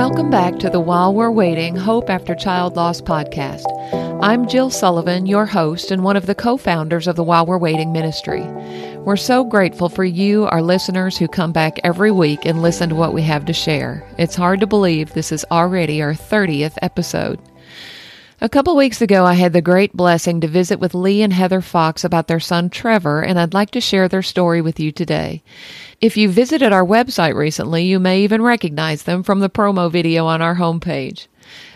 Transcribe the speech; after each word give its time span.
Welcome 0.00 0.30
back 0.30 0.58
to 0.60 0.70
the 0.70 0.80
While 0.80 1.12
We're 1.12 1.30
Waiting 1.30 1.76
Hope 1.76 2.08
After 2.08 2.34
Child 2.34 2.74
Loss 2.74 3.02
podcast. 3.02 3.66
I'm 4.22 4.48
Jill 4.48 4.70
Sullivan, 4.70 5.26
your 5.26 5.44
host 5.44 5.90
and 5.90 6.02
one 6.02 6.16
of 6.16 6.24
the 6.24 6.34
co 6.34 6.56
founders 6.56 7.06
of 7.06 7.16
the 7.16 7.22
While 7.22 7.44
We're 7.44 7.58
Waiting 7.58 7.92
ministry. 7.92 8.40
We're 9.00 9.18
so 9.18 9.44
grateful 9.44 9.90
for 9.90 10.02
you, 10.02 10.46
our 10.46 10.62
listeners, 10.62 11.18
who 11.18 11.28
come 11.28 11.52
back 11.52 11.78
every 11.84 12.10
week 12.10 12.46
and 12.46 12.62
listen 12.62 12.88
to 12.88 12.94
what 12.94 13.12
we 13.12 13.20
have 13.24 13.44
to 13.44 13.52
share. 13.52 14.02
It's 14.16 14.34
hard 14.34 14.60
to 14.60 14.66
believe 14.66 15.12
this 15.12 15.32
is 15.32 15.44
already 15.50 16.00
our 16.00 16.14
30th 16.14 16.78
episode. 16.80 17.38
A 18.42 18.48
couple 18.48 18.74
weeks 18.74 19.02
ago, 19.02 19.26
I 19.26 19.34
had 19.34 19.52
the 19.52 19.60
great 19.60 19.94
blessing 19.94 20.40
to 20.40 20.48
visit 20.48 20.80
with 20.80 20.94
Lee 20.94 21.20
and 21.20 21.30
Heather 21.30 21.60
Fox 21.60 22.04
about 22.04 22.26
their 22.26 22.40
son 22.40 22.70
Trevor, 22.70 23.20
and 23.20 23.38
I'd 23.38 23.52
like 23.52 23.70
to 23.72 23.82
share 23.82 24.08
their 24.08 24.22
story 24.22 24.62
with 24.62 24.80
you 24.80 24.92
today. 24.92 25.42
If 26.00 26.16
you 26.16 26.30
visited 26.30 26.72
our 26.72 26.82
website 26.82 27.34
recently, 27.34 27.84
you 27.84 28.00
may 28.00 28.22
even 28.22 28.40
recognize 28.40 29.02
them 29.02 29.22
from 29.22 29.40
the 29.40 29.50
promo 29.50 29.92
video 29.92 30.24
on 30.24 30.40
our 30.40 30.54
homepage. 30.54 31.26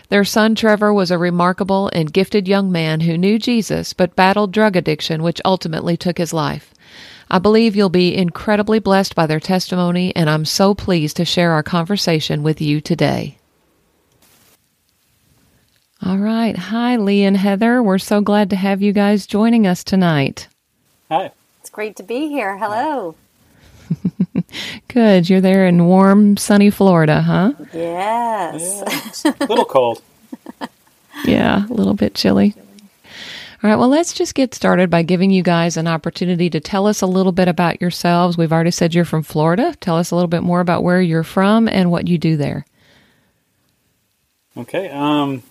Their 0.09 0.23
son 0.23 0.55
Trevor 0.55 0.91
was 0.91 1.11
a 1.11 1.19
remarkable 1.19 1.91
and 1.93 2.11
gifted 2.11 2.47
young 2.47 2.71
man 2.71 3.01
who 3.01 3.15
knew 3.15 3.37
Jesus 3.37 3.93
but 3.93 4.15
battled 4.15 4.51
drug 4.51 4.75
addiction, 4.75 5.21
which 5.21 5.41
ultimately 5.45 5.95
took 5.95 6.17
his 6.17 6.33
life. 6.33 6.73
I 7.29 7.37
believe 7.37 7.75
you'll 7.75 7.89
be 7.89 8.15
incredibly 8.15 8.79
blessed 8.79 9.13
by 9.13 9.27
their 9.27 9.39
testimony, 9.39 10.15
and 10.15 10.31
I'm 10.31 10.45
so 10.45 10.73
pleased 10.73 11.17
to 11.17 11.25
share 11.25 11.51
our 11.51 11.61
conversation 11.61 12.41
with 12.41 12.59
you 12.59 12.81
today. 12.81 13.37
All 16.05 16.19
right. 16.19 16.55
Hi, 16.55 16.97
Lee 16.97 17.23
and 17.23 17.35
Heather. 17.35 17.81
We're 17.81 17.97
so 17.97 18.21
glad 18.21 18.51
to 18.51 18.55
have 18.55 18.79
you 18.79 18.93
guys 18.93 19.25
joining 19.25 19.65
us 19.65 19.83
tonight. 19.83 20.47
Hi. 21.09 21.31
It's 21.59 21.71
great 21.71 21.95
to 21.95 22.03
be 22.03 22.27
here. 22.27 22.59
Hello. 22.59 23.15
Good. 24.87 25.27
You're 25.27 25.41
there 25.41 25.65
in 25.65 25.87
warm, 25.87 26.37
sunny 26.37 26.69
Florida, 26.69 27.23
huh? 27.23 27.53
Yes. 27.73 28.83
Yeah, 29.25 29.33
a 29.39 29.45
little 29.45 29.65
cold. 29.65 30.03
yeah, 31.25 31.65
a 31.65 31.73
little 31.73 31.95
bit 31.95 32.13
chilly. 32.13 32.53
All 33.63 33.69
right, 33.71 33.77
well, 33.77 33.89
let's 33.89 34.13
just 34.13 34.35
get 34.35 34.53
started 34.53 34.91
by 34.91 35.01
giving 35.01 35.31
you 35.31 35.41
guys 35.41 35.75
an 35.75 35.87
opportunity 35.87 36.51
to 36.51 36.59
tell 36.59 36.85
us 36.85 37.01
a 37.01 37.07
little 37.07 37.31
bit 37.31 37.47
about 37.47 37.81
yourselves. 37.81 38.37
We've 38.37 38.53
already 38.53 38.69
said 38.69 38.93
you're 38.93 39.05
from 39.05 39.23
Florida. 39.23 39.75
Tell 39.79 39.97
us 39.97 40.11
a 40.11 40.15
little 40.15 40.27
bit 40.27 40.43
more 40.43 40.59
about 40.59 40.83
where 40.83 41.01
you're 41.01 41.23
from 41.23 41.67
and 41.67 41.89
what 41.89 42.07
you 42.07 42.19
do 42.19 42.37
there. 42.37 42.63
Okay. 44.55 44.91
Um, 44.91 45.41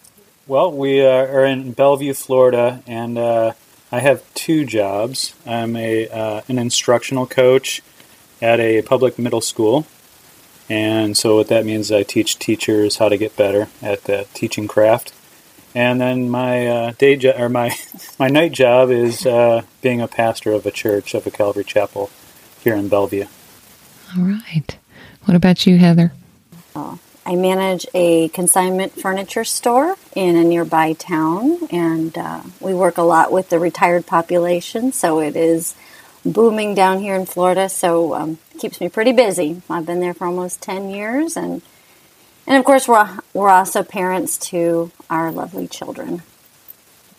well, 0.46 0.70
we 0.70 1.04
uh, 1.04 1.08
are 1.08 1.44
in 1.44 1.74
Belleview, 1.74 2.16
Florida, 2.16 2.82
and 2.86 3.16
uh, 3.16 3.52
I 3.90 4.00
have 4.00 4.22
two 4.34 4.64
jobs. 4.66 5.34
I'm 5.46 5.76
a 5.76 6.08
uh, 6.08 6.42
an 6.48 6.58
instructional 6.58 7.26
coach 7.26 7.82
at 8.42 8.60
a 8.60 8.82
public 8.82 9.18
middle 9.18 9.40
school, 9.40 9.86
and 10.68 11.16
so 11.16 11.36
what 11.36 11.48
that 11.48 11.64
means 11.64 11.86
is 11.86 11.92
I 11.92 12.02
teach 12.02 12.38
teachers 12.38 12.96
how 12.96 13.08
to 13.08 13.16
get 13.16 13.36
better 13.36 13.68
at 13.80 14.04
the 14.04 14.26
teaching 14.34 14.68
craft. 14.68 15.12
And 15.76 16.00
then 16.00 16.30
my 16.30 16.66
uh, 16.66 16.92
day 16.98 17.16
job 17.16 17.40
or 17.40 17.48
my 17.48 17.74
my 18.18 18.28
night 18.28 18.52
job 18.52 18.90
is 18.90 19.26
uh, 19.26 19.62
being 19.80 20.00
a 20.00 20.08
pastor 20.08 20.52
of 20.52 20.66
a 20.66 20.70
church 20.70 21.14
of 21.14 21.26
a 21.26 21.30
Calvary 21.30 21.64
Chapel 21.64 22.10
here 22.60 22.74
in 22.74 22.90
Belleview. 22.90 23.28
All 24.16 24.24
right. 24.24 24.78
What 25.24 25.34
about 25.34 25.66
you, 25.66 25.78
Heather? 25.78 26.12
Oh, 26.76 26.98
I 27.24 27.34
manage 27.34 27.86
a 27.94 28.28
consignment 28.28 28.92
furniture 29.00 29.44
store 29.44 29.96
in 30.14 30.36
a 30.36 30.44
nearby 30.44 30.92
town, 30.92 31.58
and 31.70 32.16
uh, 32.16 32.42
we 32.60 32.72
work 32.72 32.98
a 32.98 33.02
lot 33.02 33.32
with 33.32 33.48
the 33.48 33.58
retired 33.58 34.06
population, 34.06 34.92
so 34.92 35.20
it 35.20 35.36
is 35.36 35.74
booming 36.24 36.74
down 36.74 37.00
here 37.00 37.14
in 37.14 37.26
Florida, 37.26 37.68
so 37.68 38.14
um, 38.14 38.38
keeps 38.58 38.80
me 38.80 38.88
pretty 38.88 39.12
busy. 39.12 39.60
I've 39.68 39.86
been 39.86 40.00
there 40.00 40.14
for 40.14 40.26
almost 40.26 40.62
10 40.62 40.90
years, 40.90 41.36
and, 41.36 41.62
and 42.46 42.56
of 42.56 42.64
course, 42.64 42.86
we're, 42.86 43.18
we're 43.32 43.50
also 43.50 43.82
parents 43.82 44.38
to 44.50 44.90
our 45.10 45.32
lovely 45.32 45.66
children. 45.66 46.22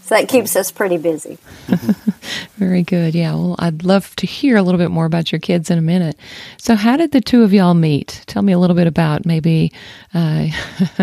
So 0.05 0.13
that 0.13 0.27
keeps 0.27 0.55
us 0.55 0.71
pretty 0.71 0.97
busy. 0.97 1.39
Very 2.57 2.83
good. 2.83 3.15
Yeah. 3.15 3.33
Well, 3.33 3.55
I'd 3.57 3.83
love 3.83 4.15
to 4.17 4.27
hear 4.27 4.55
a 4.55 4.61
little 4.61 4.77
bit 4.77 4.91
more 4.91 5.05
about 5.05 5.31
your 5.31 5.39
kids 5.39 5.71
in 5.71 5.79
a 5.79 5.81
minute. 5.81 6.15
So, 6.57 6.75
how 6.75 6.95
did 6.95 7.11
the 7.11 7.21
two 7.21 7.41
of 7.41 7.53
y'all 7.53 7.73
meet? 7.73 8.21
Tell 8.27 8.43
me 8.43 8.53
a 8.53 8.59
little 8.59 8.75
bit 8.75 8.85
about 8.85 9.25
maybe 9.25 9.71
uh, 10.13 10.49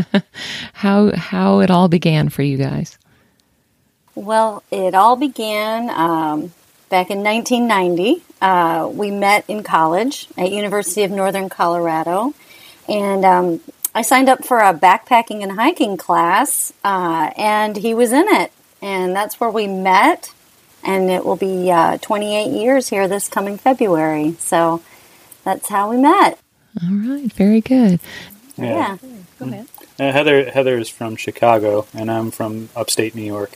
how 0.75 1.11
how 1.17 1.59
it 1.59 1.69
all 1.69 1.89
began 1.89 2.29
for 2.29 2.43
you 2.43 2.57
guys. 2.57 2.97
Well, 4.15 4.63
it 4.71 4.95
all 4.95 5.17
began 5.17 5.91
um, 5.91 6.53
back 6.89 7.11
in 7.11 7.25
1990. 7.25 8.23
Uh, 8.41 8.89
we 8.89 9.11
met 9.11 9.45
in 9.49 9.65
college 9.65 10.29
at 10.39 10.53
University 10.53 11.03
of 11.03 11.11
Northern 11.11 11.49
Colorado, 11.49 12.35
and 12.89 13.25
um, 13.25 13.61
I 13.97 14.03
signed 14.03 14.29
up 14.29 14.45
for 14.45 14.61
a 14.61 14.73
backpacking 14.73 15.43
and 15.43 15.51
hiking 15.51 15.97
class, 15.97 16.73
uh, 16.85 17.33
and 17.37 17.77
he 17.77 17.95
was 17.95 18.13
in 18.13 18.29
it 18.29 18.53
and 18.83 19.17
that's 19.17 19.41
where 19.41 19.51
we 19.51 19.67
met. 19.67 20.35
And 20.85 21.09
it 21.09 21.25
will 21.25 21.37
be 21.37 21.71
uh, 21.71 21.99
28 21.99 22.51
years 22.51 22.89
here 22.89 23.07
this 23.07 23.29
coming 23.29 23.57
February. 23.57 24.35
So 24.41 24.83
that's 25.45 25.69
how 25.69 25.91
we 25.91 25.97
met. 25.97 26.39
All 26.83 26.95
right, 26.95 27.33
very 27.33 27.61
good. 27.61 28.01
Yeah. 28.57 28.65
yeah. 28.65 28.97
Go 29.39 29.47
ahead. 29.47 29.69
Uh, 30.01 30.11
Heather 30.11 30.51
Heather 30.51 30.79
is 30.79 30.89
from 30.89 31.17
Chicago, 31.17 31.87
and 31.95 32.11
I'm 32.11 32.31
from 32.31 32.71
upstate 32.75 33.15
New 33.15 33.23
York. 33.23 33.53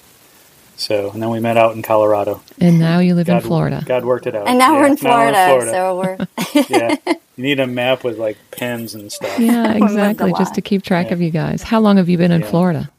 So, 0.77 1.11
and 1.11 1.23
then 1.23 1.31
we 1.31 1.41
met 1.41 1.57
out 1.57 1.75
in 1.75 1.83
Colorado. 1.83 2.43
And 2.61 2.79
now 2.79 2.99
you 2.99 3.15
live 3.15 3.27
God, 3.27 3.37
in 3.37 3.43
Florida. 3.43 3.83
God 3.87 4.05
worked 4.05 4.27
it 4.27 4.35
out. 4.35 4.47
And 4.47 4.59
now, 4.59 4.75
yeah, 4.75 4.81
we're, 4.81 4.87
in 4.87 4.97
Florida, 4.99 5.33
now 5.33 5.55
we're 5.55 5.63
in 5.63 5.69
Florida. 5.69 6.27
So 6.37 6.59
we're. 6.59 6.67
yeah. 7.09 7.15
You 7.37 7.43
need 7.43 7.61
a 7.61 7.67
map 7.67 8.05
with 8.05 8.19
like 8.19 8.37
pens 8.51 8.95
and 8.95 9.11
stuff. 9.11 9.39
Yeah, 9.39 9.73
exactly. 9.83 10.33
just 10.37 10.55
to 10.55 10.61
keep 10.61 10.83
track 10.83 11.07
yeah. 11.07 11.13
of 11.15 11.23
you 11.23 11.31
guys. 11.31 11.63
How 11.63 11.81
long 11.81 11.97
have 11.97 12.09
you 12.09 12.19
been 12.19 12.33
in 12.33 12.43
Florida? 12.43 12.91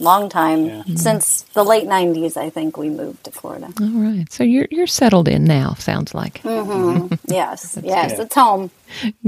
Long 0.00 0.28
time 0.28 0.66
yeah. 0.66 0.82
since 0.96 1.42
the 1.54 1.64
late 1.64 1.86
90s 1.86 2.36
i 2.36 2.50
think 2.50 2.76
we 2.76 2.88
moved 2.88 3.24
to 3.24 3.30
florida. 3.30 3.68
All 3.80 3.88
right. 3.88 4.30
So 4.30 4.44
you're 4.44 4.66
you're 4.70 4.86
settled 4.86 5.28
in 5.28 5.44
now 5.44 5.74
sounds 5.74 6.14
like. 6.14 6.42
Mm-hmm. 6.42 7.14
yes. 7.26 7.78
Yes 7.82 8.12
good. 8.12 8.20
it's 8.20 8.34
home. 8.34 8.70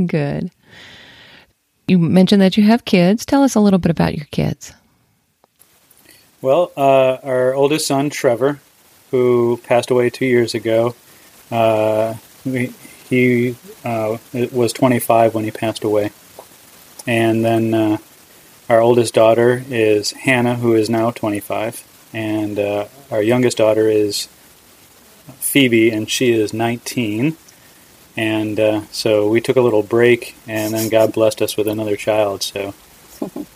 Good. 0.07 0.51
You 1.89 1.99
mentioned 1.99 2.43
that 2.43 2.57
you 2.57 2.65
have 2.65 2.85
kids. 2.85 3.25
Tell 3.25 3.43
us 3.43 3.55
a 3.55 3.61
little 3.61 3.79
bit 3.79 3.91
about 3.91 4.17
your 4.17 4.27
kids. 4.31 4.73
Well 6.43 6.73
uh, 6.77 7.19
our 7.23 7.55
oldest 7.55 7.87
son 7.87 8.11
trevor 8.11 8.61
who 9.11 9.61
passed 9.65 9.91
away 9.91 10.11
two 10.11 10.27
years 10.27 10.55
ago 10.55 10.95
uh, 11.51 12.15
we, 12.45 12.73
he 13.09 13.57
uh, 13.85 14.19
was 14.53 14.73
25 14.73 15.35
when 15.35 15.45
he 15.45 15.51
passed 15.51 15.85
away. 15.85 16.11
And 17.07 17.45
then 17.45 17.73
uh, 17.75 17.99
our 18.69 18.81
oldest 18.81 19.15
daughter 19.15 19.63
is 19.71 20.11
Hannah, 20.13 20.57
who 20.57 20.75
is 20.75 20.91
now 20.91 21.13
25, 21.13 22.11
and 22.13 22.59
uh, 22.59 22.87
our 23.11 23.23
youngest 23.23 23.59
daughter 23.59 23.89
is 23.89 24.27
Phoebe, 25.39 25.91
and 25.91 26.11
she 26.11 26.33
is 26.33 26.53
19. 26.53 27.37
And 28.17 28.59
uh, 28.59 28.83
so 28.91 29.29
we 29.29 29.41
took 29.41 29.57
a 29.57 29.61
little 29.61 29.83
break, 29.83 30.35
and 30.49 30.75
then 30.75 30.89
God 30.89 31.13
blessed 31.13 31.43
us 31.43 31.57
with 31.57 31.69
another 31.69 31.97
child. 31.97 32.43
So, 32.43 32.75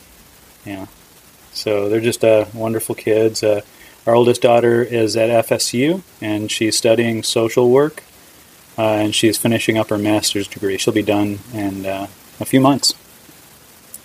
yeah. 0.65 0.87
So 1.53 1.89
they're 1.89 2.01
just 2.01 2.23
uh, 2.23 2.45
wonderful 2.55 2.95
kids. 2.95 3.43
Uh, 3.43 3.63
our 4.07 4.15
oldest 4.15 4.43
daughter 4.43 4.83
is 4.83 5.17
at 5.17 5.47
FSU, 5.47 6.03
and 6.21 6.51
she's 6.53 6.77
studying 6.77 7.25
social 7.25 7.71
work, 7.71 8.05
uh, 8.79 8.83
and 8.83 9.15
she's 9.15 9.37
finishing 9.37 9.77
up 9.77 9.89
her 9.89 9.99
master's 9.99 10.47
degree. 10.47 10.79
She'll 10.79 10.95
be 10.95 11.03
done 11.03 11.41
in 11.53 11.85
uh, 11.85 12.07
a 12.39 12.45
few 12.45 12.61
months 12.61 12.95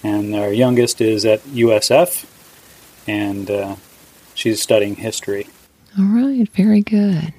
and 0.06 0.36
our 0.36 0.54
youngest 0.54 1.02
is 1.02 1.26
at 1.26 1.42
USF, 1.46 2.26
and 3.08 3.50
uh, 3.50 3.76
she's 4.36 4.62
studying 4.62 4.96
history. 4.96 5.48
All 5.98 6.06
right, 6.06 6.48
very 6.50 6.82
good. 6.82 7.34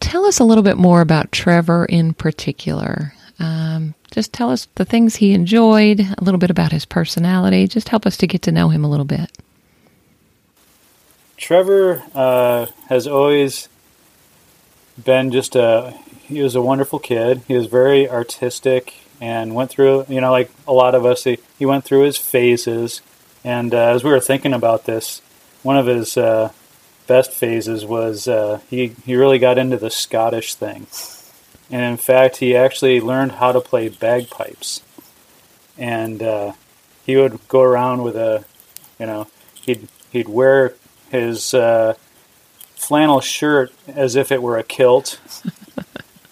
Tell 0.00 0.24
us 0.26 0.40
a 0.40 0.44
little 0.44 0.64
bit 0.64 0.76
more 0.76 1.00
about 1.00 1.30
Trevor 1.30 1.84
in 1.84 2.12
particular. 2.12 3.14
Um, 3.38 3.94
just 4.10 4.32
tell 4.32 4.50
us 4.50 4.66
the 4.74 4.84
things 4.84 5.16
he 5.16 5.32
enjoyed, 5.32 6.00
a 6.00 6.24
little 6.24 6.38
bit 6.38 6.50
about 6.50 6.72
his 6.72 6.84
personality. 6.84 7.68
Just 7.68 7.90
help 7.90 8.04
us 8.04 8.16
to 8.16 8.26
get 8.26 8.42
to 8.42 8.52
know 8.52 8.70
him 8.70 8.84
a 8.84 8.90
little 8.90 9.06
bit. 9.06 9.30
Trevor 11.36 12.02
uh, 12.14 12.66
has 12.88 13.06
always 13.06 13.68
been 15.02 15.30
just 15.30 15.54
a 15.54 15.94
he 16.24 16.42
was 16.42 16.54
a 16.54 16.62
wonderful 16.62 16.98
kid. 16.98 17.42
He 17.48 17.54
was 17.54 17.66
very 17.66 18.08
artistic 18.08 18.94
and 19.20 19.54
went 19.54 19.70
through, 19.70 20.06
you 20.08 20.20
know, 20.20 20.30
like 20.30 20.50
a 20.66 20.72
lot 20.72 20.94
of 20.94 21.04
us, 21.04 21.24
he, 21.24 21.38
he 21.58 21.66
went 21.66 21.84
through 21.84 22.02
his 22.02 22.16
phases. 22.16 23.02
And 23.44 23.74
uh, 23.74 23.94
as 23.94 24.02
we 24.02 24.10
were 24.10 24.20
thinking 24.20 24.54
about 24.54 24.86
this, 24.86 25.20
one 25.62 25.76
of 25.76 25.86
his 25.86 26.16
uh, 26.16 26.52
best 27.06 27.32
phases 27.32 27.84
was 27.84 28.26
uh, 28.26 28.60
he, 28.70 28.88
he 29.04 29.14
really 29.16 29.38
got 29.38 29.58
into 29.58 29.76
the 29.76 29.90
Scottish 29.90 30.54
thing. 30.54 30.86
And 31.70 31.82
in 31.82 31.96
fact, 31.96 32.38
he 32.38 32.56
actually 32.56 33.00
learned 33.00 33.32
how 33.32 33.52
to 33.52 33.60
play 33.60 33.88
bagpipes. 33.88 34.82
And 35.78 36.22
uh, 36.22 36.52
he 37.04 37.16
would 37.16 37.46
go 37.48 37.62
around 37.62 38.02
with 38.02 38.16
a, 38.16 38.44
you 38.98 39.06
know, 39.06 39.28
he'd, 39.54 39.88
he'd 40.10 40.28
wear 40.28 40.74
his 41.10 41.54
uh, 41.54 41.94
flannel 42.74 43.20
shirt 43.20 43.72
as 43.86 44.16
if 44.16 44.32
it 44.32 44.42
were 44.42 44.58
a 44.58 44.62
kilt. 44.62 45.20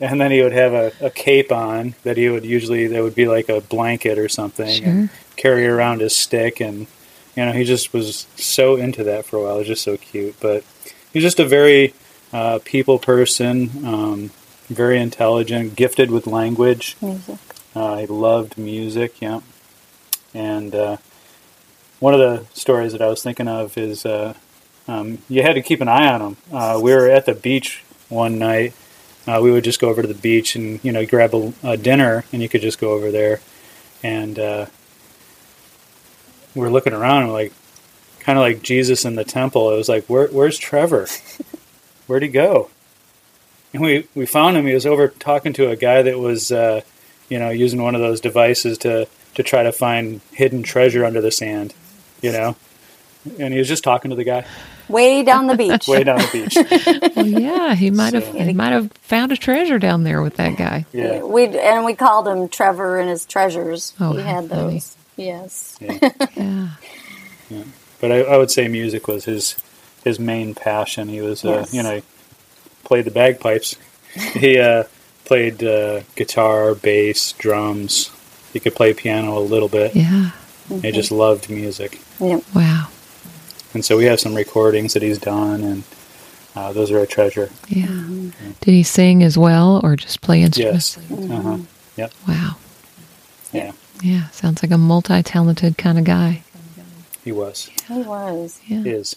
And 0.01 0.21
then 0.21 0.31
he 0.31 0.43
would 0.43 0.53
have 0.53 0.73
a, 0.73 0.93
a 1.01 1.11
cape 1.11 1.51
on 1.53 1.95
that 2.05 2.17
he 2.17 2.29
would 2.29 2.45
usually 2.45 2.87
that 2.89 3.03
would 3.03 3.15
be 3.15 3.27
like 3.27 3.49
a 3.49 3.61
blanket 3.61 4.19
or 4.19 4.29
something, 4.29 4.69
Sure. 4.83 4.87
and 4.89 5.11
carry 5.37 5.67
around 5.67 6.01
his 6.01 6.15
stick, 6.17 6.61
and 6.61 6.87
you 7.37 7.45
know 7.45 7.53
he 7.53 7.65
just 7.65 7.93
was 7.93 8.27
so 8.37 8.77
into 8.77 9.05
that 9.05 9.25
for 9.27 9.37
a 9.37 9.43
while. 9.43 9.57
It 9.57 9.59
was 9.61 9.67
just 9.69 9.83
so 9.85 9.97
cute, 9.97 10.37
but 10.41 10.65
he's 11.13 11.23
just 11.23 11.41
a 11.41 11.45
very 11.47 11.95
uh, 12.33 12.59
people 12.65 12.99
person, 12.99 13.71
um, 13.87 14.31
very 14.69 15.01
intelligent, 15.01 15.77
gifted 15.77 16.11
with 16.11 16.27
language. 16.27 16.97
Music. 17.01 17.39
Uh, 17.75 17.97
he 17.99 18.07
loved 18.07 18.59
music, 18.59 19.21
yeah. 19.21 19.41
And 20.35 20.75
uh, 20.75 20.97
one 22.01 22.15
of 22.15 22.21
the 22.21 22.45
stories 22.55 22.93
that 22.93 23.01
I 23.03 23.09
was 23.09 23.23
thinking 23.23 23.49
of 23.49 23.77
is 23.79 24.05
uh, 24.05 24.35
um, 24.87 25.19
you 25.29 25.43
had 25.43 25.55
to 25.55 25.63
keep 25.63 25.81
an 25.81 25.89
eye 25.89 26.07
on 26.13 26.21
him. 26.21 26.37
Uh, 26.53 26.79
we 26.83 26.93
were 26.95 27.09
at 27.09 27.27
the 27.27 27.35
beach 27.35 27.83
one 28.09 28.39
night. 28.39 28.75
Uh, 29.29 29.41
we 29.43 29.51
would 29.51 29.65
just 29.65 29.81
go 29.81 29.91
over 29.91 30.01
to 30.01 30.09
the 30.09 30.15
beach 30.15 30.57
and 30.57 30.83
you 30.83 30.91
know 30.91 31.05
grab 31.05 31.35
a, 31.35 31.53
a 31.63 31.77
dinner, 31.77 32.25
and 32.33 32.41
you 32.41 32.49
could 32.49 32.63
just 32.63 32.81
go 32.81 32.93
over 32.93 33.11
there. 33.11 33.41
And 34.03 34.39
uh, 34.39 34.67
we're 36.55 36.71
looking 36.71 36.95
around, 36.95 37.25
and 37.25 37.33
like 37.33 37.53
kind 38.21 38.39
of 38.39 38.43
like 38.43 38.63
Jesus 38.63 39.05
in 39.05 39.17
the 39.17 39.25
temple. 39.25 39.71
It 39.73 39.77
was 39.77 39.89
like, 39.89 40.07
Where, 40.07 40.29
"Where's 40.29 40.59
Trevor? 40.59 41.09
Where'd 42.07 42.23
he 42.23 42.29
go?" 42.29 42.71
And 43.75 43.83
we 43.83 44.09
we 44.15 44.25
found 44.25 44.57
him. 44.57 44.67
He 44.67 44.73
was 44.73 44.87
over 44.87 45.09
talking 45.09 45.53
to 45.55 45.71
a 45.71 45.77
guy 45.77 46.03
that 46.03 46.19
was. 46.19 46.51
Uh, 46.51 46.83
you 47.29 47.39
know, 47.39 47.51
using 47.51 47.83
one 47.83 47.95
of 47.95 48.01
those 48.01 48.21
devices 48.21 48.79
to 48.79 49.07
to 49.35 49.43
try 49.43 49.63
to 49.63 49.71
find 49.71 50.21
hidden 50.33 50.63
treasure 50.63 51.05
under 51.05 51.21
the 51.21 51.31
sand, 51.31 51.75
you 52.23 52.33
know. 52.33 52.57
And 53.39 53.53
he 53.53 53.59
was 53.59 53.69
just 53.69 53.85
talking 53.85 54.11
to 54.11 54.17
the 54.17 54.25
guy 54.25 54.47
Way 54.89 55.23
down 55.23 55.47
the 55.47 55.55
beach. 55.57 55.87
way 55.89 56.05
down 56.05 56.19
the 56.19 56.29
beach. 56.33 56.57
Well, 57.17 57.27
yeah, 57.27 57.75
he 57.75 57.91
might 57.91 58.15
have 58.15 58.27
he 58.35 58.53
might 58.53 58.73
have 58.73 58.93
found 59.03 59.33
a 59.33 59.37
treasure 59.37 59.79
down 59.79 60.05
there 60.05 60.23
with 60.23 60.37
that 60.37 60.57
guy. 60.57 60.87
Yeah, 60.93 61.23
We 61.23 61.47
and 61.59 61.85
we 61.85 61.95
called 61.95 62.29
him 62.29 62.49
Trevor 62.49 62.99
and 62.99 63.09
his 63.09 63.25
treasures. 63.27 63.93
Oh, 64.01 64.15
we 64.15 64.23
how 64.23 64.41
had 64.43 64.49
funny. 64.49 64.73
those. 64.75 64.97
Yes. 65.17 65.77
yeah. 65.81 66.71
Yeah. 67.51 67.65
But 68.01 68.13
I, 68.13 68.21
I 68.23 68.37
would 68.37 68.51
say 68.51 68.69
music 68.69 69.09
was 69.09 69.25
his 69.25 69.57
his 70.05 70.19
main 70.21 70.55
passion. 70.55 71.09
He 71.09 71.21
was, 71.21 71.45
uh, 71.45 71.67
you 71.73 71.83
know, 71.83 72.01
played 72.85 73.05
the 73.05 73.11
bagpipes. 73.11 73.77
He 74.15 74.59
uh, 74.59 74.85
played 75.25 75.63
uh, 75.63 76.03
guitar, 76.15 76.75
bass, 76.75 77.33
drums. 77.33 78.11
He 78.53 78.61
could 78.61 78.75
play 78.75 78.95
piano 78.95 79.37
a 79.37 79.41
little 79.41 79.69
bit. 79.69 79.95
Yeah. 79.97 80.31
He 80.83 80.93
just 80.93 81.11
loved 81.11 81.51
music. 81.51 82.01
Yep. 82.21 82.43
Wow. 82.55 82.89
And 83.75 83.85
so 83.85 83.97
we 83.97 84.05
have 84.07 84.19
some 84.21 84.35
recordings 84.35 84.95
that 84.95 85.03
he's 85.03 85.19
done, 85.19 85.63
and 85.63 85.83
uh, 86.57 86.73
those 86.73 86.91
are 86.91 86.99
a 87.01 87.07
treasure. 87.07 87.51
Yeah. 87.69 87.87
Mm-hmm. 87.87 88.51
Did 88.61 88.73
he 88.73 88.83
sing 88.83 89.23
as 89.23 89.37
well 89.37 89.81
or 89.85 89.95
just 89.97 90.21
play 90.23 90.43
instruments? 90.43 90.99
Yes. 91.11 91.31
Uh-huh. 91.31 91.59
Yep. 91.97 92.13
Wow. 92.27 92.57
Yeah, 93.53 93.73
Yeah. 94.03 94.29
Sounds 94.29 94.63
like 94.63 94.73
a 94.73 94.79
multi 94.79 95.23
talented 95.23 95.79
kind 95.79 95.99
of 95.99 96.05
guy. 96.05 96.43
he 97.25 97.33
was. 97.33 97.71
He 97.89 98.03
was. 98.03 98.61
Yeah. 98.67 98.83
Is. 98.85 99.17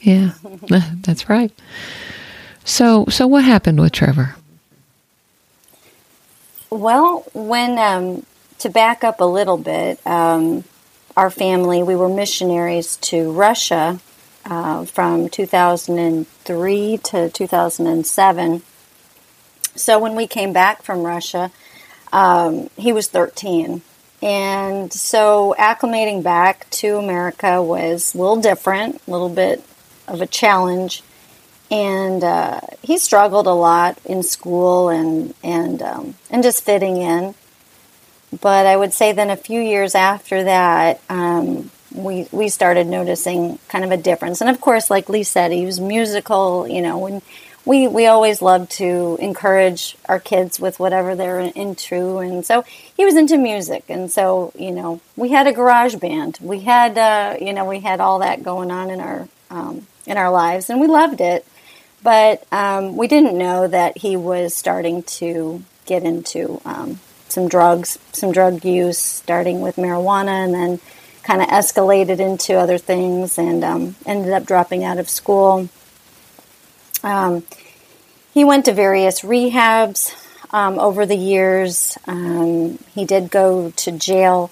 Yeah. 0.00 0.32
That's 1.02 1.28
right. 1.28 1.52
So 2.64 3.06
so 3.08 3.26
what 3.26 3.44
happened 3.44 3.80
with 3.80 3.92
Trevor? 3.92 4.36
Well, 6.70 7.24
when 7.34 7.78
um, 7.78 8.24
to 8.58 8.70
back 8.70 9.04
up 9.04 9.20
a 9.20 9.24
little 9.24 9.58
bit, 9.58 10.04
um, 10.06 10.64
our 11.16 11.30
family 11.30 11.82
we 11.82 11.96
were 11.96 12.08
missionaries 12.08 12.96
to 12.96 13.32
Russia 13.32 14.00
uh, 14.44 14.84
from 14.84 15.28
2003 15.28 16.98
to 16.98 17.30
2007. 17.30 18.62
So 19.74 19.98
when 19.98 20.14
we 20.14 20.26
came 20.26 20.52
back 20.52 20.82
from 20.82 21.02
Russia, 21.02 21.50
um, 22.12 22.68
he 22.76 22.92
was 22.92 23.08
13. 23.08 23.82
And 24.22 24.92
so 24.92 25.54
acclimating 25.58 26.22
back 26.22 26.68
to 26.70 26.96
America 26.96 27.62
was 27.62 28.14
a 28.14 28.18
little 28.18 28.40
different, 28.40 29.00
a 29.06 29.10
little 29.10 29.28
bit 29.28 29.64
of 30.06 30.20
a 30.20 30.26
challenge. 30.26 31.02
And 31.70 32.22
uh, 32.22 32.60
he 32.82 32.98
struggled 32.98 33.46
a 33.46 33.52
lot 33.52 33.98
in 34.04 34.22
school 34.22 34.90
and, 34.90 35.34
and, 35.42 35.82
um, 35.82 36.14
and 36.30 36.42
just 36.42 36.64
fitting 36.64 36.98
in. 36.98 37.34
But 38.40 38.66
I 38.66 38.76
would 38.76 38.94
say 38.94 39.12
then 39.12 39.30
a 39.30 39.36
few 39.36 39.60
years 39.60 39.94
after 39.94 40.44
that, 40.44 41.00
um, 41.08 41.70
we, 41.94 42.26
we 42.32 42.48
started 42.48 42.86
noticing 42.86 43.58
kind 43.68 43.84
of 43.84 43.90
a 43.90 43.96
difference. 43.96 44.40
And 44.40 44.48
of 44.48 44.60
course, 44.60 44.90
like 44.90 45.08
Lee 45.08 45.24
said, 45.24 45.52
he 45.52 45.66
was 45.66 45.80
musical, 45.80 46.66
you 46.66 46.80
know, 46.80 47.06
and 47.06 47.22
we, 47.64 47.86
we 47.86 48.06
always 48.06 48.42
love 48.42 48.68
to 48.70 49.16
encourage 49.20 49.96
our 50.08 50.18
kids 50.18 50.58
with 50.58 50.80
whatever 50.80 51.14
they're 51.14 51.40
into. 51.40 52.18
And 52.18 52.44
so 52.44 52.64
he 52.96 53.04
was 53.04 53.16
into 53.16 53.36
music. 53.36 53.84
And 53.88 54.10
so, 54.10 54.52
you 54.58 54.72
know, 54.72 55.00
we 55.16 55.28
had 55.28 55.46
a 55.46 55.52
garage 55.52 55.96
band. 55.96 56.38
We 56.40 56.60
had, 56.60 56.98
uh, 56.98 57.36
you 57.40 57.52
know, 57.52 57.64
we 57.64 57.80
had 57.80 58.00
all 58.00 58.20
that 58.20 58.42
going 58.42 58.70
on 58.70 58.90
in 58.90 59.00
our, 59.00 59.28
um, 59.50 59.86
in 60.06 60.16
our 60.16 60.30
lives 60.30 60.70
and 60.70 60.80
we 60.80 60.86
loved 60.86 61.20
it. 61.20 61.46
But 62.02 62.44
um, 62.50 62.96
we 62.96 63.06
didn't 63.06 63.38
know 63.38 63.68
that 63.68 63.98
he 63.98 64.16
was 64.16 64.54
starting 64.54 65.04
to 65.04 65.62
get 65.86 66.02
into 66.02 66.60
um, 66.64 66.98
some 67.32 67.48
drugs, 67.48 67.98
some 68.12 68.30
drug 68.30 68.64
use, 68.64 68.98
starting 68.98 69.60
with 69.60 69.76
marijuana 69.76 70.44
and 70.44 70.54
then 70.54 70.80
kind 71.22 71.40
of 71.40 71.48
escalated 71.48 72.18
into 72.18 72.54
other 72.58 72.78
things 72.78 73.38
and 73.38 73.64
um, 73.64 73.96
ended 74.06 74.32
up 74.32 74.44
dropping 74.44 74.84
out 74.84 74.98
of 74.98 75.08
school. 75.08 75.68
Um, 77.02 77.44
he 78.34 78.44
went 78.44 78.64
to 78.66 78.72
various 78.72 79.20
rehabs 79.20 80.14
um, 80.52 80.78
over 80.78 81.06
the 81.06 81.16
years. 81.16 81.96
Um, 82.06 82.78
he 82.94 83.04
did 83.04 83.30
go 83.30 83.70
to 83.70 83.92
jail 83.92 84.50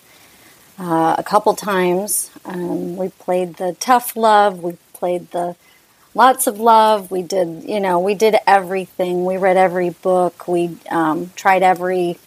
uh, 0.79 1.17
a 1.19 1.23
couple 1.23 1.55
times. 1.55 2.31
Um, 2.45 2.97
we 2.97 3.09
played 3.09 3.57
the 3.57 3.77
tough 3.81 4.17
love. 4.17 4.63
We 4.63 4.77
played 4.93 5.31
the 5.31 5.57
lots 6.15 6.47
of 6.47 6.59
love. 6.59 7.11
We 7.11 7.23
did, 7.23 7.65
you 7.65 7.81
know, 7.81 7.99
we 8.01 8.15
did 8.15 8.37
everything. 8.47 9.25
We 9.25 9.37
read 9.37 9.57
every 9.57 9.91
book. 9.91 10.49
We 10.49 10.77
um, 10.91 11.31
tried 11.37 11.63
every 11.63 12.19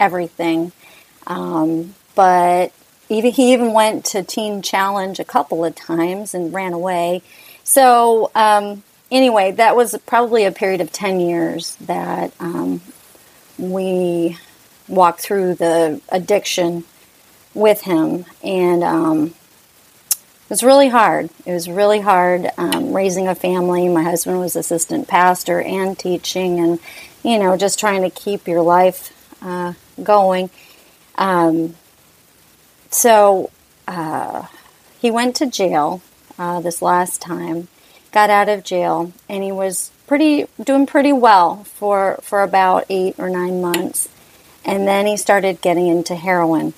everything. 0.00 0.72
Um, 1.26 1.94
but 2.16 2.72
even 3.08 3.32
he 3.32 3.52
even 3.52 3.72
went 3.72 4.04
to 4.06 4.22
Teen 4.22 4.62
Challenge 4.62 5.20
a 5.20 5.24
couple 5.24 5.64
of 5.64 5.74
times 5.74 6.34
and 6.34 6.52
ran 6.52 6.72
away. 6.72 7.22
So 7.62 8.30
um, 8.34 8.82
anyway, 9.10 9.52
that 9.52 9.76
was 9.76 9.96
probably 10.06 10.44
a 10.44 10.52
period 10.52 10.80
of 10.80 10.90
ten 10.92 11.20
years 11.20 11.76
that 11.76 12.32
um, 12.40 12.80
we 13.58 14.38
walked 14.88 15.20
through 15.20 15.54
the 15.54 16.00
addiction 16.08 16.84
with 17.54 17.82
him, 17.82 18.24
and 18.42 18.82
um, 18.82 19.26
it 19.26 20.50
was 20.50 20.62
really 20.62 20.88
hard. 20.88 21.30
It 21.46 21.52
was 21.52 21.68
really 21.68 22.00
hard 22.00 22.50
um, 22.56 22.92
raising 22.92 23.28
a 23.28 23.34
family. 23.34 23.88
My 23.88 24.02
husband 24.02 24.40
was 24.40 24.56
assistant 24.56 25.08
pastor 25.08 25.60
and 25.60 25.98
teaching, 25.98 26.58
and 26.60 26.78
you 27.22 27.38
know, 27.38 27.56
just 27.56 27.78
trying 27.78 28.02
to 28.02 28.10
keep 28.10 28.48
your 28.48 28.62
life 28.62 29.12
uh, 29.42 29.74
going. 30.04 30.50
Um, 31.16 31.76
so 32.90 33.50
uh, 33.86 34.46
he 35.00 35.10
went 35.10 35.36
to 35.36 35.46
jail 35.46 36.02
uh, 36.38 36.60
this 36.60 36.82
last 36.82 37.20
time, 37.20 37.68
got 38.12 38.30
out 38.30 38.48
of 38.48 38.64
jail, 38.64 39.12
and 39.28 39.42
he 39.42 39.52
was 39.52 39.90
pretty 40.06 40.46
doing 40.62 40.86
pretty 40.86 41.12
well 41.12 41.64
for 41.64 42.18
for 42.22 42.42
about 42.42 42.84
eight 42.88 43.14
or 43.18 43.30
nine 43.30 43.60
months, 43.60 44.08
and 44.64 44.86
then 44.88 45.06
he 45.06 45.16
started 45.16 45.60
getting 45.60 45.86
into 45.86 46.14
heroin 46.14 46.74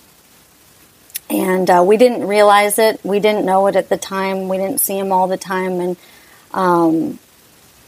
and 1.32 1.70
uh, 1.70 1.82
we 1.84 1.96
didn't 1.96 2.26
realize 2.26 2.78
it. 2.78 3.00
We 3.02 3.18
didn't 3.18 3.46
know 3.46 3.66
it 3.66 3.76
at 3.76 3.88
the 3.88 3.96
time. 3.96 4.48
We 4.48 4.58
didn't 4.58 4.80
see 4.80 4.98
him 4.98 5.12
all 5.12 5.26
the 5.28 5.38
time, 5.38 5.80
and 5.80 5.96
um, 6.52 7.18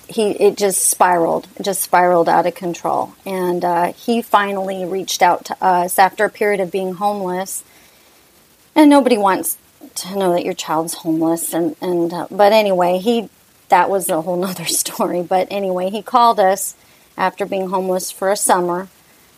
he 0.09 0.31
it 0.33 0.57
just 0.57 0.89
spiraled, 0.89 1.49
just 1.61 1.83
spiraled 1.83 2.29
out 2.29 2.47
of 2.47 2.55
control. 2.55 3.15
And 3.25 3.65
uh, 3.65 3.93
he 3.93 4.23
finally 4.23 4.85
reached 4.85 5.23
out 5.23 5.45
to 5.47 5.65
us 5.65 5.99
after 5.99 6.25
a 6.25 6.31
period 6.31 6.61
of 6.61 6.71
being 6.71 6.95
homeless. 6.95 7.65
And 8.75 8.91
nobody 8.91 9.19
wants 9.19 9.59
to 9.97 10.17
know 10.17 10.33
that 10.33 10.45
your 10.45 10.55
child's 10.55 10.95
homeless, 10.95 11.53
and 11.53 11.77
and 11.81 12.13
uh, 12.13 12.27
but 12.31 12.53
anyway, 12.53 12.99
he 12.99 13.29
that 13.69 13.89
was 13.89 14.09
a 14.09 14.23
whole 14.23 14.37
nother 14.47 14.67
story. 14.67 15.23
But 15.23 15.49
anyway, 15.51 15.91
he 15.91 16.03
called 16.03 16.41
us 16.41 16.75
after 17.17 17.47
being 17.47 17.69
homeless 17.69 18.11
for 18.11 18.31
a 18.31 18.37
summer, 18.37 18.89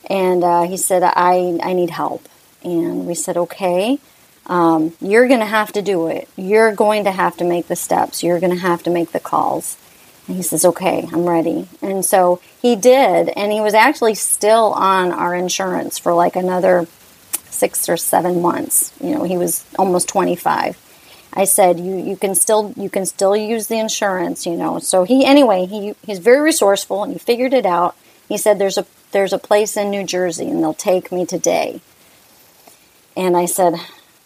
and 0.08 0.42
uh, 0.42 0.62
he 0.62 0.76
said, 0.76 1.02
"I 1.02 1.58
I 1.62 1.72
need 1.72 1.90
help." 1.90 2.28
And 2.66 3.06
we 3.06 3.14
said, 3.14 3.36
okay, 3.36 4.00
um, 4.46 4.92
you're 5.00 5.28
going 5.28 5.40
to 5.40 5.46
have 5.46 5.72
to 5.72 5.82
do 5.82 6.08
it. 6.08 6.28
You're 6.36 6.74
going 6.74 7.04
to 7.04 7.12
have 7.12 7.36
to 7.36 7.44
make 7.44 7.68
the 7.68 7.76
steps. 7.76 8.24
You're 8.24 8.40
going 8.40 8.52
to 8.52 8.58
have 8.58 8.82
to 8.84 8.90
make 8.90 9.12
the 9.12 9.20
calls. 9.20 9.76
He 10.26 10.42
says, 10.42 10.64
okay, 10.64 11.08
I'm 11.12 11.24
ready. 11.24 11.68
And 11.80 12.04
so 12.04 12.40
he 12.60 12.74
did. 12.74 13.28
And 13.30 13.52
he 13.52 13.60
was 13.60 13.74
actually 13.74 14.14
still 14.14 14.72
on 14.72 15.12
our 15.12 15.34
insurance 15.34 15.98
for 15.98 16.14
like 16.14 16.34
another 16.34 16.86
six 17.44 17.88
or 17.88 17.96
seven 17.96 18.42
months. 18.42 18.92
You 19.00 19.14
know, 19.14 19.22
he 19.22 19.38
was 19.38 19.64
almost 19.78 20.08
25. 20.08 20.76
I 21.32 21.44
said, 21.44 21.78
you, 21.78 21.96
you 21.96 22.16
can 22.16 22.34
still 22.34 22.72
you 22.76 22.88
can 22.88 23.04
still 23.04 23.36
use 23.36 23.66
the 23.66 23.78
insurance, 23.78 24.46
you 24.46 24.56
know. 24.56 24.78
So 24.78 25.04
he 25.04 25.24
anyway 25.24 25.66
he 25.66 25.94
he's 26.04 26.18
very 26.18 26.40
resourceful 26.40 27.04
and 27.04 27.12
he 27.12 27.18
figured 27.18 27.52
it 27.52 27.66
out. 27.66 27.94
He 28.26 28.38
said, 28.38 28.58
"There's 28.58 28.78
a 28.78 28.86
there's 29.12 29.34
a 29.34 29.38
place 29.38 29.76
in 29.76 29.90
New 29.90 30.02
Jersey, 30.02 30.48
and 30.48 30.62
they'll 30.62 30.74
take 30.74 31.12
me 31.12 31.26
today." 31.26 31.80
And 33.16 33.36
I 33.36 33.44
said, 33.44 33.74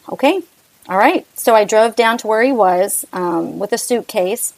"Okay, 0.09 0.40
all 0.88 0.97
right." 0.97 1.26
So 1.37 1.54
I 1.54 1.64
drove 1.64 1.97
down 1.97 2.16
to 2.19 2.28
where 2.28 2.45
he 2.45 2.52
was 2.52 3.04
um, 3.12 3.59
with 3.59 3.73
a 3.73 3.78
suitcase. 3.78 4.54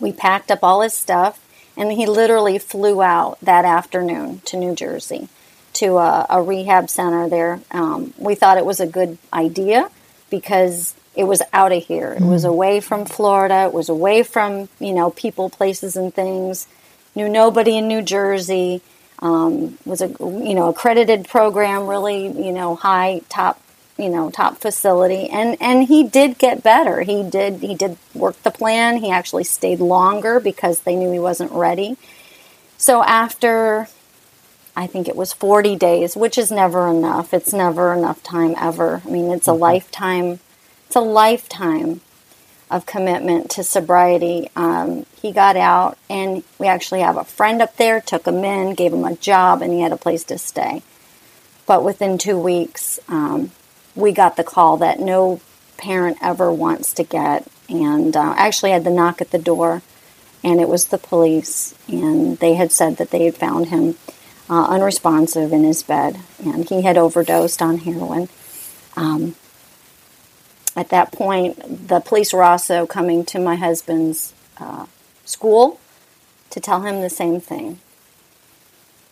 We 0.00 0.12
packed 0.12 0.50
up 0.50 0.60
all 0.62 0.80
his 0.82 0.94
stuff, 0.94 1.40
and 1.76 1.92
he 1.92 2.06
literally 2.06 2.58
flew 2.58 3.02
out 3.02 3.38
that 3.40 3.64
afternoon 3.64 4.40
to 4.46 4.56
New 4.56 4.74
Jersey 4.74 5.28
to 5.74 5.98
a, 5.98 6.26
a 6.30 6.42
rehab 6.42 6.88
center 6.88 7.28
there. 7.28 7.60
Um, 7.70 8.14
we 8.16 8.34
thought 8.34 8.58
it 8.58 8.66
was 8.66 8.80
a 8.80 8.86
good 8.86 9.18
idea 9.32 9.90
because 10.30 10.94
it 11.14 11.24
was 11.24 11.42
out 11.52 11.72
of 11.72 11.84
here. 11.84 12.12
It 12.12 12.22
was 12.22 12.44
away 12.44 12.80
from 12.80 13.04
Florida. 13.04 13.64
It 13.66 13.72
was 13.72 13.88
away 13.88 14.22
from 14.22 14.68
you 14.80 14.92
know 14.92 15.10
people, 15.10 15.50
places, 15.50 15.96
and 15.96 16.12
things. 16.12 16.66
Knew 17.14 17.28
nobody 17.28 17.76
in 17.76 17.88
New 17.88 18.02
Jersey. 18.02 18.82
Um, 19.20 19.78
was 19.84 20.02
a 20.02 20.08
you 20.08 20.54
know 20.54 20.68
accredited 20.68 21.28
program, 21.28 21.86
really 21.86 22.26
you 22.26 22.52
know 22.52 22.74
high 22.74 23.20
top 23.28 23.60
you 23.96 24.08
know 24.08 24.30
top 24.30 24.58
facility, 24.58 25.28
and 25.28 25.56
and 25.60 25.84
he 25.84 26.04
did 26.04 26.38
get 26.38 26.62
better. 26.62 27.02
He 27.02 27.22
did 27.22 27.60
he 27.60 27.74
did 27.74 27.96
work 28.14 28.42
the 28.42 28.50
plan. 28.50 28.98
He 28.98 29.10
actually 29.10 29.44
stayed 29.44 29.80
longer 29.80 30.40
because 30.40 30.80
they 30.80 30.96
knew 30.96 31.12
he 31.12 31.18
wasn't 31.18 31.52
ready. 31.52 31.96
So 32.76 33.02
after 33.02 33.88
I 34.76 34.86
think 34.86 35.08
it 35.08 35.16
was 35.16 35.32
40 35.32 35.76
days, 35.76 36.16
which 36.16 36.36
is 36.36 36.50
never 36.50 36.88
enough. 36.88 37.32
It's 37.32 37.52
never 37.52 37.92
enough 37.94 38.22
time 38.22 38.54
ever. 38.58 39.02
I 39.06 39.10
mean, 39.10 39.30
it's 39.30 39.46
a 39.46 39.52
lifetime. 39.52 40.40
It's 40.86 40.96
a 40.96 41.00
lifetime 41.00 42.00
of 42.70 42.84
commitment 42.84 43.50
to 43.52 43.62
sobriety. 43.62 44.50
Um, 44.56 45.06
he 45.22 45.30
got 45.30 45.56
out, 45.56 45.96
and 46.10 46.42
we 46.58 46.66
actually 46.66 47.00
have 47.00 47.16
a 47.16 47.24
friend 47.24 47.62
up 47.62 47.76
there. 47.76 48.00
Took 48.00 48.26
him 48.26 48.44
in, 48.44 48.74
gave 48.74 48.92
him 48.92 49.04
a 49.04 49.14
job, 49.14 49.62
and 49.62 49.72
he 49.72 49.80
had 49.80 49.92
a 49.92 49.96
place 49.96 50.24
to 50.24 50.38
stay. 50.38 50.82
But 51.66 51.84
within 51.84 52.18
two 52.18 52.38
weeks, 52.38 52.98
um, 53.08 53.52
we 53.94 54.12
got 54.12 54.36
the 54.36 54.44
call 54.44 54.76
that 54.78 55.00
no 55.00 55.40
parent 55.76 56.18
ever 56.22 56.52
wants 56.52 56.92
to 56.94 57.04
get, 57.04 57.46
and 57.68 58.16
uh, 58.16 58.34
actually 58.36 58.70
had 58.70 58.84
the 58.84 58.90
knock 58.90 59.20
at 59.20 59.30
the 59.30 59.38
door, 59.38 59.82
and 60.42 60.60
it 60.60 60.68
was 60.68 60.86
the 60.86 60.98
police, 60.98 61.74
and 61.88 62.38
they 62.38 62.54
had 62.54 62.72
said 62.72 62.96
that 62.96 63.10
they 63.10 63.24
had 63.24 63.36
found 63.36 63.68
him 63.68 63.96
uh, 64.48 64.66
unresponsive 64.66 65.52
in 65.52 65.64
his 65.64 65.82
bed, 65.82 66.20
and 66.44 66.68
he 66.68 66.82
had 66.82 66.96
overdosed 66.96 67.62
on 67.62 67.78
heroin. 67.78 68.28
Um, 68.96 69.34
at 70.76 70.90
that 70.90 71.12
point, 71.12 71.88
the 71.88 72.00
police 72.00 72.32
were 72.32 72.42
also 72.42 72.86
coming 72.86 73.24
to 73.26 73.38
my 73.38 73.56
husband's 73.56 74.34
uh, 74.58 74.86
school 75.24 75.80
to 76.50 76.60
tell 76.60 76.82
him 76.82 77.00
the 77.00 77.10
same 77.10 77.40
thing, 77.40 77.78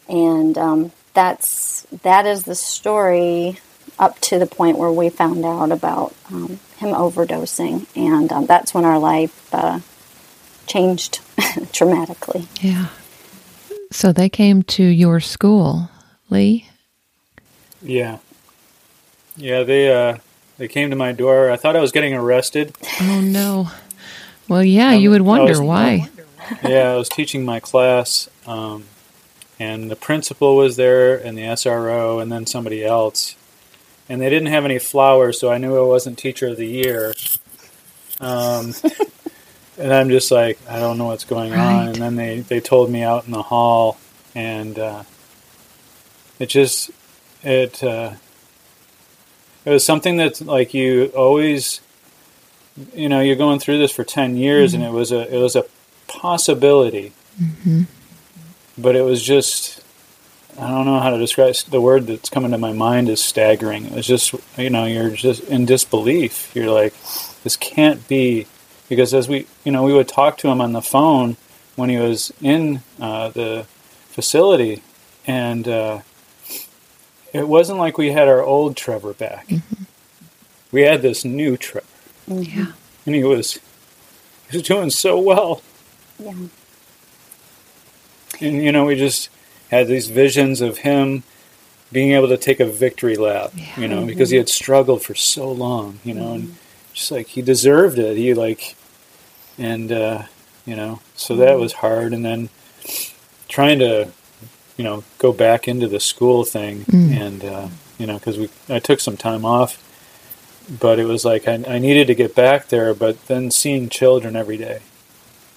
and 0.08 0.58
um, 0.58 0.92
that's 1.14 1.82
that 2.02 2.26
is 2.26 2.44
the 2.44 2.54
story 2.54 3.58
up 3.98 4.18
to 4.20 4.38
the 4.38 4.46
point 4.46 4.78
where 4.78 4.90
we 4.90 5.08
found 5.08 5.44
out 5.44 5.70
about 5.70 6.14
um, 6.30 6.58
him 6.76 6.90
overdosing, 6.90 7.86
and 7.96 8.32
um, 8.32 8.46
that's 8.46 8.74
when 8.74 8.84
our 8.84 8.98
life 8.98 9.52
uh, 9.54 9.80
changed 10.66 11.20
dramatically. 11.72 12.48
Yeah. 12.60 12.88
So 13.90 14.12
they 14.12 14.28
came 14.28 14.62
to 14.64 14.82
your 14.82 15.20
school, 15.20 15.90
Lee? 16.30 16.68
Yeah. 17.82 18.18
Yeah, 19.36 19.62
they 19.62 19.92
uh 19.92 20.18
they 20.58 20.68
came 20.68 20.90
to 20.90 20.96
my 20.96 21.12
door. 21.12 21.50
I 21.50 21.56
thought 21.56 21.76
I 21.76 21.80
was 21.80 21.92
getting 21.92 22.14
arrested. 22.14 22.74
Oh, 23.00 23.20
no. 23.20 23.70
Well, 24.48 24.62
yeah, 24.62 24.92
you 24.92 25.10
would 25.10 25.22
wonder 25.22 25.52
was- 25.52 25.60
why. 25.60 26.08
yeah, 26.62 26.92
I 26.92 26.96
was 26.96 27.08
teaching 27.08 27.44
my 27.44 27.58
class, 27.60 28.28
um, 28.46 28.84
and 29.58 29.90
the 29.90 29.96
principal 29.96 30.56
was 30.56 30.76
there, 30.76 31.16
and 31.16 31.36
the 31.38 31.42
SRO, 31.42 32.20
and 32.20 32.30
then 32.30 32.46
somebody 32.46 32.84
else. 32.84 33.34
And 34.12 34.20
they 34.20 34.28
didn't 34.28 34.48
have 34.48 34.66
any 34.66 34.78
flowers, 34.78 35.40
so 35.40 35.50
I 35.50 35.56
knew 35.56 35.74
I 35.74 35.86
wasn't 35.86 36.18
teacher 36.18 36.48
of 36.48 36.58
the 36.58 36.66
year. 36.66 37.14
Um, 38.20 38.74
and 39.78 39.90
I'm 39.90 40.10
just 40.10 40.30
like, 40.30 40.58
I 40.68 40.78
don't 40.80 40.98
know 40.98 41.06
what's 41.06 41.24
going 41.24 41.54
on. 41.54 41.88
And 41.88 41.96
then 41.96 42.16
they, 42.16 42.40
they 42.40 42.60
told 42.60 42.90
me 42.90 43.02
out 43.02 43.24
in 43.24 43.30
the 43.30 43.40
hall, 43.40 43.96
and 44.34 44.78
uh, 44.78 45.04
it 46.38 46.50
just 46.50 46.90
it 47.42 47.82
uh, 47.82 48.12
it 49.64 49.70
was 49.70 49.82
something 49.82 50.18
that's 50.18 50.42
like 50.42 50.74
you 50.74 51.06
always, 51.16 51.80
you 52.92 53.08
know, 53.08 53.20
you're 53.20 53.36
going 53.36 53.60
through 53.60 53.78
this 53.78 53.92
for 53.92 54.04
ten 54.04 54.36
years, 54.36 54.74
and 54.74 54.84
it 54.84 54.92
was 54.92 55.10
a 55.10 55.34
it 55.34 55.40
was 55.40 55.56
a 55.56 55.64
possibility, 56.06 57.14
but 58.76 58.94
it 58.94 59.06
was 59.06 59.22
just 59.22 59.81
I 60.58 60.68
don't 60.68 60.84
know 60.86 61.00
how 61.00 61.10
to 61.10 61.18
describe 61.18 61.54
the 61.70 61.80
word 61.80 62.06
that's 62.06 62.28
coming 62.28 62.50
to 62.52 62.58
my 62.58 62.72
mind 62.72 63.08
is 63.08 63.22
staggering. 63.22 63.86
It's 63.94 64.06
just 64.06 64.34
you 64.58 64.70
know 64.70 64.84
you're 64.84 65.10
just 65.10 65.44
in 65.44 65.64
disbelief. 65.66 66.50
You're 66.54 66.70
like 66.70 66.94
this 67.42 67.56
can't 67.56 68.06
be 68.08 68.46
because 68.88 69.14
as 69.14 69.28
we 69.28 69.46
you 69.64 69.72
know 69.72 69.82
we 69.82 69.94
would 69.94 70.08
talk 70.08 70.36
to 70.38 70.48
him 70.48 70.60
on 70.60 70.72
the 70.72 70.82
phone 70.82 71.36
when 71.76 71.88
he 71.88 71.96
was 71.96 72.32
in 72.42 72.82
uh, 73.00 73.30
the 73.30 73.64
facility 74.10 74.82
and 75.26 75.66
uh, 75.66 76.00
it 77.32 77.48
wasn't 77.48 77.78
like 77.78 77.96
we 77.96 78.12
had 78.12 78.28
our 78.28 78.42
old 78.42 78.76
Trevor 78.76 79.14
back. 79.14 79.48
We 80.70 80.82
had 80.82 81.00
this 81.02 81.24
new 81.24 81.56
Trevor, 81.56 81.86
Yeah. 82.28 82.72
and 83.06 83.14
he 83.14 83.24
was 83.24 83.58
he 84.50 84.58
was 84.58 84.62
doing 84.66 84.90
so 84.90 85.18
well. 85.18 85.62
Yeah. 86.18 86.34
And 88.40 88.62
you 88.62 88.72
know, 88.72 88.84
we 88.86 88.96
just 88.96 89.28
had 89.72 89.88
these 89.88 90.08
visions 90.08 90.60
of 90.60 90.78
him 90.78 91.22
being 91.90 92.12
able 92.12 92.28
to 92.28 92.36
take 92.36 92.60
a 92.60 92.66
victory 92.66 93.16
lap, 93.16 93.52
you 93.76 93.88
know, 93.88 94.04
because 94.06 94.28
he 94.30 94.36
had 94.36 94.48
struggled 94.48 95.02
for 95.02 95.14
so 95.14 95.50
long, 95.50 95.98
you 96.04 96.12
know, 96.14 96.34
and 96.34 96.56
just 96.92 97.10
like 97.10 97.26
he 97.28 97.40
deserved 97.42 97.98
it. 97.98 98.16
He 98.18 98.34
like, 98.34 98.76
and 99.58 99.90
uh, 99.90 100.22
you 100.66 100.76
know, 100.76 101.00
so 101.16 101.36
that 101.36 101.58
was 101.58 101.72
hard. 101.72 102.12
And 102.12 102.22
then 102.24 102.50
trying 103.48 103.78
to, 103.80 104.08
you 104.76 104.84
know, 104.84 105.04
go 105.18 105.32
back 105.32 105.66
into 105.66 105.88
the 105.88 106.00
school 106.00 106.44
thing, 106.44 106.84
and 106.92 107.42
uh, 107.44 107.68
you 107.98 108.06
know, 108.06 108.18
because 108.18 108.38
we 108.38 108.50
I 108.68 108.78
took 108.78 109.00
some 109.00 109.16
time 109.16 109.44
off, 109.46 109.78
but 110.80 110.98
it 110.98 111.06
was 111.06 111.24
like 111.24 111.48
I, 111.48 111.54
I 111.66 111.78
needed 111.78 112.06
to 112.08 112.14
get 112.14 112.34
back 112.34 112.68
there. 112.68 112.92
But 112.94 113.26
then 113.26 113.50
seeing 113.50 113.88
children 113.88 114.36
every 114.36 114.58
day, 114.58 114.80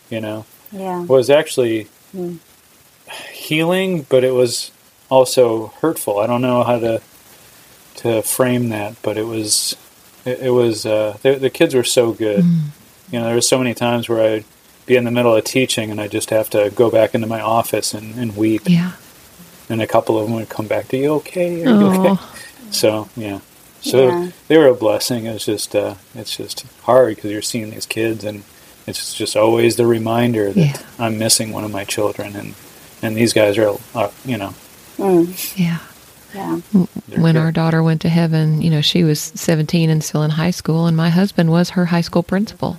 you 0.09 0.21
know, 0.21 0.45
Yeah. 0.71 1.01
was 1.03 1.29
actually 1.29 1.87
Mm. 2.15 2.39
Healing, 3.31 4.05
but 4.09 4.23
it 4.23 4.33
was 4.33 4.71
also 5.09 5.67
hurtful. 5.81 6.19
I 6.19 6.27
don't 6.27 6.41
know 6.41 6.63
how 6.63 6.79
to 6.79 7.01
to 7.97 8.21
frame 8.21 8.69
that, 8.69 8.95
but 9.01 9.17
it 9.17 9.25
was 9.25 9.75
it, 10.25 10.39
it 10.41 10.49
was 10.51 10.85
uh, 10.85 11.17
the, 11.21 11.35
the 11.35 11.49
kids 11.49 11.73
were 11.75 11.83
so 11.83 12.11
good. 12.13 12.43
You 13.11 13.19
know, 13.19 13.25
there 13.25 13.35
were 13.35 13.41
so 13.41 13.57
many 13.57 13.73
times 13.73 14.09
where 14.09 14.21
I'd 14.21 14.45
be 14.85 14.95
in 14.95 15.03
the 15.05 15.11
middle 15.11 15.35
of 15.35 15.43
teaching 15.43 15.91
and 15.91 15.99
I 16.01 16.07
just 16.07 16.29
have 16.31 16.49
to 16.51 16.71
go 16.75 16.89
back 16.91 17.15
into 17.15 17.27
my 17.27 17.41
office 17.41 17.93
and, 17.93 18.15
and 18.19 18.35
weep. 18.35 18.63
Yeah. 18.65 18.91
And 19.69 19.81
a 19.81 19.87
couple 19.87 20.17
of 20.19 20.25
them 20.27 20.35
would 20.35 20.49
come 20.49 20.67
back. 20.67 20.93
Are 20.93 20.97
you 20.97 21.13
okay? 21.15 21.63
Are 21.63 21.69
you 21.69 21.87
okay? 21.87 22.09
Oh, 22.19 22.35
So 22.71 23.09
yeah, 23.15 23.39
so 23.81 24.09
Yeah. 24.09 24.31
they 24.47 24.57
were 24.57 24.67
a 24.67 24.73
blessing. 24.75 25.25
It's 25.27 25.45
just 25.45 25.75
uh, 25.75 25.95
it's 26.15 26.35
just 26.35 26.65
hard 26.83 27.15
because 27.15 27.31
you're 27.31 27.41
seeing 27.43 27.69
these 27.69 27.85
kids, 27.85 28.23
and 28.23 28.43
it's 28.87 29.13
just 29.13 29.35
always 29.37 29.75
the 29.75 29.85
reminder 29.87 30.51
that 30.51 30.59
Yeah. 30.59 30.77
I'm 30.99 31.17
missing 31.17 31.51
one 31.51 31.63
of 31.63 31.71
my 31.71 31.83
children, 31.85 32.35
and 32.35 32.53
and 33.05 33.15
these 33.15 33.33
guys 33.33 33.57
are, 33.57 33.75
uh, 33.93 34.09
you 34.25 34.37
know, 34.37 34.53
Mm. 34.97 35.57
yeah. 35.57 35.79
Yeah. 36.33 36.59
they're 37.07 37.19
When 37.21 37.35
good. 37.35 37.39
our 37.41 37.51
daughter 37.51 37.81
went 37.83 38.01
to 38.01 38.09
heaven, 38.09 38.61
you 38.61 38.69
know, 38.69 38.81
she 38.81 39.03
was 39.03 39.19
17 39.21 39.89
and 39.89 40.03
still 40.03 40.23
in 40.23 40.31
high 40.31 40.51
school, 40.51 40.85
and 40.85 40.95
my 40.97 41.09
husband 41.09 41.49
was 41.51 41.71
her 41.71 41.85
high 41.85 42.01
school 42.01 42.23
principal. 42.23 42.77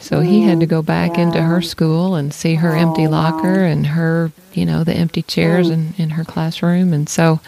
So 0.00 0.20
he 0.20 0.42
had 0.42 0.60
to 0.60 0.66
go 0.66 0.80
back 0.80 1.18
into 1.18 1.42
her 1.42 1.60
school 1.60 2.14
and 2.14 2.32
see 2.32 2.54
her 2.54 2.76
empty 2.76 3.06
Oh, 3.06 3.10
wow. 3.10 3.22
locker 3.32 3.64
and 3.64 3.84
her, 3.88 4.30
you 4.52 4.64
know, 4.64 4.84
the 4.84 4.94
empty 4.94 5.22
chairs 5.22 5.70
in, 5.70 5.94
in 5.98 6.10
her 6.10 6.24
classroom. 6.24 6.92
And 6.92 7.08
so 7.08 7.40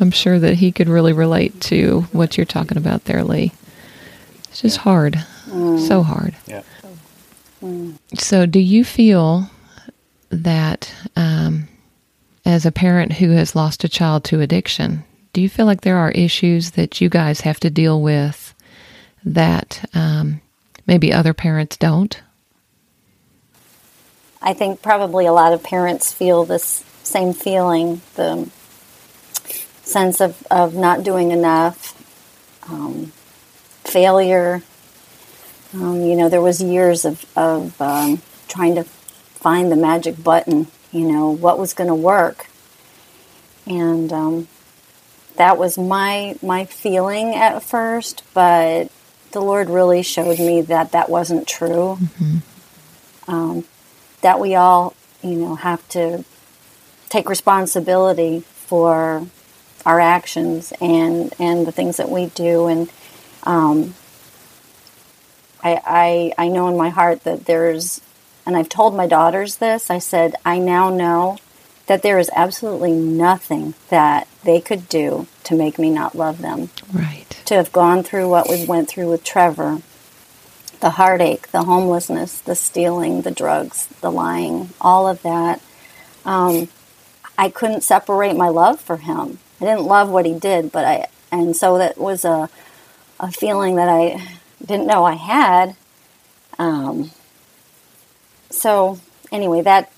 I'm 0.00 0.10
sure 0.10 0.38
that 0.38 0.54
he 0.54 0.72
could 0.72 0.88
really 0.88 1.12
relate 1.12 1.60
to 1.62 2.06
what 2.12 2.38
you're 2.38 2.46
talking 2.46 2.78
about 2.78 3.04
there, 3.04 3.22
Lee. 3.22 3.52
It's 4.48 4.62
just 4.62 4.78
hard. 4.78 5.22
So 5.50 6.02
hard. 6.02 6.34
yeah. 6.46 6.62
So, 8.18 8.46
do 8.46 8.58
you 8.60 8.84
feel 8.84 9.50
that 10.30 10.92
um, 11.16 11.68
as 12.44 12.64
a 12.64 12.72
parent 12.72 13.12
who 13.12 13.30
has 13.30 13.54
lost 13.54 13.84
a 13.84 13.88
child 13.88 14.24
to 14.24 14.40
addiction, 14.40 15.04
do 15.32 15.40
you 15.40 15.48
feel 15.48 15.66
like 15.66 15.82
there 15.82 15.98
are 15.98 16.10
issues 16.12 16.72
that 16.72 17.00
you 17.00 17.08
guys 17.08 17.42
have 17.42 17.60
to 17.60 17.70
deal 17.70 18.00
with 18.00 18.54
that 19.24 19.88
um, 19.94 20.40
maybe 20.86 21.12
other 21.12 21.34
parents 21.34 21.76
don't? 21.76 22.20
I 24.42 24.54
think 24.54 24.80
probably 24.82 25.26
a 25.26 25.32
lot 25.32 25.52
of 25.52 25.62
parents 25.62 26.12
feel 26.12 26.44
this 26.44 26.84
same 27.02 27.34
feeling 27.34 28.00
the 28.14 28.48
sense 29.82 30.20
of, 30.20 30.46
of 30.50 30.74
not 30.74 31.02
doing 31.02 31.30
enough, 31.30 31.94
um, 32.68 33.12
failure. 33.84 34.62
Um, 35.74 36.02
you 36.02 36.16
know, 36.16 36.28
there 36.28 36.40
was 36.40 36.62
years 36.62 37.04
of, 37.04 37.24
of 37.36 37.80
um, 37.80 38.22
trying 38.48 38.76
to 38.76 38.84
find 39.40 39.72
the 39.72 39.76
magic 39.76 40.22
button 40.22 40.68
you 40.92 41.10
know, 41.10 41.30
what 41.30 41.58
was 41.58 41.74
going 41.74 41.88
to 41.88 41.94
work. 41.94 42.46
And 43.66 44.12
um, 44.12 44.48
that 45.36 45.58
was 45.58 45.78
my 45.78 46.36
my 46.42 46.64
feeling 46.64 47.34
at 47.34 47.62
first, 47.62 48.22
but 48.34 48.90
the 49.32 49.40
Lord 49.40 49.70
really 49.70 50.02
showed 50.02 50.38
me 50.38 50.62
that 50.62 50.92
that 50.92 51.08
wasn't 51.08 51.46
true. 51.46 51.98
Mm-hmm. 52.00 52.36
Um, 53.28 53.64
that 54.22 54.40
we 54.40 54.56
all, 54.56 54.94
you 55.22 55.36
know, 55.36 55.54
have 55.54 55.86
to 55.90 56.24
take 57.08 57.28
responsibility 57.28 58.40
for 58.40 59.26
our 59.86 60.00
actions 60.00 60.72
and 60.80 61.32
and 61.38 61.66
the 61.66 61.72
things 61.72 61.98
that 61.98 62.10
we 62.10 62.26
do 62.26 62.66
and 62.66 62.90
um, 63.44 63.94
I, 65.62 65.80
I 66.38 66.44
I 66.46 66.48
know 66.48 66.68
in 66.68 66.76
my 66.76 66.90
heart 66.90 67.24
that 67.24 67.46
there's 67.46 68.00
and 68.46 68.56
I've 68.56 68.68
told 68.68 68.94
my 68.94 69.06
daughters 69.06 69.56
this. 69.56 69.90
I 69.90 69.98
said 69.98 70.34
I 70.44 70.58
now 70.58 70.90
know 70.90 71.38
that 71.86 72.02
there 72.02 72.18
is 72.18 72.30
absolutely 72.34 72.92
nothing 72.92 73.74
that 73.88 74.28
they 74.44 74.60
could 74.60 74.88
do 74.88 75.26
to 75.44 75.54
make 75.54 75.78
me 75.78 75.90
not 75.90 76.14
love 76.14 76.40
them. 76.40 76.70
Right. 76.92 77.40
To 77.46 77.54
have 77.54 77.72
gone 77.72 78.02
through 78.02 78.28
what 78.28 78.48
we 78.48 78.64
went 78.64 78.88
through 78.88 79.10
with 79.10 79.24
Trevor 79.24 79.82
the 80.80 80.90
heartache 80.90 81.48
the 81.48 81.64
homelessness 81.64 82.40
the 82.40 82.54
stealing 82.54 83.20
the 83.20 83.30
drugs 83.30 83.86
the 84.00 84.10
lying 84.10 84.70
all 84.80 85.06
of 85.06 85.20
that 85.20 85.60
um, 86.24 86.68
I 87.38 87.48
couldn't 87.48 87.82
separate 87.82 88.36
my 88.36 88.48
love 88.48 88.80
for 88.80 88.98
him. 88.98 89.38
I 89.60 89.64
didn't 89.64 89.84
love 89.84 90.10
what 90.10 90.26
he 90.26 90.34
did, 90.34 90.70
but 90.70 90.84
I 90.84 91.06
and 91.32 91.56
so 91.56 91.78
that 91.78 91.96
was 91.96 92.24
a 92.24 92.48
a 93.18 93.30
feeling 93.30 93.76
that 93.76 93.88
I 93.88 94.22
didn't 94.64 94.86
know 94.86 95.04
I 95.04 95.14
had. 95.14 95.76
Um, 96.58 97.10
so 98.50 98.98
anyway, 99.32 99.62
that 99.62 99.90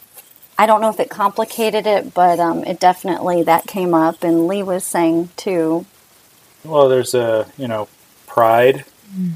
I 0.59 0.67
don't 0.67 0.81
know 0.81 0.91
if 0.91 1.01
it 1.01 1.11
complicated 1.11 1.87
it, 1.87 2.15
but 2.15 2.39
um, 2.39 2.65
it 2.65 2.79
definitely 2.79 3.43
that 3.45 3.67
came 3.67 3.95
up, 3.95 4.23
and 4.23 4.47
Lee 4.47 4.63
was 4.63 4.85
saying 4.85 5.31
too. 5.37 5.87
Well, 6.65 6.89
there's 6.89 7.15
a 7.15 7.47
you 7.59 7.69
know 7.69 7.89
pride. 8.27 8.85
Mm. 9.15 9.33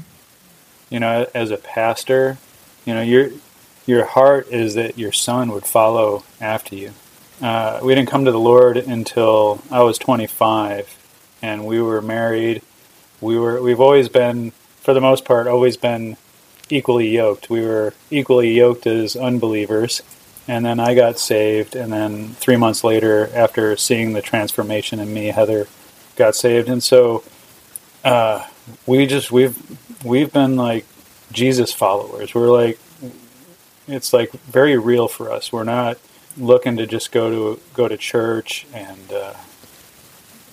You 0.89 0.99
know, 1.01 1.27
as 1.35 1.51
a 1.51 1.57
pastor, 1.57 2.37
you 2.85 2.93
know 2.93 3.01
your 3.01 3.31
your 3.85 4.05
heart 4.05 4.47
is 4.49 4.75
that 4.75 4.97
your 4.97 5.11
son 5.11 5.51
would 5.51 5.65
follow 5.65 6.23
after 6.39 6.75
you 6.75 6.93
uh, 7.41 7.79
we 7.83 7.93
didn't 7.93 8.09
come 8.09 8.25
to 8.25 8.31
the 8.31 8.39
Lord 8.39 8.77
until 8.77 9.61
I 9.69 9.83
was 9.83 9.97
25, 9.97 10.97
and 11.41 11.65
we 11.65 11.81
were 11.81 12.01
married. 12.01 12.61
We 13.21 13.37
were 13.37 13.61
we've 13.61 13.79
always 13.79 14.09
been, 14.09 14.51
for 14.81 14.93
the 14.93 15.01
most 15.01 15.25
part, 15.25 15.47
always 15.47 15.77
been 15.77 16.17
equally 16.69 17.09
yoked. 17.09 17.49
We 17.49 17.61
were 17.61 17.93
equally 18.09 18.53
yoked 18.53 18.87
as 18.87 19.15
unbelievers, 19.15 20.01
and 20.47 20.65
then 20.65 20.79
I 20.79 20.95
got 20.95 21.19
saved, 21.19 21.75
and 21.75 21.91
then 21.91 22.29
three 22.29 22.57
months 22.57 22.83
later, 22.83 23.29
after 23.33 23.75
seeing 23.77 24.13
the 24.13 24.21
transformation 24.21 24.99
in 24.99 25.13
me, 25.13 25.27
Heather 25.27 25.67
got 26.15 26.35
saved, 26.35 26.69
and 26.69 26.81
so 26.81 27.23
uh, 28.03 28.45
we 28.85 29.05
just 29.05 29.31
we've 29.31 29.57
we've 30.03 30.31
been 30.31 30.55
like 30.55 30.85
Jesus 31.31 31.73
followers. 31.73 32.33
We're 32.33 32.51
like 32.51 32.79
it's 33.87 34.13
like 34.13 34.31
very 34.31 34.77
real 34.77 35.07
for 35.07 35.31
us. 35.31 35.51
We're 35.51 35.63
not 35.63 35.97
looking 36.37 36.77
to 36.77 36.85
just 36.85 37.11
go 37.11 37.55
to 37.55 37.61
go 37.73 37.87
to 37.87 37.97
church 37.97 38.67
and 38.73 39.11
uh, 39.11 39.33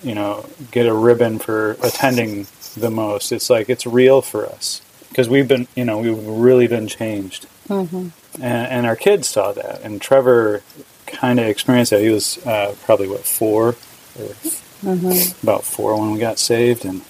you 0.02 0.14
know 0.14 0.46
get 0.70 0.86
a 0.86 0.94
ribbon 0.94 1.38
for 1.38 1.72
attending 1.82 2.46
the 2.76 2.90
most. 2.90 3.32
It's 3.32 3.50
like 3.50 3.68
it's 3.68 3.86
real 3.86 4.22
for 4.22 4.46
us 4.46 4.80
because 5.14 5.28
we've 5.28 5.46
been 5.46 5.68
you 5.76 5.84
know 5.84 5.98
we've 6.00 6.26
really 6.26 6.66
been 6.66 6.88
changed, 6.88 7.46
mm-hmm. 7.68 8.08
and, 8.42 8.66
and, 8.66 8.86
our 8.86 8.96
kids 8.96 9.28
saw 9.28 9.52
that. 9.52 9.80
And 9.82 10.02
Trevor 10.02 10.62
kind 11.06 11.38
of 11.38 11.46
experienced 11.46 11.92
that. 11.92 12.00
He 12.00 12.08
was 12.08 12.44
uh, 12.44 12.74
probably 12.84 13.06
what 13.06 13.20
four 13.20 13.68
or 13.68 14.34
mm-hmm. 14.82 15.46
about 15.46 15.62
four 15.62 15.96
when 16.00 16.10
we 16.10 16.18
got 16.18 16.40
saved, 16.40 16.84
and 16.84 17.02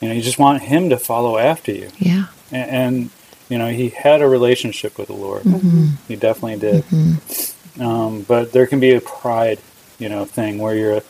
you 0.00 0.08
know 0.08 0.14
you 0.14 0.22
just 0.22 0.38
want 0.38 0.62
him 0.62 0.90
to 0.90 0.96
follow 0.96 1.36
after 1.36 1.72
you. 1.72 1.90
Yeah, 1.98 2.26
and, 2.52 2.70
and 2.70 3.10
you 3.48 3.58
know 3.58 3.68
he 3.68 3.88
had 3.88 4.22
a 4.22 4.28
relationship 4.28 4.96
with 4.96 5.08
the 5.08 5.14
Lord. 5.14 5.42
Mm-hmm. 5.42 5.86
He 6.06 6.14
definitely 6.14 6.60
did. 6.60 6.84
Mm-hmm. 6.84 7.82
Um, 7.82 8.22
but 8.22 8.52
there 8.52 8.68
can 8.68 8.78
be 8.78 8.94
a 8.94 9.00
pride, 9.00 9.58
you 9.98 10.08
know, 10.08 10.24
thing 10.24 10.58
where 10.58 10.76
you're 10.76 11.02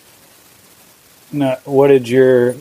not. 1.30 1.66
What 1.66 1.88
did 1.88 2.08
your, 2.08 2.54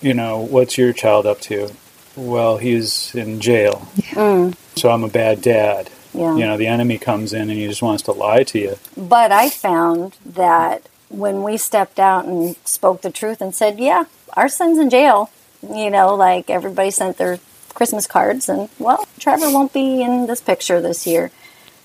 you 0.00 0.14
know, 0.14 0.38
what's 0.38 0.78
your 0.78 0.92
child 0.92 1.26
up 1.26 1.40
to? 1.42 1.72
Well, 2.16 2.58
he's 2.58 3.14
in 3.14 3.40
jail, 3.40 3.88
mm. 3.96 4.54
so 4.76 4.90
I'm 4.90 5.04
a 5.04 5.08
bad 5.08 5.42
dad. 5.42 5.90
Yeah. 6.12 6.34
You 6.34 6.44
know, 6.44 6.56
the 6.56 6.66
enemy 6.66 6.98
comes 6.98 7.32
in 7.32 7.42
and 7.42 7.52
he 7.52 7.68
just 7.68 7.82
wants 7.82 8.02
to 8.04 8.12
lie 8.12 8.42
to 8.42 8.58
you. 8.58 8.76
But 8.96 9.30
I 9.30 9.48
found 9.48 10.16
that 10.26 10.88
when 11.08 11.42
we 11.44 11.56
stepped 11.56 12.00
out 12.00 12.24
and 12.24 12.56
spoke 12.64 13.02
the 13.02 13.10
truth 13.10 13.40
and 13.40 13.54
said, 13.54 13.78
"Yeah, 13.78 14.04
our 14.34 14.48
son's 14.48 14.78
in 14.78 14.90
jail," 14.90 15.30
you 15.62 15.90
know, 15.90 16.14
like 16.14 16.50
everybody 16.50 16.90
sent 16.90 17.16
their 17.16 17.38
Christmas 17.74 18.06
cards, 18.06 18.48
and 18.48 18.68
well, 18.78 19.06
Trevor 19.18 19.50
won't 19.50 19.72
be 19.72 20.02
in 20.02 20.26
this 20.26 20.40
picture 20.40 20.80
this 20.80 21.06
year. 21.06 21.30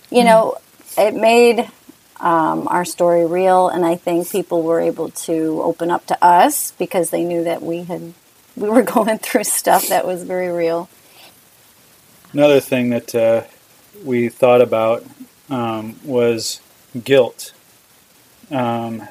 You 0.09 0.21
mm. 0.21 0.25
know, 0.25 0.57
it 0.97 1.13
made 1.13 1.69
um, 2.19 2.67
our 2.67 2.85
story 2.85 3.25
real, 3.25 3.67
and 3.67 3.85
I 3.85 3.95
think 3.95 4.29
people 4.29 4.63
were 4.63 4.79
able 4.79 5.11
to 5.11 5.61
open 5.61 5.91
up 5.91 6.05
to 6.07 6.23
us 6.23 6.71
because 6.71 7.09
they 7.09 7.23
knew 7.23 7.43
that 7.43 7.61
we 7.61 7.83
had 7.83 8.13
we 8.55 8.69
were 8.69 8.81
going 8.95 9.17
through 9.17 9.43
stuff 9.43 9.87
that 9.89 10.05
was 10.05 10.23
very 10.23 10.49
real. 10.49 10.89
Another 12.33 12.59
thing 12.59 12.89
that 12.89 13.15
uh, 13.15 13.43
we 14.03 14.29
thought 14.29 14.61
about 14.61 15.05
um, 15.49 15.99
was 16.03 16.59
guilt, 17.03 17.53
um, 18.51 19.07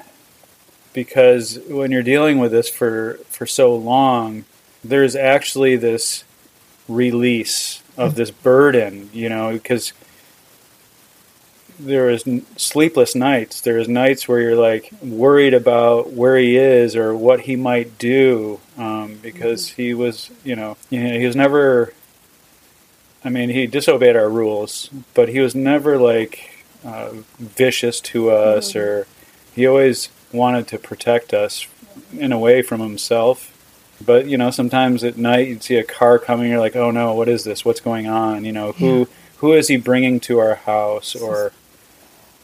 because 0.92 1.59
when 1.68 1.90
you're 1.90 2.02
dealing 2.02 2.38
with 2.38 2.52
this 2.52 2.68
for 2.68 3.14
for 3.28 3.46
so 3.46 3.74
long, 3.74 4.44
there's 4.83 5.16
actually 5.16 5.76
this 5.76 6.24
release 6.88 7.83
of 7.96 8.14
this 8.16 8.30
burden, 8.30 9.09
you 9.12 9.28
know, 9.28 9.52
because 9.52 9.92
there 11.79 12.11
is 12.11 12.25
sleepless 12.57 13.15
nights. 13.15 13.61
There's 13.61 13.89
nights 13.89 14.29
where 14.29 14.41
you're 14.41 14.57
like 14.57 14.91
worried 15.03 15.55
about 15.55 16.13
where 16.13 16.37
he 16.37 16.57
is 16.57 16.97
or 16.97 17.15
what 17.17 17.41
he 17.41 17.57
might 17.57 17.99
do 17.99 18.61
um, 18.79 19.19
because 19.23 19.71
mm-hmm. 19.71 19.83
he 19.83 19.95
was, 19.95 20.31
you 20.45 20.57
know, 20.57 20.77
he 20.91 21.27
was 21.27 21.37
never. 21.37 21.93
I 23.25 23.31
mean, 23.31 23.49
he 23.49 23.67
disobeyed 23.67 24.17
our 24.17 24.29
rules, 24.29 24.91
but 25.15 25.31
he 25.31 25.41
was 25.41 25.55
never 25.55 25.97
like 25.97 26.63
uh, 26.85 27.11
vicious 27.39 28.01
to 28.01 28.31
us, 28.31 28.71
mm-hmm. 28.71 28.79
or 28.79 29.07
he 29.55 29.67
always 29.67 30.11
wanted 30.33 30.69
to 30.69 30.79
protect 30.79 31.33
us 31.33 31.67
in 32.13 32.33
a 32.33 32.39
way 32.39 32.61
from 32.61 32.81
himself. 32.81 33.51
But 34.05 34.27
you 34.27 34.37
know, 34.37 34.51
sometimes 34.51 35.03
at 35.05 35.17
night 35.17 35.49
you'd 35.49 35.63
see 35.63 35.77
a 35.77 35.85
car 35.85 36.19
coming, 36.19 36.51
you're 36.51 36.61
like, 36.61 36.77
"Oh 36.77 36.91
no, 36.91 37.15
what 37.15 37.29
is 37.29 37.45
this? 37.45 37.65
What's 37.65 37.81
going 37.81 38.07
on?" 38.07 38.45
You 38.45 38.53
know, 38.53 38.73
who 38.73 39.01
yeah. 39.01 39.05
who 39.39 39.53
is 39.55 39.69
he 39.69 39.77
bringing 39.77 40.21
to 40.21 40.39
our 40.39 40.57
house, 40.57 41.15
or 41.15 41.53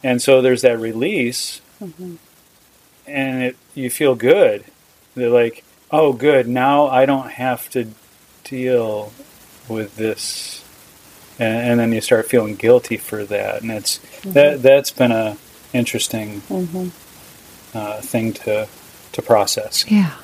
and 0.02 0.20
so 0.22 0.40
there's 0.40 0.62
that 0.62 0.78
release 0.78 1.60
mm-hmm. 1.82 2.16
and 3.06 3.42
it 3.42 3.56
you 3.74 3.90
feel 3.90 4.14
good 4.14 4.64
they're 5.14 5.30
like 5.30 5.64
oh 5.90 6.12
good 6.12 6.48
now 6.48 6.86
i 6.86 7.04
don't 7.06 7.32
have 7.32 7.68
to 7.70 7.88
deal 8.44 9.12
with 9.68 9.96
this 9.96 10.64
and, 11.38 11.70
and 11.70 11.80
then 11.80 11.92
you 11.92 12.00
start 12.00 12.26
feeling 12.26 12.54
guilty 12.54 12.96
for 12.96 13.24
that 13.24 13.62
and 13.62 13.70
it's 13.70 13.98
mm-hmm. 13.98 14.32
that 14.32 14.62
that's 14.62 14.90
been 14.90 15.12
a 15.12 15.36
interesting 15.72 16.40
mm-hmm. 16.42 16.88
uh, 17.76 18.00
thing 18.00 18.32
to 18.32 18.66
to 19.12 19.22
process 19.22 19.84
yeah 19.90 20.16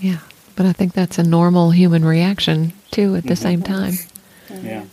yeah 0.00 0.18
but 0.54 0.66
i 0.66 0.72
think 0.72 0.92
that's 0.92 1.18
a 1.18 1.22
normal 1.22 1.70
human 1.70 2.04
reaction 2.04 2.72
too 2.90 3.16
at 3.16 3.24
the 3.24 3.36
same 3.36 3.62
mm-hmm. 3.62 3.72
time 4.54 4.64
yeah 4.64 4.84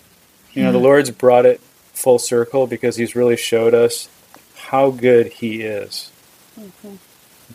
you 0.54 0.64
know 0.64 0.72
the 0.72 0.78
lord's 0.78 1.12
brought 1.12 1.46
it 1.46 1.62
full 2.04 2.20
circle 2.20 2.68
because 2.68 2.98
he's 2.98 3.16
really 3.16 3.38
showed 3.38 3.74
us 3.74 4.10
how 4.56 4.92
good 4.92 5.28
he 5.28 5.62
is. 5.62 6.12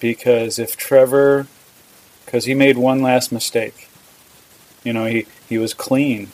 Because 0.00 0.58
if 0.58 0.74
Trevor, 0.74 1.46
because 2.24 2.46
he 2.46 2.54
made 2.54 2.78
one 2.78 3.02
last 3.02 3.30
mistake, 3.30 3.88
you 4.82 4.94
know, 4.94 5.04
he, 5.04 5.26
he 5.48 5.58
was 5.58 5.74
clean, 5.74 6.28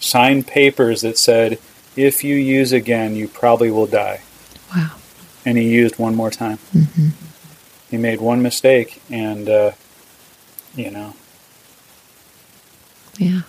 signed 0.00 0.48
papers 0.48 1.02
that 1.02 1.16
said, 1.16 1.58
if 1.94 2.24
you 2.24 2.34
use 2.34 2.72
again, 2.72 3.14
you 3.14 3.28
probably 3.28 3.70
will 3.70 3.86
die. 3.86 4.22
Wow. 4.74 4.96
And 5.46 5.56
he 5.56 5.68
used 5.68 5.98
one 5.98 6.16
more 6.16 6.30
time. 6.30 6.58
Mm-hmm. 6.74 7.08
He 7.90 7.96
made 7.96 8.20
one 8.20 8.42
mistake, 8.42 9.00
and, 9.08 9.48
uh, 9.48 9.72
you 10.74 10.90
know. 10.90 11.14
Yeah. 13.18 13.42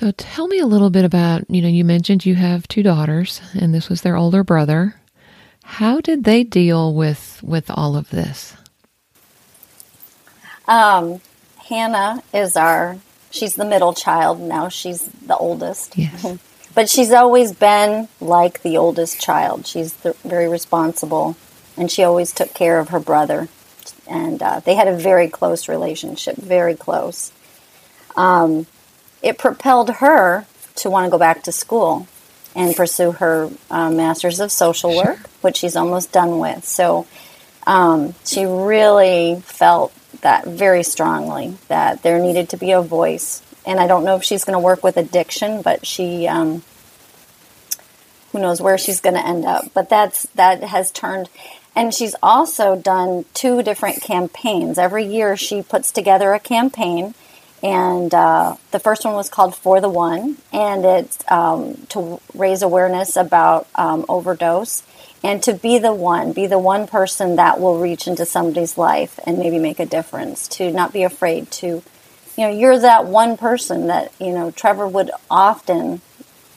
So 0.00 0.12
tell 0.12 0.48
me 0.48 0.58
a 0.58 0.66
little 0.66 0.88
bit 0.88 1.04
about, 1.04 1.44
you 1.50 1.60
know, 1.60 1.68
you 1.68 1.84
mentioned 1.84 2.24
you 2.24 2.34
have 2.34 2.66
two 2.66 2.82
daughters 2.82 3.42
and 3.52 3.74
this 3.74 3.90
was 3.90 4.00
their 4.00 4.16
older 4.16 4.42
brother. 4.42 4.94
How 5.62 6.00
did 6.00 6.24
they 6.24 6.42
deal 6.42 6.94
with 6.94 7.38
with 7.42 7.70
all 7.70 7.98
of 7.98 8.08
this? 8.08 8.56
Um, 10.66 11.20
Hannah 11.68 12.22
is 12.32 12.56
our 12.56 12.96
she's 13.30 13.56
the 13.56 13.66
middle 13.66 13.92
child 13.92 14.40
now 14.40 14.70
she's 14.70 15.06
the 15.06 15.36
oldest. 15.36 15.98
Yes. 15.98 16.38
but 16.74 16.88
she's 16.88 17.12
always 17.12 17.52
been 17.52 18.08
like 18.22 18.62
the 18.62 18.78
oldest 18.78 19.20
child. 19.20 19.66
She's 19.66 19.92
the, 19.92 20.14
very 20.24 20.48
responsible, 20.48 21.36
and 21.76 21.90
she 21.90 22.04
always 22.04 22.32
took 22.32 22.54
care 22.54 22.78
of 22.78 22.88
her 22.88 23.00
brother. 23.00 23.48
And 24.08 24.42
uh, 24.42 24.60
they 24.60 24.76
had 24.76 24.88
a 24.88 24.96
very 24.96 25.28
close 25.28 25.68
relationship, 25.68 26.36
very 26.36 26.74
close. 26.74 27.32
Um, 28.16 28.66
it 29.22 29.38
propelled 29.38 29.90
her 29.96 30.46
to 30.76 30.90
want 30.90 31.06
to 31.06 31.10
go 31.10 31.18
back 31.18 31.42
to 31.44 31.52
school 31.52 32.06
and 32.54 32.74
pursue 32.74 33.12
her 33.12 33.50
uh, 33.70 33.90
master's 33.90 34.40
of 34.40 34.50
social 34.50 34.96
work, 34.96 35.18
sure. 35.18 35.26
which 35.42 35.58
she's 35.58 35.76
almost 35.76 36.12
done 36.12 36.38
with. 36.38 36.64
So 36.64 37.06
um, 37.66 38.14
she 38.24 38.44
really 38.44 39.40
felt 39.44 39.92
that 40.22 40.46
very 40.46 40.82
strongly 40.82 41.54
that 41.68 42.02
there 42.02 42.18
needed 42.18 42.48
to 42.50 42.56
be 42.56 42.72
a 42.72 42.82
voice. 42.82 43.42
And 43.66 43.78
I 43.78 43.86
don't 43.86 44.04
know 44.04 44.16
if 44.16 44.24
she's 44.24 44.44
going 44.44 44.54
to 44.54 44.64
work 44.64 44.82
with 44.82 44.96
addiction, 44.96 45.62
but 45.62 45.86
she, 45.86 46.26
um, 46.26 46.62
who 48.32 48.40
knows 48.40 48.60
where 48.60 48.78
she's 48.78 49.00
going 49.00 49.16
to 49.16 49.26
end 49.26 49.44
up. 49.44 49.66
But 49.74 49.88
that's 49.88 50.24
that 50.34 50.62
has 50.62 50.90
turned, 50.90 51.28
and 51.76 51.94
she's 51.94 52.16
also 52.22 52.74
done 52.74 53.26
two 53.34 53.62
different 53.62 54.02
campaigns. 54.02 54.78
Every 54.78 55.04
year 55.04 55.36
she 55.36 55.62
puts 55.62 55.92
together 55.92 56.32
a 56.32 56.40
campaign 56.40 57.14
and 57.62 58.12
uh, 58.14 58.56
the 58.70 58.78
first 58.78 59.04
one 59.04 59.14
was 59.14 59.28
called 59.28 59.54
For 59.54 59.80
the 59.80 59.88
One, 59.88 60.36
and 60.52 60.84
it's 60.84 61.18
um, 61.30 61.74
to 61.90 62.20
raise 62.34 62.62
awareness 62.62 63.16
about 63.16 63.66
um, 63.74 64.06
overdose 64.08 64.82
and 65.22 65.42
to 65.42 65.52
be 65.52 65.78
the 65.78 65.92
one, 65.92 66.32
be 66.32 66.46
the 66.46 66.58
one 66.58 66.86
person 66.86 67.36
that 67.36 67.60
will 67.60 67.78
reach 67.78 68.06
into 68.06 68.24
somebody's 68.24 68.78
life 68.78 69.20
and 69.26 69.38
maybe 69.38 69.58
make 69.58 69.78
a 69.78 69.86
difference. 69.86 70.48
To 70.48 70.72
not 70.72 70.92
be 70.92 71.02
afraid 71.02 71.50
to, 71.52 71.66
you 71.66 71.82
know, 72.38 72.48
you're 72.48 72.78
that 72.78 73.06
one 73.06 73.36
person 73.36 73.88
that 73.88 74.12
you 74.18 74.32
know. 74.32 74.50
Trevor 74.50 74.88
would 74.88 75.10
often 75.30 76.00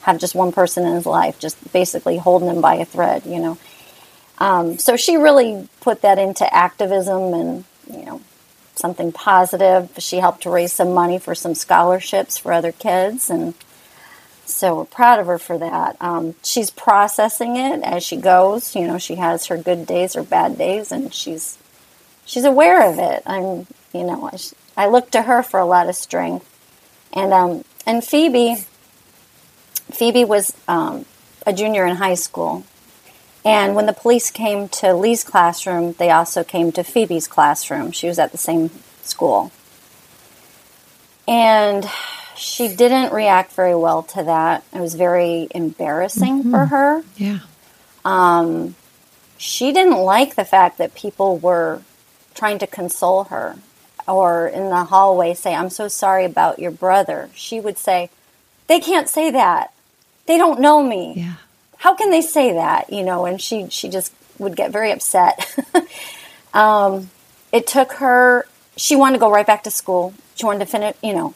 have 0.03 0.19
just 0.19 0.35
one 0.35 0.53
person 0.53 0.85
in 0.85 0.95
his 0.95 1.05
life, 1.05 1.39
just 1.39 1.73
basically 1.73 2.17
holding 2.17 2.49
him 2.49 2.61
by 2.61 2.75
a 2.75 2.85
thread, 2.85 3.25
you 3.25 3.39
know. 3.39 3.57
Um, 4.37 4.77
so 4.77 4.95
she 4.95 5.17
really 5.17 5.67
put 5.81 6.01
that 6.01 6.17
into 6.17 6.51
activism 6.53 7.33
and 7.33 7.65
you 7.91 8.05
know 8.05 8.21
something 8.75 9.12
positive. 9.12 9.91
She 9.97 10.17
helped 10.17 10.43
to 10.43 10.49
raise 10.49 10.73
some 10.73 10.93
money 10.93 11.19
for 11.19 11.36
some 11.36 11.55
scholarships 11.55 12.38
for 12.38 12.51
other 12.51 12.71
kids, 12.71 13.29
and 13.29 13.53
so 14.45 14.75
we're 14.75 14.86
proud 14.86 15.19
of 15.19 15.27
her 15.27 15.39
for 15.39 15.57
that. 15.57 15.95
Um, 16.01 16.36
she's 16.43 16.69
processing 16.69 17.55
it 17.55 17.81
as 17.83 18.03
she 18.03 18.17
goes. 18.17 18.75
You 18.75 18.88
know, 18.88 18.97
she 18.97 19.15
has 19.15 19.47
her 19.47 19.57
good 19.57 19.86
days 19.86 20.15
or 20.15 20.23
bad 20.23 20.57
days, 20.57 20.91
and 20.91 21.13
she's 21.13 21.57
she's 22.25 22.45
aware 22.45 22.89
of 22.89 22.99
it. 22.99 23.23
I'm, 23.25 23.67
you 23.93 24.03
know, 24.03 24.29
I, 24.31 24.38
I 24.86 24.88
look 24.88 25.12
to 25.12 25.21
her 25.23 25.43
for 25.43 25.59
a 25.59 25.65
lot 25.65 25.89
of 25.89 25.95
strength, 25.95 26.49
and 27.13 27.33
um, 27.33 27.63
and 27.86 28.03
Phoebe. 28.03 28.65
Phoebe 29.91 30.25
was 30.25 30.55
um, 30.67 31.05
a 31.45 31.53
junior 31.53 31.86
in 31.86 31.97
high 31.97 32.15
school, 32.15 32.63
and 33.45 33.75
when 33.75 33.88
the 33.88 33.93
police 33.93 34.32
came 34.32 34.69
to 34.69 34.93
Lee's 34.93 35.23
classroom, 35.23 35.93
they 35.93 36.10
also 36.12 36.43
came 36.43 36.71
to 36.73 36.84
Phoebe's 36.84 37.27
classroom. 37.27 37.91
She 37.91 38.08
was 38.08 38.17
at 38.17 38.32
the 38.32 38.38
same 38.38 38.69
school. 39.01 39.51
And 41.27 41.86
she 42.38 42.73
didn't 42.73 43.13
react 43.13 43.51
very 43.53 43.75
well 43.75 44.03
to 44.03 44.23
that. 44.23 44.63
It 44.73 44.79
was 44.79 44.95
very 44.95 45.47
embarrassing 45.51 46.39
mm-hmm. 46.39 46.51
for 46.51 46.65
her. 46.65 47.03
Yeah. 47.17 47.39
Um, 48.06 48.75
she 49.38 49.73
didn't 49.73 49.97
like 49.97 50.36
the 50.36 50.45
fact 50.45 50.77
that 50.77 50.95
people 50.95 51.38
were 51.38 51.82
trying 52.34 52.60
to 52.60 52.67
console 52.67 53.25
her 53.25 53.58
or 54.08 54.47
in 54.47 54.69
the 54.69 54.86
hallway 54.86 55.34
say, 55.34 55.53
I'm 55.53 55.69
so 55.69 55.88
sorry 55.88 56.25
about 56.25 56.60
your 56.60 56.71
brother. 56.71 57.29
She 57.34 57.60
would 57.60 57.77
say, 57.77 58.10
They 58.67 58.79
can't 58.79 59.08
say 59.08 59.32
that. 59.32 59.73
They 60.25 60.38
don't 60.38 60.60
know 60.62 60.82
me. 60.82 61.13
Yeah 61.15 61.36
how 61.83 61.95
can 61.95 62.11
they 62.11 62.21
say 62.21 62.53
that? 62.53 62.93
You 62.93 63.03
know, 63.03 63.25
and 63.25 63.41
she 63.41 63.67
she 63.67 63.89
just 63.89 64.13
would 64.39 64.55
get 64.55 64.71
very 64.71 64.91
upset. 64.91 65.53
um, 66.53 67.09
it 67.51 67.67
took 67.67 67.91
her. 67.93 68.47
She 68.77 68.95
wanted 68.95 69.17
to 69.17 69.19
go 69.19 69.29
right 69.29 69.45
back 69.45 69.63
to 69.63 69.69
school. 69.71 70.13
She 70.35 70.45
wanted 70.45 70.59
to 70.59 70.65
finish. 70.65 70.95
You 71.03 71.13
know, 71.13 71.33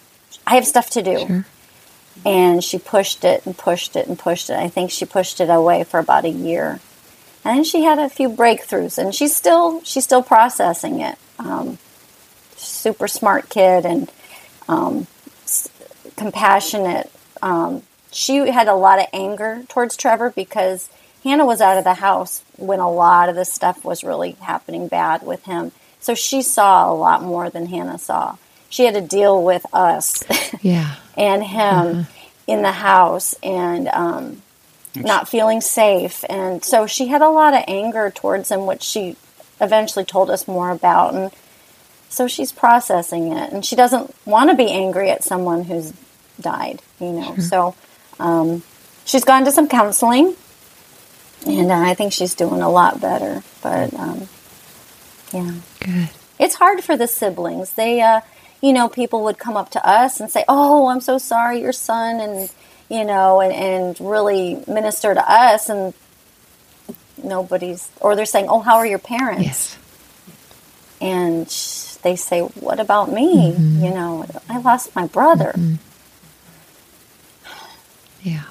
I 0.48 0.56
have 0.56 0.66
stuff 0.66 0.90
to 0.92 1.04
do. 1.04 1.20
Sure. 1.20 1.46
And 2.26 2.64
she 2.64 2.80
pushed 2.80 3.26
it 3.26 3.46
and 3.46 3.58
pushed 3.58 3.98
it 3.98 4.08
and 4.08 4.18
pushed 4.18 4.50
it. 4.50 4.56
I 4.56 4.70
think 4.70 4.90
she 4.90 5.04
pushed 5.04 5.42
it 5.42 5.50
away 5.50 5.84
for 5.84 6.00
about 6.00 6.24
a 6.24 6.30
year, 6.30 6.80
and 7.44 7.68
she 7.68 7.84
had 7.84 8.00
a 8.00 8.08
few 8.08 8.30
breakthroughs. 8.30 8.98
And 8.98 9.14
she's 9.14 9.36
still 9.36 9.84
she's 9.84 10.06
still 10.06 10.24
processing 10.24 11.02
it. 11.02 11.18
Um, 11.40 11.78
super 12.56 13.10
smart 13.10 13.50
kid 13.50 13.86
and 13.86 14.10
um, 14.70 15.08
compassionate. 16.16 17.12
Um, 17.42 17.84
she 18.12 18.38
had 18.50 18.68
a 18.68 18.76
lot 18.76 19.00
of 19.00 19.08
anger 19.14 19.64
towards 19.70 19.96
Trevor 19.96 20.32
because 20.32 20.90
Hannah 21.24 21.46
was 21.46 21.62
out 21.62 21.78
of 21.78 21.84
the 21.84 21.96
house 21.96 22.44
when 22.58 22.80
a 22.80 22.90
lot 22.90 23.30
of 23.30 23.36
this 23.36 23.52
stuff 23.52 23.84
was 23.84 24.04
really 24.04 24.32
happening 24.32 24.88
bad 24.88 25.24
with 25.24 25.44
him. 25.46 25.72
So 26.00 26.16
she 26.16 26.42
saw 26.42 26.92
a 26.92 26.96
lot 26.96 27.22
more 27.22 27.50
than 27.50 27.66
Hannah 27.66 27.98
saw. 27.98 28.38
She 28.70 28.86
had 28.86 28.94
to 28.94 29.02
deal 29.02 29.44
with 29.44 29.66
us 29.74 30.24
yeah. 30.62 30.96
and 31.18 31.44
him 31.44 31.88
uh-huh. 31.88 32.04
in 32.48 32.62
the 32.62 32.72
house 32.72 33.36
and 33.44 33.88
um, 33.90 34.42
not 34.96 35.28
feeling 35.28 35.62
safe. 35.62 36.24
And 36.30 36.64
so 36.64 36.88
she 36.88 37.08
had 37.08 37.22
a 37.22 37.30
lot 37.30 37.54
of 37.54 37.64
anger 37.68 38.12
towards 38.12 38.52
him, 38.52 38.66
which 38.66 38.84
she 38.84 39.16
eventually 39.60 40.06
told 40.06 40.30
us 40.30 40.48
more 40.48 40.70
about. 40.70 41.14
And 41.14 41.32
so 42.10 42.28
she's 42.28 42.52
processing 42.52 43.32
it. 43.32 43.52
And 43.52 43.66
she 43.66 43.76
doesn't 43.76 44.14
want 44.26 44.50
to 44.50 44.56
be 44.56 44.72
angry 44.72 45.10
at 45.10 45.24
someone 45.24 45.64
who's 45.64 45.94
died, 46.40 46.82
you 47.00 47.12
know. 47.12 47.36
Sure. 47.36 47.44
So 47.44 47.76
um, 48.20 48.64
she's 49.06 49.24
gone 49.24 49.46
to 49.46 49.52
some 49.52 49.68
counseling, 49.68 50.36
and 51.46 51.72
uh, 51.72 51.80
I 51.80 51.94
think 51.94 52.14
she's 52.14 52.34
doing 52.34 52.62
a 52.62 52.70
lot 52.70 53.00
better. 53.02 53.44
But 53.62 53.94
um, 53.94 54.28
yeah, 55.34 55.54
good. 55.80 56.10
It's 56.40 56.56
hard 56.56 56.84
for 56.84 56.96
the 56.96 57.08
siblings. 57.08 57.74
They, 57.74 58.02
uh, 58.02 58.22
you 58.62 58.74
know, 58.74 58.90
people 58.90 59.24
would 59.24 59.38
come 59.38 59.58
up 59.58 59.72
to 59.72 59.88
us 59.88 60.20
and 60.20 60.30
say, 60.30 60.44
"Oh, 60.48 60.88
I'm 60.88 61.02
so 61.02 61.18
sorry, 61.18 61.62
your 61.62 61.74
son," 61.74 62.20
and 62.20 62.52
you 62.90 63.04
know, 63.04 63.42
and, 63.42 63.54
and 63.54 64.00
really 64.00 64.64
minister 64.68 65.14
to 65.14 65.32
us, 65.32 65.70
and 65.70 65.94
nobody's, 67.24 67.90
or 68.00 68.16
they're 68.16 68.26
saying, 68.26 68.48
"Oh, 68.50 68.60
how 68.60 68.78
are 68.78 68.88
your 68.88 69.00
parents?" 69.00 69.44
Yes. 69.44 69.78
And 71.00 71.46
they 72.04 72.16
say, 72.16 72.42
"What 72.42 72.80
about 72.80 73.12
me?" 73.12 73.54
Mm-hmm. 73.54 73.86
You 73.86 73.92
know, 73.92 74.26
I 74.50 74.60
lost 74.60 74.96
my 74.96 75.08
brother. 75.08 75.54
Mm-hmm. 75.56 75.76
Yeah. 78.28 78.44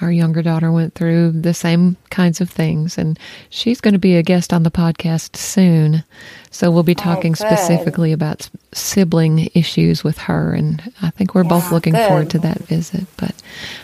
Our 0.00 0.12
younger 0.12 0.42
daughter 0.42 0.72
went 0.72 0.94
through 0.94 1.32
the 1.32 1.52
same 1.52 1.96
kinds 2.10 2.40
of 2.40 2.48
things, 2.48 2.96
and 2.96 3.18
she's 3.50 3.80
going 3.80 3.92
to 3.92 3.98
be 3.98 4.16
a 4.16 4.22
guest 4.22 4.52
on 4.52 4.62
the 4.62 4.70
podcast 4.70 5.36
soon. 5.36 6.02
So 6.50 6.70
we'll 6.70 6.82
be 6.82 6.94
talking 6.94 7.32
oh, 7.32 7.34
specifically 7.34 8.12
about 8.12 8.48
sibling 8.72 9.50
issues 9.54 10.02
with 10.02 10.18
her, 10.18 10.54
and 10.54 10.92
I 11.02 11.10
think 11.10 11.34
we're 11.34 11.42
yeah, 11.42 11.50
both 11.50 11.72
looking 11.72 11.92
good. 11.92 12.08
forward 12.08 12.30
to 12.30 12.38
that 12.38 12.58
visit. 12.58 13.04
But 13.16 13.34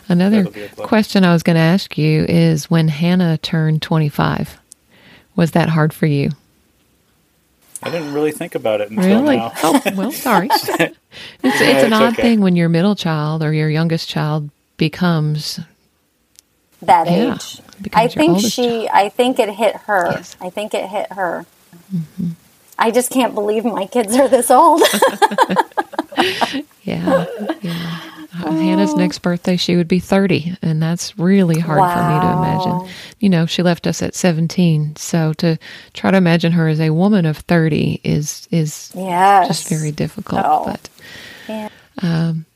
another 0.08 0.46
question 0.76 1.24
I 1.24 1.32
was 1.32 1.42
going 1.42 1.56
to 1.56 1.60
ask 1.60 1.98
you 1.98 2.24
is 2.24 2.70
when 2.70 2.88
Hannah 2.88 3.38
turned 3.38 3.82
25, 3.82 4.58
was 5.36 5.50
that 5.50 5.68
hard 5.68 5.92
for 5.92 6.06
you? 6.06 6.30
I 7.82 7.90
didn't 7.90 8.12
really 8.12 8.32
think 8.32 8.54
about 8.54 8.80
it 8.80 8.90
until 8.90 9.22
really? 9.22 9.36
now. 9.36 9.52
oh, 9.62 9.80
well, 9.94 10.12
sorry. 10.12 10.48
it's, 10.52 10.98
it's 11.42 11.84
an 11.84 11.92
odd 11.92 12.14
okay. 12.14 12.22
thing 12.22 12.40
when 12.40 12.56
your 12.56 12.68
middle 12.68 12.96
child 12.96 13.42
or 13.42 13.52
your 13.52 13.68
youngest 13.68 14.08
child 14.08 14.50
becomes 14.78 15.60
that 16.80 17.06
yeah, 17.06 17.34
age. 17.34 17.60
I 17.92 18.08
think 18.08 18.40
she. 18.40 18.86
Child. 18.86 18.90
I 18.92 19.08
think 19.10 19.38
it 19.38 19.50
hit 19.50 19.76
her. 19.76 20.12
Yes. 20.12 20.36
I 20.40 20.48
think 20.48 20.72
it 20.72 20.88
hit 20.88 21.12
her. 21.12 21.44
Mm-hmm. 21.94 22.30
I 22.78 22.90
just 22.90 23.10
can't 23.10 23.34
believe 23.34 23.64
my 23.64 23.86
kids 23.86 24.16
are 24.16 24.28
this 24.28 24.50
old. 24.50 24.80
yeah, 26.84 27.26
yeah. 27.60 28.00
Uh, 28.44 28.52
Hannah's 28.52 28.94
next 28.94 29.18
birthday, 29.18 29.56
she 29.56 29.74
would 29.74 29.88
be 29.88 29.98
30, 29.98 30.58
and 30.62 30.80
that's 30.80 31.18
really 31.18 31.58
hard 31.58 31.80
wow. 31.80 31.94
for 31.94 32.02
me 32.14 32.20
to 32.20 32.28
imagine. 32.38 32.94
You 33.18 33.30
know, 33.30 33.46
she 33.46 33.62
left 33.62 33.88
us 33.88 34.00
at 34.00 34.14
17, 34.14 34.94
so 34.94 35.32
to 35.34 35.58
try 35.92 36.12
to 36.12 36.16
imagine 36.16 36.52
her 36.52 36.68
as 36.68 36.80
a 36.80 36.90
woman 36.90 37.26
of 37.26 37.38
30 37.38 38.00
is 38.04 38.46
is 38.52 38.92
yes. 38.94 39.48
just 39.48 39.68
very 39.68 39.90
difficult. 39.90 40.42
Oh. 40.44 40.66
But 40.66 40.88
yeah. 41.48 41.68
um, 42.00 42.46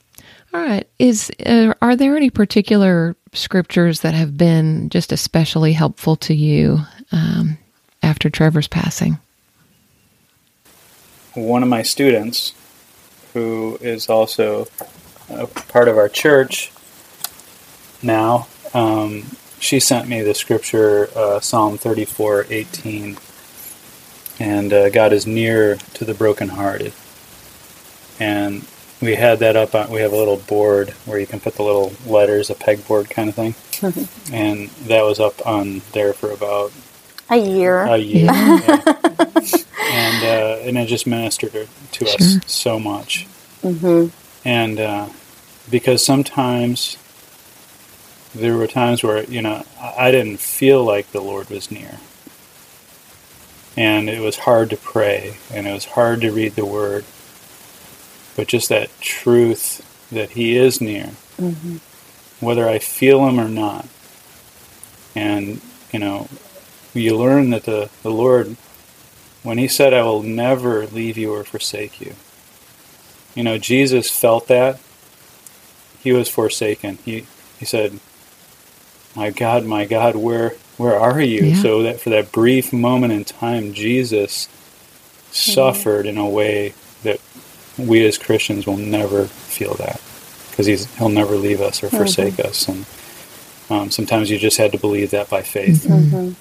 all 0.54 0.60
right. 0.60 0.86
Is 0.98 1.30
uh, 1.46 1.74
are 1.80 1.96
there 1.96 2.16
any 2.16 2.30
particular 2.30 3.16
scriptures 3.32 4.00
that 4.00 4.14
have 4.14 4.36
been 4.36 4.90
just 4.90 5.12
especially 5.12 5.72
helpful 5.72 6.16
to 6.16 6.34
you 6.34 6.80
um, 7.10 7.58
after 8.02 8.28
Trevor's 8.28 8.68
passing? 8.68 9.18
One 11.34 11.62
of 11.62 11.68
my 11.68 11.82
students, 11.82 12.52
who 13.32 13.78
is 13.80 14.10
also 14.10 14.66
a 15.30 15.46
part 15.46 15.88
of 15.88 15.96
our 15.96 16.08
church 16.08 16.70
now, 18.02 18.46
um, 18.74 19.24
she 19.58 19.80
sent 19.80 20.08
me 20.08 20.20
the 20.22 20.34
scripture 20.34 21.08
uh, 21.16 21.40
Psalm 21.40 21.78
thirty 21.78 22.04
four 22.04 22.46
eighteen, 22.50 23.16
and 24.38 24.72
uh, 24.72 24.90
God 24.90 25.14
is 25.14 25.26
near 25.26 25.76
to 25.94 26.04
the 26.04 26.12
brokenhearted, 26.12 26.92
and 28.20 28.66
we 29.02 29.14
had 29.16 29.40
that 29.40 29.56
up 29.56 29.74
on. 29.74 29.90
We 29.90 30.00
have 30.00 30.12
a 30.12 30.16
little 30.16 30.36
board 30.38 30.90
where 31.04 31.18
you 31.18 31.26
can 31.26 31.40
put 31.40 31.56
the 31.56 31.62
little 31.64 31.92
letters, 32.06 32.48
a 32.50 32.54
pegboard 32.54 33.10
kind 33.10 33.28
of 33.28 33.34
thing, 33.34 33.54
and 34.32 34.68
that 34.88 35.02
was 35.02 35.18
up 35.20 35.44
on 35.46 35.82
there 35.92 36.12
for 36.14 36.30
about 36.30 36.72
A 37.30 37.36
year. 37.36 37.80
a 37.82 37.96
year, 37.98 38.26
Yeah. 38.26 38.60
yeah. 38.68 39.56
and 39.90 40.24
uh, 40.24 40.58
and 40.62 40.78
it 40.78 40.86
just 40.86 41.06
ministered 41.06 41.52
to 41.52 41.66
to 41.92 42.06
Sure. 42.06 42.14
us 42.14 42.38
so 42.46 42.78
much. 42.78 43.26
hmm 43.62 44.06
and 44.44 44.80
uh, 44.80 45.08
because 45.70 46.04
sometimes 46.04 46.96
there 48.34 48.56
were 48.56 48.66
times 48.66 49.02
where 49.02 49.24
you 49.24 49.42
know 49.42 49.64
I 49.80 50.08
I 50.08 50.10
didn't 50.10 50.40
feel 50.40 50.84
like 50.84 51.10
the 51.12 51.20
Lord 51.20 51.50
was 51.50 51.70
near, 51.70 51.98
and 53.76 54.08
it 54.08 54.20
was 54.20 54.38
hard 54.38 54.70
to 54.70 54.76
pray, 54.76 55.36
and 55.52 55.66
it 55.66 55.72
was 55.72 55.84
hard 55.86 56.20
to 56.22 56.30
read 56.30 56.54
the 56.56 56.64
Word, 56.66 57.04
but 58.36 58.48
just 58.48 58.68
that 58.68 58.90
truth 59.00 59.80
that 60.10 60.30
He 60.30 60.56
is 60.56 60.80
near, 60.80 61.10
hmm 61.38 61.76
whether 62.40 62.68
I 62.68 62.80
feel 62.80 63.26
Him 63.28 63.38
or 63.38 63.48
not, 63.48 63.86
and 65.14 65.60
you 65.92 65.98
know, 66.00 66.28
you 66.94 67.16
learn 67.16 67.50
that 67.50 67.64
the 67.64 67.90
the 68.02 68.10
Lord, 68.10 68.56
when 69.42 69.58
He 69.58 69.68
said, 69.68 69.94
"I 69.94 70.02
will 70.02 70.22
never 70.22 70.86
leave 70.86 71.16
you 71.16 71.32
or 71.32 71.44
forsake 71.44 72.00
you." 72.00 72.14
You 73.34 73.44
know, 73.44 73.58
Jesus 73.58 74.10
felt 74.10 74.48
that. 74.48 74.80
He 76.02 76.12
was 76.12 76.28
forsaken. 76.28 76.98
He 77.04 77.26
he 77.58 77.64
said, 77.64 78.00
"My 79.14 79.30
God, 79.30 79.64
my 79.64 79.84
God, 79.84 80.16
where 80.16 80.56
where 80.76 80.98
are 80.98 81.20
you?" 81.20 81.46
Yeah. 81.46 81.54
So 81.62 81.82
that 81.84 82.00
for 82.00 82.10
that 82.10 82.32
brief 82.32 82.72
moment 82.72 83.12
in 83.12 83.24
time, 83.24 83.72
Jesus 83.72 84.48
suffered 85.30 86.06
in 86.06 86.18
a 86.18 86.28
way 86.28 86.74
that 87.04 87.20
we 87.86 88.06
as 88.06 88.18
Christians 88.18 88.66
will 88.66 88.76
never 88.76 89.24
feel 89.26 89.74
that 89.74 90.00
because 90.50 90.66
he's 90.66 90.92
he'll 90.96 91.08
never 91.08 91.36
leave 91.36 91.60
us 91.60 91.82
or 91.82 91.88
forsake 91.90 92.40
us. 92.40 92.68
And 92.68 92.86
um, 93.70 93.90
sometimes 93.90 94.30
you 94.30 94.38
just 94.38 94.58
had 94.58 94.72
to 94.72 94.78
believe 94.78 95.10
that 95.12 95.30
by 95.30 95.42
faith. 95.42 95.84
hmm 95.84 96.32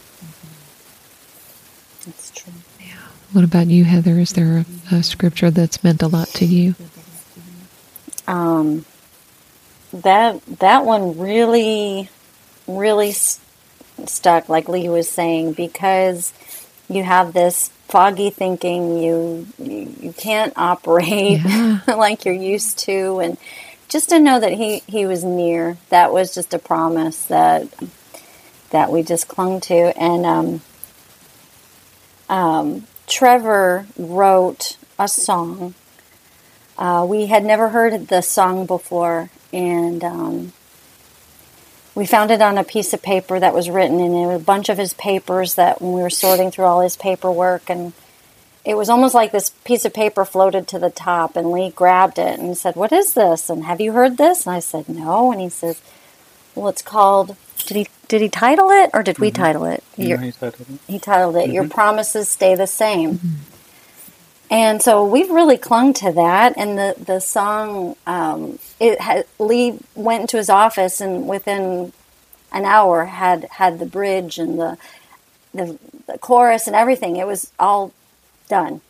That's 2.05 2.31
true. 2.31 2.53
Yeah. 2.79 2.93
What 3.31 3.43
about 3.43 3.67
you, 3.67 3.83
Heather? 3.85 4.19
Is 4.19 4.33
there 4.33 4.65
a, 4.91 4.95
a 4.95 5.03
scripture 5.03 5.51
that's 5.51 5.83
meant 5.83 6.01
a 6.01 6.07
lot 6.07 6.27
to 6.29 6.45
you? 6.45 6.75
Um, 8.27 8.85
that 9.93 10.41
that 10.59 10.85
one 10.85 11.17
really, 11.17 12.09
really 12.67 13.09
s- 13.09 13.39
stuck, 14.05 14.49
like 14.49 14.69
Lee 14.69 14.89
was 14.89 15.09
saying, 15.09 15.53
because 15.53 16.33
you 16.89 17.03
have 17.03 17.33
this 17.33 17.71
foggy 17.91 18.29
thinking. 18.29 18.97
You 18.97 19.47
you, 19.59 19.95
you 20.01 20.13
can't 20.13 20.53
operate 20.55 21.41
Yeah. 21.43 21.81
like 21.87 22.25
you're 22.25 22.33
used 22.33 22.79
to, 22.79 23.19
and 23.19 23.37
just 23.89 24.09
to 24.09 24.19
know 24.19 24.39
that 24.39 24.53
he 24.53 24.79
he 24.87 25.05
was 25.05 25.23
near. 25.23 25.77
That 25.89 26.13
was 26.13 26.33
just 26.33 26.53
a 26.53 26.59
promise 26.59 27.25
that 27.25 27.67
that 28.71 28.91
we 28.91 29.03
just 29.03 29.27
clung 29.27 29.59
to, 29.61 29.97
and 30.01 30.25
um, 30.25 30.61
um, 32.29 32.87
Trevor 33.07 33.85
wrote 33.97 34.77
a 34.97 35.07
song. 35.07 35.75
Uh, 36.77 37.05
we 37.07 37.27
had 37.27 37.43
never 37.45 37.69
heard 37.69 38.07
the 38.07 38.21
song 38.21 38.65
before, 38.65 39.29
and 39.53 40.03
um, 40.03 40.53
we 41.95 42.05
found 42.05 42.31
it 42.31 42.41
on 42.41 42.57
a 42.57 42.63
piece 42.63 42.93
of 42.93 43.01
paper 43.01 43.39
that 43.39 43.53
was 43.53 43.69
written 43.69 43.99
in 43.99 44.31
a 44.31 44.39
bunch 44.39 44.69
of 44.69 44.77
his 44.77 44.93
papers. 44.93 45.55
That 45.55 45.81
when 45.81 45.93
we 45.93 46.01
were 46.01 46.09
sorting 46.09 46.51
through 46.51 46.65
all 46.65 46.81
his 46.81 46.95
paperwork, 46.97 47.69
and 47.69 47.93
it 48.63 48.75
was 48.75 48.89
almost 48.89 49.13
like 49.15 49.31
this 49.31 49.49
piece 49.65 49.85
of 49.85 49.93
paper 49.93 50.23
floated 50.25 50.67
to 50.69 50.79
the 50.79 50.89
top, 50.89 51.35
and 51.35 51.51
Lee 51.51 51.69
grabbed 51.71 52.17
it 52.19 52.39
and 52.39 52.57
said, 52.57 52.75
"What 52.75 52.91
is 52.91 53.13
this?" 53.13 53.49
And 53.49 53.65
have 53.65 53.81
you 53.81 53.91
heard 53.93 54.17
this? 54.17 54.45
And 54.45 54.55
I 54.55 54.59
said, 54.59 54.87
"No." 54.87 55.31
And 55.31 55.41
he 55.41 55.49
says, 55.49 55.81
"Well, 56.55 56.67
it's 56.69 56.81
called." 56.81 57.35
Did 57.65 57.77
he 57.77 57.87
did 58.07 58.21
he 58.21 58.29
title 58.29 58.69
it 58.71 58.89
or 58.93 59.03
did 59.03 59.19
we 59.19 59.31
title 59.31 59.63
it? 59.65 59.83
Your- 59.95 60.17
Right, 60.17 60.35
I 60.41 60.45
don't 60.49 60.69
know. 60.69 60.79
he 60.87 60.99
titled 60.99 61.35
it 61.37 61.49
"Your 61.49 61.67
Promises 61.69 62.27
Stay 62.27 62.55
the 62.55 62.67
Same," 62.67 63.19
and 64.51 64.81
so 64.81 65.05
we've 65.05 65.29
really 65.29 65.57
clung 65.57 65.93
to 65.93 66.11
that. 66.11 66.53
And 66.57 66.77
the 66.77 66.95
the 66.99 67.21
song, 67.21 67.95
um, 68.05 68.59
it 68.81 68.99
had, 68.99 69.25
Lee 69.39 69.79
went 69.95 70.21
into 70.21 70.35
his 70.35 70.49
office 70.49 70.99
and 70.99 71.25
within 71.27 71.93
an 72.51 72.65
hour 72.65 73.05
had 73.05 73.45
had 73.45 73.79
the 73.79 73.85
bridge 73.85 74.37
and 74.37 74.59
the, 74.59 74.77
the 75.53 75.79
the 76.05 76.17
chorus 76.17 76.67
and 76.67 76.75
everything. 76.75 77.15
It 77.15 77.25
was 77.25 77.49
all 77.57 77.93
done. 78.49 78.81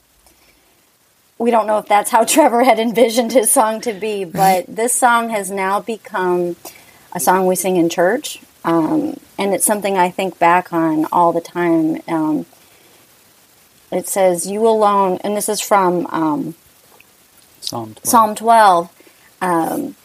We 1.38 1.52
don't 1.52 1.68
know 1.68 1.78
if 1.78 1.88
that's 1.88 2.10
how 2.10 2.24
Trevor 2.26 2.64
had 2.64 2.80
envisioned 2.80 3.32
his 3.32 3.52
song 3.52 3.82
to 3.82 3.94
be, 3.94 4.26
but 4.26 4.66
this 4.68 4.96
song 4.96 5.30
has 5.30 5.52
now 5.52 5.80
become 5.80 6.56
a 7.14 7.20
song 7.20 7.46
we 7.46 7.56
sing 7.56 7.76
in 7.76 7.88
church. 7.88 8.40
Um, 8.64 9.20
and 9.38 9.54
it's 9.54 9.66
something 9.66 9.98
I 9.98 10.10
think 10.10 10.40
back 10.40 10.74
on 10.74 11.06
all 11.12 11.34
the 11.34 11.42
time. 11.42 12.02
Um, 12.08 12.46
it 13.92 14.08
says, 14.08 14.48
You 14.48 14.68
alone, 14.68 15.20
and 15.24 15.36
this 15.36 15.50
is 15.50 15.62
from 15.62 16.08
um, 16.08 16.56
Psalm 17.60 17.94
12. 17.94 18.08
Psalm 18.08 18.36
12 18.36 18.90
um, 19.42 19.96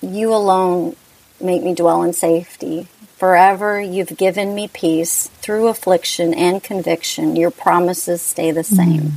You 0.00 0.34
alone 0.34 0.96
make 1.40 1.62
me 1.62 1.74
dwell 1.74 2.02
in 2.02 2.12
safety. 2.12 2.88
Forever 3.16 3.80
you've 3.80 4.16
given 4.16 4.54
me 4.54 4.68
peace 4.68 5.28
through 5.40 5.68
affliction 5.68 6.32
and 6.34 6.62
conviction. 6.62 7.34
Your 7.34 7.50
promises 7.50 8.22
stay 8.22 8.52
the 8.52 8.62
same. 8.62 9.14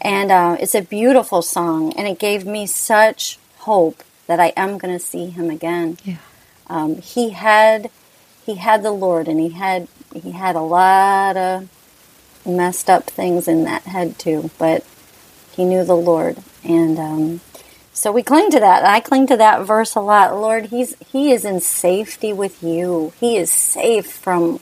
And 0.00 0.30
uh, 0.30 0.56
it's 0.60 0.74
a 0.74 0.82
beautiful 0.82 1.42
song, 1.42 1.92
and 1.94 2.06
it 2.06 2.18
gave 2.18 2.44
me 2.44 2.66
such 2.66 3.38
hope 3.60 4.04
that 4.26 4.38
I 4.38 4.52
am 4.56 4.78
going 4.78 4.92
to 4.92 5.04
see 5.04 5.30
him 5.30 5.50
again. 5.50 5.98
Yeah. 6.04 6.16
Um, 6.66 6.96
he 6.96 7.30
had 7.30 7.90
he 8.44 8.56
had 8.56 8.82
the 8.82 8.90
Lord, 8.90 9.26
and 9.26 9.40
he 9.40 9.48
had 9.50 9.88
he 10.14 10.32
had 10.32 10.56
a 10.56 10.60
lot 10.60 11.36
of 11.36 11.68
messed 12.46 12.90
up 12.90 13.04
things 13.04 13.48
in 13.48 13.64
that 13.64 13.82
head 13.82 14.18
too, 14.18 14.50
but 14.58 14.84
he 15.52 15.64
knew 15.64 15.84
the 15.84 15.96
Lord, 15.96 16.38
and 16.64 16.98
um, 16.98 17.40
so 17.92 18.10
we 18.10 18.22
cling 18.22 18.50
to 18.50 18.60
that. 18.60 18.84
I 18.84 19.00
cling 19.00 19.26
to 19.28 19.36
that 19.36 19.64
verse 19.64 19.94
a 19.94 20.00
lot. 20.00 20.34
Lord, 20.34 20.66
he's 20.66 20.96
he 21.12 21.32
is 21.32 21.44
in 21.44 21.60
safety 21.60 22.32
with 22.32 22.62
you. 22.62 23.12
He 23.20 23.36
is 23.36 23.50
safe 23.50 24.10
from 24.10 24.60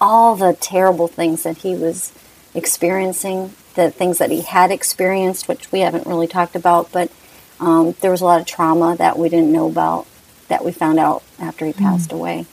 all 0.00 0.36
the 0.36 0.52
terrible 0.60 1.08
things 1.08 1.44
that 1.44 1.58
he 1.58 1.74
was 1.74 2.12
experiencing, 2.54 3.54
the 3.74 3.90
things 3.90 4.18
that 4.18 4.30
he 4.30 4.42
had 4.42 4.70
experienced, 4.70 5.48
which 5.48 5.70
we 5.72 5.80
haven't 5.80 6.06
really 6.06 6.26
talked 6.26 6.56
about, 6.56 6.92
but 6.92 7.10
um, 7.60 7.94
there 8.00 8.10
was 8.10 8.20
a 8.20 8.24
lot 8.24 8.40
of 8.40 8.46
trauma 8.46 8.96
that 8.96 9.16
we 9.18 9.28
didn't 9.28 9.52
know 9.52 9.68
about 9.68 10.06
that 10.48 10.64
we 10.64 10.72
found 10.72 10.98
out 10.98 11.22
after 11.38 11.64
he 11.64 11.72
passed 11.72 12.12
away, 12.12 12.44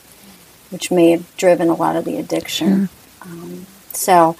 which 0.70 0.92
may 0.92 1.12
have 1.12 1.36
driven 1.36 1.68
a 1.68 1.74
lot 1.74 1.96
of 1.96 2.06
the 2.06 2.18
addiction. 2.18 2.88
Um, 3.22 3.66
so, 3.93 4.36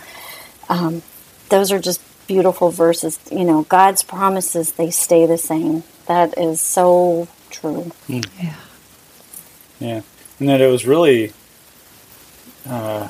um, 0.70 1.02
those 1.50 1.72
are 1.72 1.80
just 1.80 2.02
beautiful 2.28 2.70
verses. 2.72 3.20
You 3.32 3.44
know, 3.44 3.64
God's 3.64 4.04
promises, 4.04 4.74
they 4.74 4.92
stay 4.92 5.26
the 5.26 5.38
same. 5.38 5.84
That 6.08 6.38
is 6.38 6.62
so 6.62 7.28
true. 7.50 7.92
Yeah. 8.08 8.56
Yeah, 9.80 10.02
and 10.40 10.50
that 10.50 10.60
it 10.60 10.68
was 10.68 10.86
really 10.86 11.32
uh, 12.68 13.08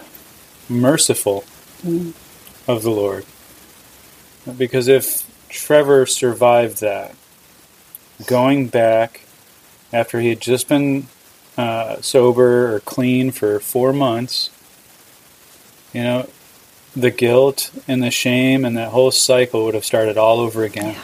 merciful 0.70 1.44
of 2.68 2.84
the 2.84 2.92
Lord, 2.92 3.26
because 4.56 4.88
if 4.88 5.28
Trevor 5.50 6.06
survived 6.06 6.82
that, 6.82 7.16
going 8.28 8.68
back 8.68 9.22
after 9.92 10.20
he 10.20 10.30
had 10.30 10.42
just 10.42 10.68
been 10.68 11.08
uh, 11.58 12.02
sober 12.02 12.76
or 12.76 12.82
clean 12.82 13.32
for 13.32 13.60
four 13.60 13.92
months, 13.92 14.52
you 15.94 16.04
know, 16.04 16.30
the 16.96 17.12
guilt 17.12 17.72
and 17.88 18.02
the 18.04 18.12
shame 18.12 18.66
and 18.66 18.76
that 18.78 18.90
whole 18.90 19.12
cycle 19.12 19.66
would 19.66 19.74
have 19.76 19.86
started 19.86 20.18
all 20.18 20.40
over 20.40 20.64
again. 20.64 20.96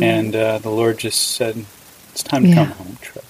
And 0.00 0.34
uh, 0.34 0.58
the 0.58 0.70
Lord 0.70 0.98
just 0.98 1.32
said, 1.32 1.64
"It's 2.12 2.22
time 2.22 2.42
to 2.42 2.48
Yeah. 2.48 2.54
come 2.56 2.68
home, 2.72 2.98
Trevor. 3.00 3.26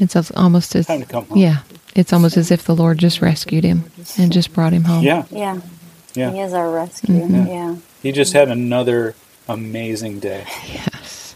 It's 0.00 0.30
almost 0.32 0.74
as 0.76 0.86
Time 0.86 1.00
to 1.00 1.06
come 1.06 1.26
home." 1.26 1.38
yeah. 1.38 1.58
It's 1.94 2.12
almost 2.12 2.36
as 2.36 2.50
if 2.52 2.64
the 2.64 2.74
Lord 2.76 2.98
just 2.98 3.20
rescued 3.20 3.64
him 3.64 3.90
and 4.16 4.30
just 4.32 4.52
brought 4.52 4.72
him 4.72 4.84
home. 4.84 5.02
Yeah, 5.02 5.24
Yeah, 5.30 5.60
yeah. 6.14 6.30
He 6.30 6.38
is 6.40 6.52
our 6.52 6.70
rescue. 6.70 7.14
Mhm. 7.20 7.48
Yeah. 7.48 7.76
He 8.02 8.12
just 8.12 8.32
had 8.32 8.48
another 8.48 9.14
amazing 9.48 10.20
day. 10.20 10.44
Yes. 10.72 11.34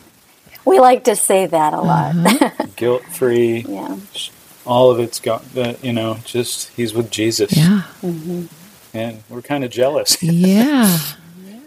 We 0.64 0.79
like 0.79 1.03
to 1.05 1.16
say 1.16 1.46
that 1.46 1.72
a 1.75 1.81
lot. 1.81 2.14
Guilt 2.77 3.03
free. 3.11 3.64
yeah. 3.68 3.96
All 4.64 4.90
of 4.90 5.01
it's 5.01 5.20
gone. 5.20 5.44
The, 5.55 5.77
you 5.83 5.92
know, 5.92 6.18
just 6.25 6.70
he's 6.70 6.94
with 6.94 7.11
Jesus. 7.11 7.57
Yeah. 7.57 7.83
Mm-hmm. 8.03 8.46
And 8.96 9.22
we're 9.29 9.42
kind 9.42 9.64
of 9.64 9.70
jealous. 9.70 10.22
Yeah. 10.22 10.98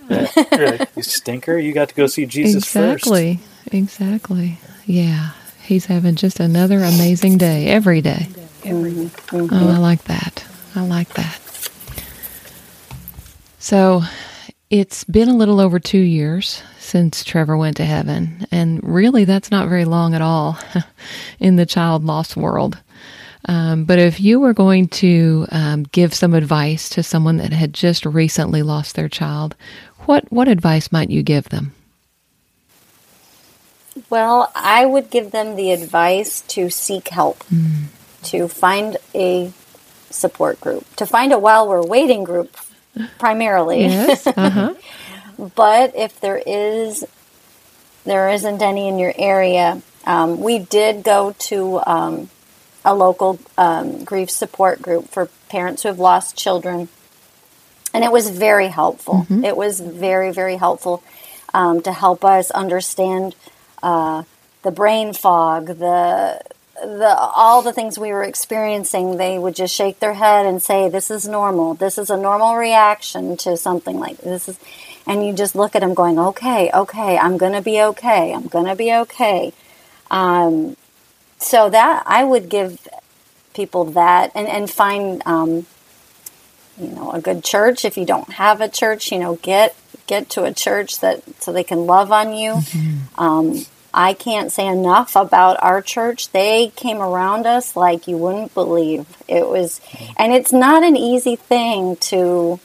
You're 0.07 0.77
like, 0.77 0.95
you 0.95 1.01
stinker. 1.01 1.57
You 1.57 1.73
got 1.73 1.89
to 1.89 1.95
go 1.95 2.05
see 2.05 2.27
Jesus 2.27 2.63
exactly. 2.63 3.39
Exactly. 3.71 4.59
Yeah. 4.85 5.31
He's 5.63 5.87
having 5.87 6.13
just 6.13 6.39
another 6.39 6.77
amazing 6.77 7.39
day 7.39 7.67
every 7.67 8.01
day. 8.01 8.27
Mm-hmm. 8.61 9.47
Oh, 9.51 9.71
I 9.71 9.77
like 9.79 10.03
that. 10.03 10.45
I 10.75 10.85
like 10.85 11.09
that. 11.15 11.39
So, 13.57 14.03
it's 14.69 15.03
been 15.05 15.29
a 15.29 15.35
little 15.35 15.59
over 15.59 15.79
two 15.79 15.97
years 15.97 16.61
since 16.79 17.23
Trevor 17.23 17.57
went 17.57 17.77
to 17.77 17.85
heaven, 17.85 18.45
and 18.51 18.79
really 18.83 19.25
that's 19.25 19.49
not 19.49 19.69
very 19.69 19.85
long 19.85 20.13
at 20.13 20.21
all 20.21 20.59
in 21.39 21.55
the 21.55 21.65
child 21.65 22.03
loss 22.03 22.35
world. 22.35 22.77
Um, 23.47 23.85
but 23.85 23.99
if 23.99 24.19
you 24.19 24.39
were 24.39 24.53
going 24.53 24.87
to 24.87 25.45
um, 25.51 25.83
give 25.83 26.13
some 26.13 26.33
advice 26.33 26.89
to 26.89 27.03
someone 27.03 27.37
that 27.37 27.53
had 27.53 27.73
just 27.73 28.05
recently 28.05 28.63
lost 28.63 28.95
their 28.95 29.09
child, 29.09 29.55
what 30.05 30.31
what 30.31 30.47
advice 30.47 30.91
might 30.91 31.09
you 31.09 31.23
give 31.23 31.49
them? 31.49 31.73
Well, 34.09 34.51
I 34.55 34.85
would 34.85 35.09
give 35.09 35.31
them 35.31 35.55
the 35.55 35.71
advice 35.71 36.41
to 36.41 36.69
seek 36.69 37.09
help, 37.09 37.43
mm. 37.45 37.85
to 38.23 38.47
find 38.47 38.97
a 39.13 39.51
support 40.09 40.59
group, 40.59 40.93
to 40.95 41.05
find 41.05 41.31
a 41.31 41.39
while 41.39 41.67
we're 41.67 41.85
waiting 41.85 42.23
group 42.23 42.57
primarily. 43.19 43.81
Yes. 43.81 44.27
Uh-huh. 44.37 44.75
but 45.55 45.95
if 45.95 46.19
there 46.19 46.41
is 46.45 47.05
there 48.05 48.29
isn't 48.29 48.61
any 48.61 48.87
in 48.87 48.99
your 48.99 49.13
area, 49.17 49.81
um, 50.05 50.39
we 50.39 50.59
did 50.59 51.03
go 51.03 51.33
to 51.39 51.81
um, 51.85 52.29
a 52.85 52.95
local 52.95 53.39
um, 53.57 54.05
grief 54.05 54.29
support 54.29 54.81
group 54.81 55.09
for 55.09 55.25
parents 55.49 55.83
who 55.83 55.89
have 55.89 55.99
lost 55.99 56.37
children, 56.37 56.87
and 57.93 58.03
it 58.03 58.11
was 58.11 58.29
very 58.29 58.69
helpful. 58.69 59.15
Mm-hmm. 59.15 59.43
It 59.43 59.57
was 59.57 59.81
very 59.81 60.31
very 60.31 60.55
helpful 60.55 61.03
um, 61.53 61.81
to 61.81 61.91
help 61.91 62.23
us 62.23 62.51
understand 62.51 63.35
uh, 63.83 64.23
the 64.63 64.71
brain 64.71 65.13
fog, 65.13 65.67
the 65.67 66.41
the 66.81 67.15
all 67.17 67.61
the 67.61 67.71
things 67.71 67.97
we 67.97 68.11
were 68.11 68.23
experiencing, 68.23 69.17
they 69.17 69.39
would 69.39 69.55
just 69.55 69.73
shake 69.73 69.99
their 69.99 70.13
head 70.13 70.45
and 70.45 70.61
say, 70.61 70.89
"This 70.89 71.09
is 71.09 71.27
normal. 71.27 71.73
This 71.73 71.97
is 71.97 72.09
a 72.09 72.17
normal 72.17 72.55
reaction 72.55 73.37
to 73.37 73.57
something 73.57 73.99
like 73.99 74.17
this." 74.17 74.49
Is, 74.49 74.59
and 75.07 75.25
you 75.25 75.33
just 75.33 75.55
look 75.55 75.75
at 75.75 75.81
them, 75.81 75.93
going, 75.93 76.19
"Okay, 76.19 76.69
okay, 76.73 77.17
I'm 77.17 77.37
going 77.37 77.53
to 77.53 77.61
be 77.61 77.81
okay. 77.81 78.33
I'm 78.33 78.47
going 78.47 78.65
to 78.65 78.75
be 78.75 78.93
okay." 78.93 79.53
Um, 80.11 80.75
so 81.37 81.69
that 81.69 82.03
I 82.05 82.23
would 82.23 82.49
give 82.49 82.87
people 83.53 83.85
that, 83.85 84.31
and 84.35 84.47
and 84.47 84.69
find 84.69 85.21
um, 85.25 85.65
you 86.77 86.89
know 86.89 87.11
a 87.11 87.21
good 87.21 87.43
church. 87.43 87.85
If 87.85 87.97
you 87.97 88.05
don't 88.05 88.33
have 88.33 88.61
a 88.61 88.69
church, 88.69 89.11
you 89.11 89.19
know, 89.19 89.35
get 89.35 89.75
get 90.07 90.29
to 90.31 90.43
a 90.43 90.53
church 90.53 90.99
that 90.99 91.23
so 91.41 91.51
they 91.51 91.63
can 91.63 91.85
love 91.85 92.11
on 92.11 92.33
you. 92.33 92.53
Mm-hmm. 92.53 93.19
Um, 93.21 93.65
I 93.93 94.13
can't 94.13 94.51
say 94.51 94.67
enough 94.67 95.15
about 95.15 95.57
our 95.63 95.81
church. 95.81 96.31
They 96.31 96.73
came 96.75 97.01
around 97.01 97.45
us 97.45 97.77
like 97.77 98.09
you 98.09 98.17
wouldn't 98.17 98.53
believe. 98.53 99.05
It 99.25 99.47
was, 99.47 99.79
and 100.17 100.33
it's 100.33 100.51
not 100.51 100.83
an 100.83 100.97
easy 100.97 101.37
thing 101.37 101.95
to 102.11 102.59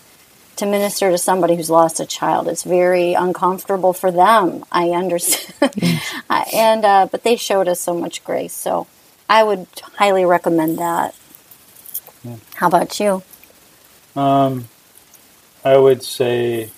to 0.60 0.66
minister 0.66 1.10
to 1.10 1.18
somebody 1.18 1.56
who's 1.56 1.68
lost 1.70 2.00
a 2.00 2.06
child. 2.06 2.48
It's 2.48 2.62
very 2.62 3.14
uncomfortable 3.14 3.92
for 3.92 4.10
them. 4.10 4.64
I 4.70 4.90
understand, 4.90 5.72
and 6.54 6.84
uh, 6.84 7.08
but 7.10 7.24
they 7.24 7.36
showed 7.36 7.68
us 7.68 7.80
so 7.80 7.94
much 7.98 8.22
grace. 8.24 8.52
So 8.52 8.86
I 9.28 9.42
would 9.42 9.66
highly 9.96 10.24
recommend 10.24 10.78
that. 10.78 11.14
Yeah. 12.22 12.36
How 12.54 12.68
about 12.68 13.00
you? 13.00 13.22
Um, 14.14 14.68
I 15.64 15.76
would 15.76 16.02
say 16.02 16.70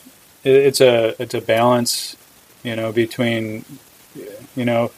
it's 0.45 0.81
a 0.81 1.21
it's 1.21 1.35
a 1.35 1.41
balance, 1.41 2.17
you 2.63 2.75
know, 2.77 2.93
between 2.93 3.65
you 4.57 4.65
know, 4.65 4.91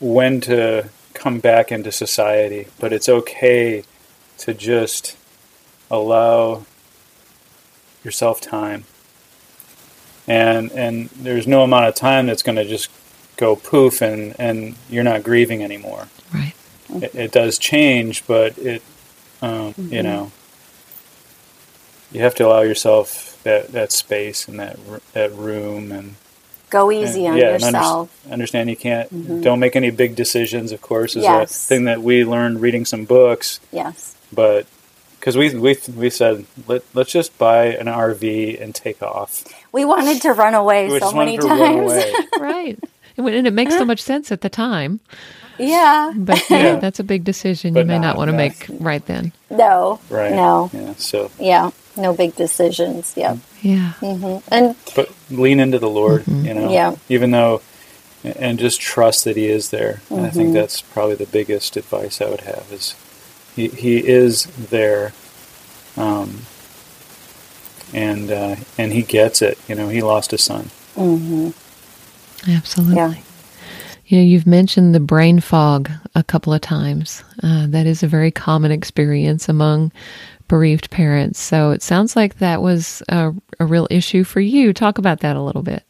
when 0.00 0.40
to 0.42 0.88
come 1.14 1.38
back 1.38 1.70
into 1.70 1.92
society, 1.92 2.66
but 2.78 2.92
it's 2.92 3.08
okay 3.08 3.84
to 4.38 4.54
just 4.54 5.16
allow 5.90 6.64
yourself 8.04 8.40
time. 8.40 8.84
And 10.26 10.70
and 10.72 11.08
there's 11.10 11.46
no 11.46 11.62
amount 11.62 11.86
of 11.86 11.94
time 11.94 12.26
that's 12.26 12.42
going 12.42 12.56
to 12.56 12.64
just 12.64 12.90
go 13.36 13.56
poof 13.56 14.02
and 14.02 14.34
and 14.38 14.76
you're 14.88 15.04
not 15.04 15.22
grieving 15.22 15.62
anymore. 15.64 16.08
Right. 16.32 16.54
It, 16.90 17.14
it 17.14 17.32
does 17.32 17.58
change, 17.58 18.26
but 18.26 18.56
it 18.58 18.82
um, 19.42 19.74
mm-hmm. 19.74 19.92
you 19.92 20.02
know 20.02 20.32
you 22.12 22.20
have 22.20 22.34
to 22.36 22.46
allow 22.46 22.60
yourself 22.60 23.40
that 23.44 23.68
that 23.72 23.92
space 23.92 24.46
and 24.48 24.60
that 24.60 24.78
that 25.12 25.32
room 25.32 25.90
and 25.92 26.16
go 26.68 26.90
easy 26.90 27.26
and, 27.26 27.34
on 27.34 27.40
yeah, 27.40 27.52
yourself. 27.52 28.20
Under, 28.24 28.34
understand 28.34 28.70
you 28.70 28.76
can't. 28.76 29.12
Mm-hmm. 29.12 29.40
Don't 29.42 29.60
make 29.60 29.76
any 29.76 29.90
big 29.90 30.14
decisions. 30.14 30.72
Of 30.72 30.80
course, 30.80 31.16
is 31.16 31.24
yes. 31.24 31.50
a 31.50 31.68
thing 31.68 31.84
that 31.84 32.02
we 32.02 32.24
learned 32.24 32.60
reading 32.60 32.84
some 32.84 33.04
books. 33.04 33.60
Yes. 33.72 34.16
But 34.32 34.66
because 35.20 35.36
we 35.36 35.54
we 35.54 35.78
we 35.94 36.10
said 36.10 36.46
let 36.66 36.82
let's 36.94 37.12
just 37.12 37.36
buy 37.38 37.66
an 37.66 37.86
RV 37.86 38.60
and 38.60 38.74
take 38.74 39.02
off. 39.02 39.44
We 39.70 39.84
wanted 39.84 40.22
to 40.22 40.32
run 40.32 40.54
away 40.54 40.90
we 40.90 40.98
so 40.98 41.12
many 41.12 41.38
times. 41.38 41.92
right. 42.40 42.78
And 43.16 43.46
it 43.46 43.52
makes 43.52 43.76
so 43.76 43.84
much 43.84 44.00
sense 44.00 44.32
at 44.32 44.40
the 44.40 44.48
time. 44.48 45.00
Yeah. 45.58 46.12
But 46.16 46.48
yeah, 46.48 46.58
yeah. 46.58 46.76
that's 46.76 47.00
a 47.00 47.04
big 47.04 47.22
decision 47.22 47.74
but 47.74 47.80
you 47.80 47.86
may 47.86 47.98
not, 47.98 48.08
not 48.08 48.16
want 48.16 48.30
to 48.30 48.36
make 48.36 48.66
right 48.80 49.04
then. 49.04 49.32
No. 49.50 50.00
Right. 50.08 50.32
No. 50.32 50.70
Yeah. 50.72 50.94
So. 50.94 51.30
Yeah 51.38 51.70
no 51.96 52.14
big 52.14 52.34
decisions. 52.34 53.14
Yeah. 53.16 53.36
Yeah. 53.62 53.92
Mm-hmm. 54.00 54.52
And 54.52 54.76
but 54.94 55.12
lean 55.30 55.60
into 55.60 55.78
the 55.78 55.88
Lord, 55.88 56.22
mm-hmm. 56.22 56.46
you 56.46 56.54
know. 56.54 56.70
Yeah. 56.70 56.96
Even 57.08 57.30
though, 57.30 57.62
and 58.24 58.58
just 58.58 58.80
trust 58.80 59.24
that 59.24 59.36
He 59.36 59.46
is 59.46 59.70
there. 59.70 60.00
Mm-hmm. 60.08 60.24
I 60.24 60.30
think 60.30 60.48
mm-hmm. 60.48 60.54
that's 60.54 60.80
probably 60.80 61.16
the 61.16 61.26
biggest 61.26 61.76
advice 61.76 62.20
I 62.20 62.30
would 62.30 62.42
have 62.42 62.66
is, 62.72 62.94
He 63.56 63.68
He 63.68 63.98
is 63.98 64.44
there, 64.44 65.12
um, 65.96 66.40
and 67.92 68.30
uh, 68.30 68.56
and 68.78 68.92
He 68.92 69.02
gets 69.02 69.42
it. 69.42 69.58
You 69.68 69.74
know, 69.74 69.88
He 69.88 70.02
lost 70.02 70.32
a 70.32 70.38
son. 70.38 70.70
Mm-hmm. 70.96 71.50
Absolutely. 72.50 72.96
Yeah. 72.96 73.14
You 74.06 74.18
know, 74.18 74.24
you've 74.24 74.46
mentioned 74.46 74.94
the 74.94 75.00
brain 75.00 75.38
fog 75.38 75.88
a 76.16 76.24
couple 76.24 76.52
of 76.52 76.60
times. 76.60 77.22
Uh, 77.42 77.66
that 77.68 77.86
is 77.86 78.02
a 78.02 78.08
very 78.08 78.32
common 78.32 78.72
experience 78.72 79.48
among 79.48 79.92
bereaved 80.48 80.90
parents. 80.90 81.38
So 81.38 81.70
it 81.70 81.80
sounds 81.80 82.16
like 82.16 82.38
that 82.38 82.60
was 82.60 83.04
a, 83.08 83.32
a 83.60 83.64
real 83.64 83.86
issue 83.88 84.24
for 84.24 84.40
you. 84.40 84.72
Talk 84.72 84.98
about 84.98 85.20
that 85.20 85.36
a 85.36 85.42
little 85.42 85.62
bit. 85.62 85.84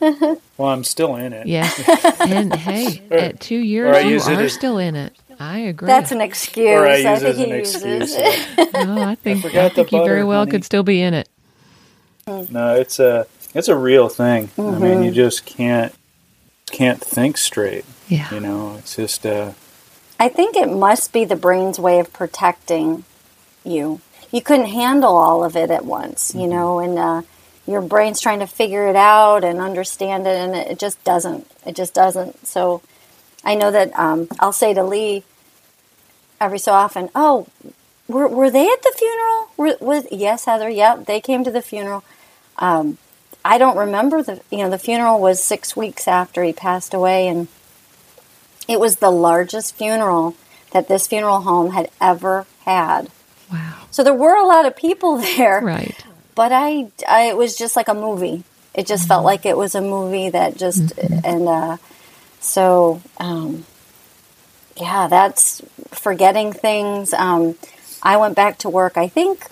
well, 0.56 0.68
I'm 0.68 0.84
still 0.84 1.16
in 1.16 1.32
it. 1.32 1.46
Yeah. 1.46 1.70
and 2.20 2.54
hey, 2.54 3.02
or, 3.10 3.18
at 3.18 3.40
two 3.40 3.58
years, 3.58 4.04
you 4.04 4.34
are 4.34 4.40
as, 4.42 4.52
still 4.52 4.78
in 4.78 4.96
it. 4.96 5.16
I 5.38 5.58
agree. 5.58 5.86
That's 5.86 6.12
an 6.12 6.20
excuse. 6.20 6.68
Or 6.68 6.86
I, 6.86 6.94
I 6.94 6.96
use 6.96 7.22
it 7.22 7.28
as 7.28 7.38
an 7.38 7.52
excuse. 7.52 8.16
no, 8.74 9.02
I 9.02 9.14
think, 9.16 9.44
I, 9.44 9.66
I 9.66 9.68
think 9.68 9.92
you 9.92 10.04
very 10.04 10.24
well 10.24 10.40
honey. 10.40 10.52
could 10.52 10.64
still 10.64 10.82
be 10.82 11.02
in 11.02 11.14
it. 11.14 11.28
No, 12.26 12.74
it's 12.74 12.98
a 12.98 13.26
it's 13.54 13.68
a 13.68 13.76
real 13.76 14.08
thing. 14.08 14.48
Mm-hmm. 14.48 14.74
I 14.74 14.78
mean, 14.78 15.02
you 15.04 15.12
just 15.12 15.46
can't 15.46 15.94
can't 16.70 17.00
think 17.00 17.36
straight. 17.38 17.84
Yeah. 18.08 18.32
You 18.34 18.40
know, 18.40 18.76
it's 18.78 18.96
just. 18.96 19.24
Uh, 19.24 19.52
I 20.18 20.28
think 20.28 20.56
it 20.56 20.70
must 20.70 21.12
be 21.12 21.24
the 21.24 21.36
brain's 21.36 21.78
way 21.78 22.00
of 22.00 22.12
protecting 22.12 23.04
you. 23.64 24.00
You 24.32 24.42
couldn't 24.42 24.66
handle 24.66 25.16
all 25.16 25.44
of 25.44 25.56
it 25.56 25.70
at 25.70 25.84
once, 25.84 26.34
you 26.34 26.42
mm-hmm. 26.42 26.50
know, 26.50 26.78
and 26.80 26.98
uh, 26.98 27.22
your 27.66 27.82
brain's 27.82 28.20
trying 28.20 28.40
to 28.40 28.46
figure 28.46 28.86
it 28.88 28.96
out 28.96 29.44
and 29.44 29.60
understand 29.60 30.26
it, 30.26 30.36
and 30.36 30.54
it 30.54 30.78
just 30.78 31.02
doesn't. 31.04 31.50
It 31.66 31.74
just 31.74 31.94
doesn't. 31.94 32.46
So 32.46 32.82
I 33.44 33.54
know 33.54 33.70
that 33.70 33.96
um, 33.98 34.28
I'll 34.38 34.52
say 34.52 34.74
to 34.74 34.84
Lee 34.84 35.24
every 36.40 36.58
so 36.58 36.72
often, 36.72 37.10
"Oh, 37.14 37.46
were, 38.08 38.28
were 38.28 38.50
they 38.50 38.68
at 38.68 38.82
the 38.82 38.94
funeral? 38.96 39.50
Were, 39.56 39.76
was, 39.80 40.06
yes, 40.12 40.44
Heather. 40.44 40.68
Yep, 40.68 41.06
they 41.06 41.20
came 41.20 41.44
to 41.44 41.50
the 41.50 41.62
funeral." 41.62 42.04
Um, 42.58 42.98
I 43.44 43.58
don't 43.58 43.76
remember 43.76 44.22
the 44.22 44.40
you 44.50 44.58
know 44.58 44.70
the 44.70 44.78
funeral 44.78 45.20
was 45.20 45.42
six 45.42 45.76
weeks 45.76 46.08
after 46.08 46.42
he 46.44 46.52
passed 46.52 46.94
away, 46.94 47.26
and 47.28 47.48
it 48.68 48.80
was 48.80 48.96
the 48.96 49.10
largest 49.10 49.74
funeral 49.74 50.36
that 50.72 50.88
this 50.88 51.06
funeral 51.06 51.40
home 51.40 51.72
had 51.72 51.90
ever 52.00 52.46
had. 52.64 53.10
Wow. 53.50 53.74
So 53.90 54.02
there 54.02 54.14
were 54.14 54.36
a 54.36 54.46
lot 54.46 54.66
of 54.66 54.76
people 54.76 55.16
there. 55.36 55.60
Right. 55.60 56.05
But 56.36 56.52
I, 56.52 56.86
I 57.08 57.22
it 57.30 57.36
was 57.36 57.56
just 57.56 57.74
like 57.74 57.88
a 57.88 57.94
movie. 57.94 58.44
It 58.74 58.86
just 58.86 59.04
mm-hmm. 59.04 59.08
felt 59.08 59.24
like 59.24 59.44
it 59.44 59.56
was 59.56 59.74
a 59.74 59.80
movie 59.80 60.30
that 60.30 60.56
just, 60.56 60.82
mm-hmm. 60.84 61.26
and 61.26 61.48
uh, 61.48 61.76
so, 62.38 63.02
um, 63.18 63.64
yeah, 64.76 65.08
that's 65.08 65.62
forgetting 65.90 66.52
things. 66.52 67.12
Um, 67.12 67.56
I 68.02 68.18
went 68.18 68.36
back 68.36 68.58
to 68.58 68.68
work, 68.68 68.96
I 68.96 69.08
think, 69.08 69.46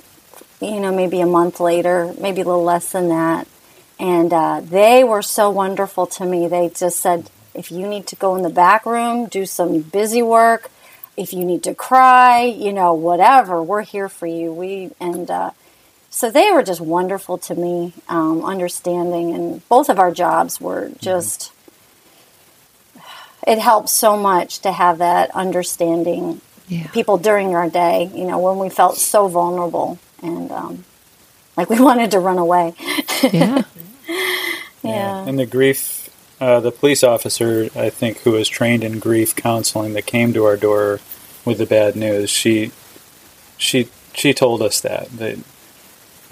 you 0.61 0.79
know, 0.79 0.95
maybe 0.95 1.21
a 1.21 1.27
month 1.27 1.59
later, 1.59 2.15
maybe 2.21 2.43
a 2.43 2.45
little 2.45 2.63
less 2.63 2.93
than 2.93 3.09
that. 3.09 3.49
And 3.99 4.33
uh, 4.33 4.61
they 4.63 5.03
were 5.05 5.23
so 5.23 5.51
wonderful 5.51 6.07
to 6.07 6.27
me. 6.27 6.47
They 6.47 6.69
just 6.69 7.01
said, 7.01 7.31
if 7.55 7.73
you 7.73 7.89
need 7.89 8.07
to 8.09 8.17
go 8.17 8.37
in 8.37 8.43
the 8.43 8.51
back 8.51 8.85
room, 8.85 9.27
do 9.27 9.47
some 9.47 9.81
busy 9.81 10.23
work, 10.23 10.71
if 11.17 11.33
you 11.33 11.45
need 11.45 11.63
to 11.63 11.75
cry, 11.75 12.43
you 12.43 12.73
know, 12.73 12.93
whatever, 12.93 13.63
we're 13.63 13.83
here 13.83 14.09
for 14.09 14.27
you. 14.27 14.53
We 14.53 14.91
and 15.01 15.31
uh, 15.31 15.51
so 16.15 16.31
they 16.31 16.53
were 16.53 16.63
just 16.63 16.81
wonderful 16.81 17.39
to 17.39 17.57
me, 17.57 17.93
um, 18.09 18.45
understanding, 18.45 19.35
and 19.35 19.69
both 19.69 19.89
of 19.89 19.99
our 19.99 20.13
jobs 20.13 20.61
were 20.61 20.83
mm-hmm. 20.83 20.99
just. 21.01 21.51
It 23.45 23.59
helps 23.59 23.91
so 23.91 24.17
much 24.17 24.61
to 24.61 24.71
have 24.71 24.99
that 24.99 25.33
understanding. 25.33 26.41
Yeah. 26.69 26.87
People 26.93 27.19
during 27.19 27.57
our 27.57 27.69
day, 27.69 28.13
you 28.15 28.27
know, 28.27 28.39
when 28.39 28.59
we 28.59 28.69
felt 28.71 28.97
so 28.97 29.27
vulnerable 29.27 29.99
and 30.23 30.53
um, 30.53 30.85
like 31.57 31.69
we 31.69 31.81
wanted 31.89 32.13
to 32.13 32.21
run 32.21 32.39
away. 32.39 32.75
Yeah. 33.33 33.63
Yeah. 34.83 35.27
And 35.27 35.39
the 35.39 35.47
grief, 35.47 36.11
uh, 36.39 36.61
the 36.61 36.71
police 36.71 37.03
officer, 37.03 37.71
I 37.75 37.89
think, 37.89 38.19
who 38.19 38.33
was 38.33 38.49
trained 38.49 38.85
in 38.85 38.99
grief 38.99 39.35
counseling 39.35 39.95
that 39.95 40.05
came 40.05 40.35
to 40.35 40.45
our 40.45 40.59
door 40.59 41.01
with 41.45 41.57
the 41.57 41.65
bad 41.65 41.97
news, 41.97 42.29
she, 42.29 42.71
she, 43.57 43.89
she 44.13 44.35
told 44.35 44.61
us 44.61 44.83
that 44.83 45.09
that, 45.13 45.39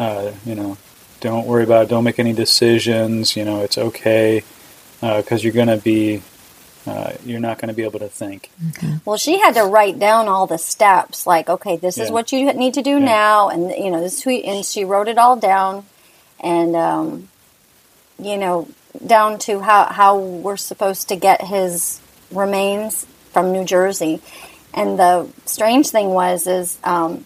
uh, 0.03 0.32
you 0.44 0.55
know, 0.55 0.76
don't 1.20 1.46
worry 1.46 1.62
about 1.64 1.84
it. 1.84 1.88
Don't 1.88 2.05
make 2.05 2.18
any 2.18 2.32
decisions. 2.32 3.36
You 3.36 3.44
know, 3.44 3.62
it's 3.62 3.78
okay 3.78 4.42
because 5.00 5.40
uh, 5.40 5.42
you're 5.42 5.53
going 5.53 5.68
to 5.68 5.76
be, 5.76 6.22
uh, 6.86 7.12
you're 7.24 7.40
not 7.40 7.59
going 7.59 7.68
to 7.68 7.74
be 7.74 7.84
able 7.84 8.00
to 8.00 8.09
think. 8.09 8.50
Well, 9.05 9.16
she 9.16 9.38
had 9.38 9.55
to 9.55 9.62
write 9.64 9.98
down 9.98 10.26
all 10.28 10.46
the 10.46 10.59
steps, 10.59 11.26
like, 11.26 11.48
okay, 11.48 11.76
this 11.76 11.98
is 11.98 12.11
what 12.11 12.32
you 12.32 12.53
need 12.53 12.74
to 12.74 12.82
do 12.82 12.98
Yeah. 12.98 13.05
now, 13.20 13.48
and 13.48 13.70
you 13.70 13.90
know, 13.90 14.00
this 14.00 14.26
we 14.26 14.42
and 14.42 14.64
she 14.64 14.84
wrote 14.84 15.09
it 15.09 15.18
all 15.18 15.36
down, 15.36 15.84
and 16.40 16.74
um, 16.74 17.28
you 18.18 18.36
know, 18.36 18.68
down 19.07 19.38
to 19.40 19.61
how 19.61 19.84
how 19.84 20.18
we're 20.18 20.57
supposed 20.57 21.09
to 21.11 21.16
get 21.16 21.42
his 21.42 22.00
remains 22.32 23.07
from 23.32 23.53
New 23.53 23.64
Jersey, 23.64 24.20
and 24.74 24.98
the 24.98 25.28
strange 25.46 25.90
thing 25.90 26.09
was 26.11 26.46
is. 26.48 26.78
Um, 26.82 27.24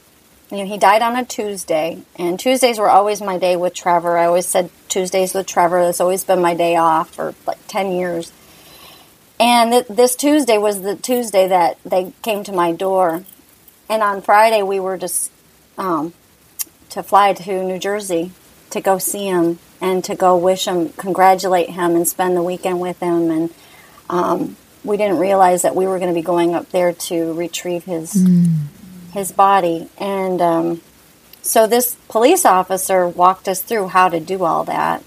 you 0.51 0.59
know, 0.59 0.67
he 0.67 0.79
died 0.79 1.03
on 1.03 1.17
a 1.17 1.25
Tuesday, 1.25 2.03
and 2.17 2.39
Tuesdays 2.39 2.79
were 2.79 2.89
always 2.89 3.21
my 3.21 3.37
day 3.37 3.57
with 3.57 3.75
Trevor. 3.75 4.17
I 4.17 4.27
always 4.27 4.47
said 4.47 4.71
Tuesdays 4.89 5.35
with 5.35 5.47
Trevor. 5.47 5.85
That's 5.85 6.01
always 6.01 6.23
been 6.23 6.41
my 6.41 6.55
day 6.55 6.77
off 6.77 7.15
for 7.15 7.35
like 7.47 7.59
10 7.67 7.91
years. 7.93 8.33
And 9.41 9.73
th- 9.73 9.87
this 9.89 10.15
Tuesday 10.15 10.57
was 10.57 10.83
the 10.83 10.95
Tuesday 10.95 11.49
that 11.49 11.79
they 11.85 12.13
came 12.23 12.45
to 12.45 12.53
my 12.53 12.73
door. 12.73 13.25
And 13.89 14.03
on 14.03 14.23
Friday, 14.23 14.63
we 14.63 14.79
were 14.79 14.97
just 14.97 15.33
um, 15.77 16.15
to 16.91 17.03
fly 17.03 17.33
to 17.33 17.65
New 17.65 17.79
Jersey 17.79 18.31
to 18.71 18.81
go 18.81 18.99
see 18.99 19.27
him 19.27 19.59
and 19.81 20.03
to 20.05 20.15
go 20.15 20.37
wish 20.37 20.67
him, 20.67 20.91
congratulate 20.91 21.71
him, 21.71 21.97
and 21.97 22.07
spend 22.07 22.37
the 22.37 22.43
weekend 22.43 22.81
with 22.81 23.01
him. 23.01 23.31
And 23.31 23.55
um, 24.09 24.57
we 24.85 24.97
didn't 24.97 25.19
realize 25.19 25.63
that 25.63 25.75
we 25.75 25.87
were 25.87 25.99
going 25.99 26.11
to 26.11 26.19
be 26.19 26.25
going 26.25 26.55
up 26.55 26.71
there 26.71 26.93
to 26.93 27.33
retrieve 27.35 27.85
his 27.85 28.15
his 29.17 29.33
body. 29.33 29.89
And 29.99 30.41
um, 30.41 30.81
so 31.43 31.67
this 31.67 31.97
police 32.09 32.45
officer 32.45 33.09
walked 33.09 33.49
us 33.49 33.63
through 33.63 33.89
how 33.89 34.09
to 34.09 34.21
do 34.21 34.45
all 34.45 34.65
that. 34.65 35.03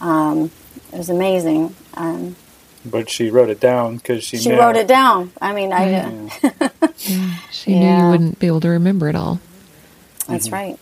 Um, 0.00 0.50
it 0.92 0.98
was 0.98 1.10
amazing. 1.10 1.74
Um, 1.94 2.36
But 2.84 3.10
she 3.10 3.30
wrote 3.30 3.50
it 3.50 3.60
down 3.60 3.96
because 3.96 4.24
she, 4.24 4.38
she 4.38 4.50
knew. 4.50 4.58
wrote 4.58 4.76
it 4.76 4.86
down. 4.86 5.32
I 5.40 5.52
mean, 5.52 5.72
I. 5.72 5.90
Yeah. 5.90 6.68
She 7.50 7.78
knew 7.78 7.96
you 7.96 8.10
wouldn't 8.10 8.38
be 8.38 8.46
able 8.48 8.60
to 8.60 8.68
remember 8.68 9.08
it 9.08 9.14
all. 9.14 9.40
That's 10.26 10.50
right. 10.50 10.78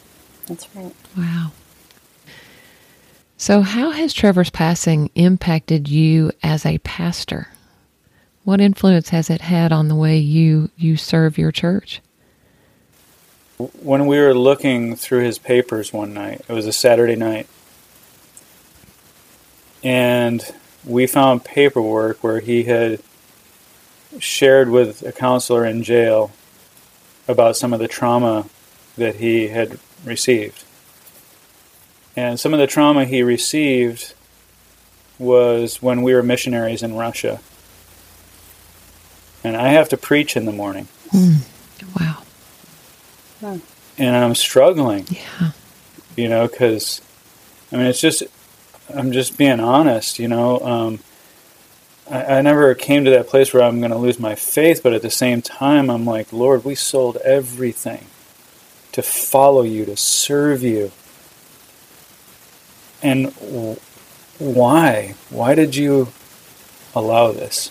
That's 0.47 0.67
right. 0.75 0.95
Wow. 1.17 1.53
So, 3.37 3.61
how 3.61 3.91
has 3.91 4.13
Trevor's 4.13 4.51
passing 4.51 5.11
impacted 5.15 5.89
you 5.89 6.33
as 6.43 6.65
a 6.65 6.79
pastor? 6.79 7.49
What 8.45 8.61
influence 8.61 9.11
has 9.11 9.29
it 9.29 9.41
had 9.43 9.73
on 9.73 9.89
the 9.89 9.95
way 9.95 10.19
you 10.19 10.71
you 10.77 10.97
serve 10.97 11.37
your 11.39 11.53
church? 11.53 12.01
When 13.59 14.07
we 14.07 14.19
were 14.19 14.35
looking 14.35 14.97
through 14.97 15.25
his 15.25 15.39
papers 15.39 15.93
one 15.93 16.13
night, 16.13 16.43
it 16.49 16.53
was 16.53 16.67
a 16.67 16.73
Saturday 16.73 17.17
night, 17.17 17.47
and 19.83 20.55
we 20.85 21.07
found 21.07 21.45
paperwork 21.45 22.23
where 22.23 22.41
he 22.41 22.65
had 22.65 23.01
shared 24.19 24.69
with 24.69 25.03
a 25.03 25.13
counselor 25.13 25.65
in 25.65 25.83
jail 25.83 26.33
about 27.29 27.57
some 27.57 27.73
of 27.73 27.81
the 27.81 27.89
trauma 27.89 28.47
that 28.97 29.17
he 29.17 29.49
had 29.49 29.79
received. 30.05 30.65
And 32.15 32.39
some 32.41 32.55
of 32.55 32.61
the 32.61 32.67
trauma 32.67 33.05
he 33.05 33.23
received 33.23 34.15
was 35.19 35.83
when 35.83 36.03
we 36.03 36.15
were 36.15 36.23
missionaries 36.23 36.83
in 36.83 36.95
Russia. 36.95 37.41
And 39.45 39.57
I 39.57 39.69
have 39.69 39.89
to 39.91 39.97
preach 39.97 40.37
in 40.37 40.45
the 40.45 40.53
morning, 40.53 40.89
Wow. 41.13 41.37
And 43.99 44.17
I'm 44.17 44.35
struggling. 44.35 45.07
Yeah. 45.11 45.51
you 46.17 46.29
know, 46.29 46.49
because 46.49 47.03
I 47.73 47.77
mean, 47.77 47.87
it's 47.87 48.01
just 48.01 48.23
I'm 48.95 49.13
just 49.13 49.37
being 49.37 49.61
honest, 49.61 50.19
you 50.19 50.29
know. 50.29 50.61
Um, 50.61 50.99
I, 52.11 52.39
I 52.39 52.43
never 52.43 52.75
came 52.75 53.05
to 53.05 53.11
that 53.11 53.29
place 53.29 53.53
where 53.53 53.63
I'm 53.63 53.81
going 53.81 53.91
to 53.91 53.99
lose 53.99 54.19
my 54.19 54.35
faith, 54.35 54.83
but 54.83 54.93
at 54.93 55.03
the 55.03 55.11
same 55.11 55.43
time, 55.43 55.91
I'm 55.91 56.05
like, 56.05 56.33
Lord, 56.33 56.65
we 56.65 56.75
sold 56.75 57.17
everything 57.19 58.07
to 58.93 59.03
follow 59.03 59.63
you, 59.63 59.85
to 59.85 59.97
serve 59.97 60.63
you, 60.63 60.93
and 63.03 63.35
w- 63.41 63.77
why? 64.39 65.15
Why 65.31 65.55
did 65.55 65.77
you 65.77 66.09
allow 66.95 67.33
this? 67.33 67.71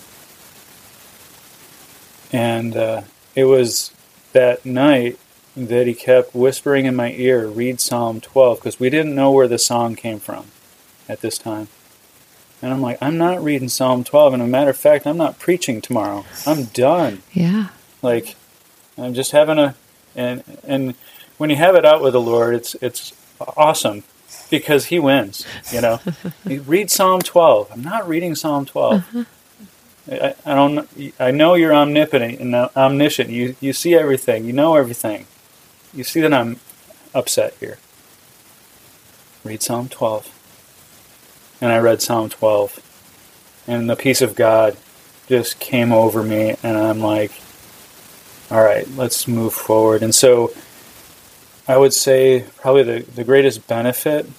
And 2.32 2.76
uh, 2.76 3.02
it 3.36 3.46
was 3.46 3.92
that 4.34 4.66
night 4.66 5.18
that 5.56 5.88
he 5.88 5.94
kept 5.94 6.36
whispering 6.36 6.86
in 6.86 6.96
my 6.96 7.12
ear, 7.14 7.48
read 7.48 7.80
Psalm 7.80 8.20
12, 8.22 8.60
because 8.60 8.80
we 8.80 8.90
didn't 8.90 9.16
know 9.16 9.32
where 9.32 9.48
the 9.48 9.58
song 9.58 9.96
came 9.96 10.20
from 10.20 10.48
at 11.08 11.22
this 11.22 11.38
time. 11.38 11.68
And 12.62 12.74
I'm 12.74 12.82
like, 12.82 12.98
I'm 13.02 13.18
not 13.18 13.44
reading 13.44 13.70
Psalm 13.70 14.04
12. 14.04 14.34
And 14.34 14.44
a 14.44 14.48
matter 14.48 14.70
of 14.70 14.78
fact, 14.78 15.06
I'm 15.06 15.18
not 15.18 15.40
preaching 15.40 15.82
tomorrow. 15.82 16.26
I'm 16.46 16.66
done. 16.66 17.22
Yeah. 17.32 17.70
Like, 18.02 18.36
I'm 18.98 19.14
just 19.14 19.32
having 19.32 19.60
a, 19.60 19.76
and 20.16 20.44
and 20.64 20.96
when 21.38 21.50
you 21.50 21.58
have 21.58 21.76
it 21.76 21.86
out 21.86 22.02
with 22.02 22.14
the 22.14 22.22
Lord, 22.22 22.56
it's 22.56 22.76
it's 22.76 23.14
awesome 23.40 24.04
because 24.50 24.86
He 24.86 25.00
wins. 25.00 25.46
You 25.72 25.82
know, 25.82 26.00
you 26.46 26.62
read 26.62 26.90
Psalm 26.90 27.22
12. 27.22 27.72
I'm 27.72 27.84
not 27.84 28.08
reading 28.08 28.36
Psalm 28.36 28.66
12. 28.66 28.94
Uh-huh. 28.94 29.24
I, 30.12 30.36
I 30.46 30.56
don't. 30.56 30.88
I 31.20 31.32
know 31.32 31.56
you're 31.56 31.74
omnipotent 31.74 32.40
and 32.40 32.56
omniscient. 32.56 33.30
You 33.30 33.56
you 33.60 33.74
see 33.74 33.96
everything. 33.96 34.46
You 34.46 34.54
know 34.54 34.76
everything. 34.76 35.26
You 35.96 36.04
see 36.04 36.22
that 36.22 36.34
I'm 36.34 36.60
upset 37.14 37.56
here. 37.60 37.78
Read 39.44 39.64
Psalm 39.64 39.90
12. 39.90 40.36
And 41.62 41.72
I 41.72 41.80
read 41.80 42.02
Psalm 42.02 42.30
12, 42.30 43.64
and 43.66 43.90
the 43.90 43.96
peace 43.96 44.22
of 44.22 44.36
God 44.36 44.76
just 45.28 45.58
came 45.58 45.94
over 45.94 46.22
me, 46.22 46.56
and 46.62 46.78
I'm 46.78 47.00
like, 47.00 47.32
all 48.52 48.62
right, 48.62 48.88
let's 48.96 49.26
move 49.26 49.54
forward. 49.54 50.04
And 50.04 50.14
so 50.14 50.52
I 51.68 51.78
would 51.78 51.94
say 51.94 52.46
probably 52.58 52.84
the, 52.84 53.12
the 53.12 53.24
greatest 53.24 53.68
benefit 53.68 54.30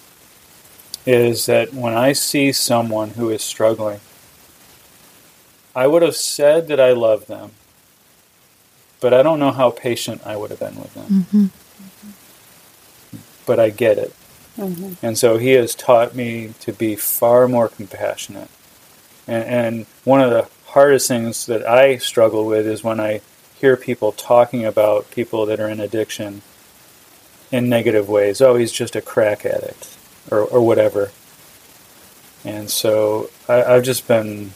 is 1.07 1.46
that 1.46 1.72
when 1.72 1.94
I 1.94 2.12
see 2.12 2.52
someone 2.52 3.11
who 3.11 3.30
is 3.30 3.42
struggling, 3.42 4.00
I 5.74 5.86
would 5.86 6.02
have 6.02 6.16
said 6.16 6.68
that 6.68 6.80
I 6.80 6.92
love 6.92 7.26
them, 7.26 7.52
but 9.01 9.12
I 9.14 9.22
don't 9.22 9.38
know 9.38 9.53
how 9.53 9.70
patient 9.70 10.22
I 10.26 10.36
would 10.36 10.51
have 10.51 10.61
been 10.61 10.76
with 10.76 10.94
them. 10.94 11.26
hmm 11.30 11.47
But 13.47 13.61
I 13.61 13.70
get 13.70 13.99
it. 13.99 14.14
And 15.03 15.18
so 15.18 15.36
he 15.36 15.51
has 15.51 15.74
taught 15.74 16.14
me 16.14 16.55
to 16.61 16.72
be 16.72 16.97
far 16.97 17.47
more 17.47 17.68
compassionate. 17.68 18.49
And, 19.26 19.44
and 19.44 19.86
one 20.05 20.20
of 20.20 20.30
the 20.30 20.49
hardest 20.66 21.09
things 21.09 21.47
that 21.47 21.66
I 21.66 21.99
struggle 21.99 22.47
with 22.47 22.66
is 22.66 22.82
when 22.82 22.99
I 23.01 23.20
hear 23.61 23.76
people 23.76 24.12
talking 24.12 24.64
about 24.64 25.11
people 25.11 25.47
that 25.47 25.61
are 25.61 25.68
in 25.68 25.80
addiction 25.80 26.42
in 27.53 27.68
negative 27.68 28.09
ways. 28.09 28.40
Oh, 28.40 28.55
he's 28.57 28.72
just 28.72 28.97
a 28.97 29.01
crack 29.01 29.44
addict, 29.47 29.97
or, 30.30 30.40
or 30.40 30.61
whatever. 30.61 31.11
And 32.44 32.70
so 32.70 33.30
I, 33.49 33.62
I've 33.64 33.82
just 33.84 34.07
been, 34.09 34.53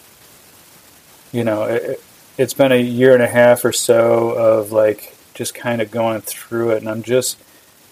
you 1.32 1.44
know, 1.44 1.64
it, 1.64 2.02
it's 2.38 2.54
been 2.54 2.72
a 2.72 2.80
year 2.80 3.14
and 3.14 3.22
a 3.22 3.26
half 3.28 3.64
or 3.64 3.72
so 3.72 4.30
of 4.30 4.72
like 4.72 5.16
just 5.34 5.54
kind 5.54 5.80
of 5.82 5.90
going 5.90 6.20
through 6.22 6.70
it, 6.70 6.78
and 6.78 6.88
I'm 6.88 7.02
just 7.02 7.38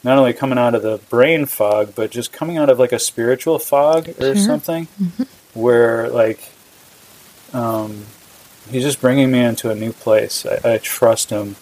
not 0.04 0.16
only 0.18 0.32
coming 0.32 0.58
out 0.58 0.74
of 0.74 0.82
the 0.82 0.98
brain 1.10 1.44
fog, 1.46 1.94
but 1.94 2.10
just 2.10 2.32
coming 2.32 2.56
out 2.56 2.68
of 2.70 2.78
like 2.78 2.92
a 2.92 2.98
spiritual 2.98 3.58
fog 3.58 4.08
or 4.08 4.34
Sure. 4.34 4.36
something, 4.36 4.86
where 5.54 6.08
like 6.08 6.50
um, 7.52 8.04
he's 8.70 8.82
just 8.84 9.00
bringing 9.00 9.30
me 9.30 9.40
into 9.40 9.70
a 9.70 9.74
new 9.74 9.92
place. 9.92 10.44
I, 10.46 10.74
I 10.74 10.78
trust 10.78 11.30
him 11.30 11.56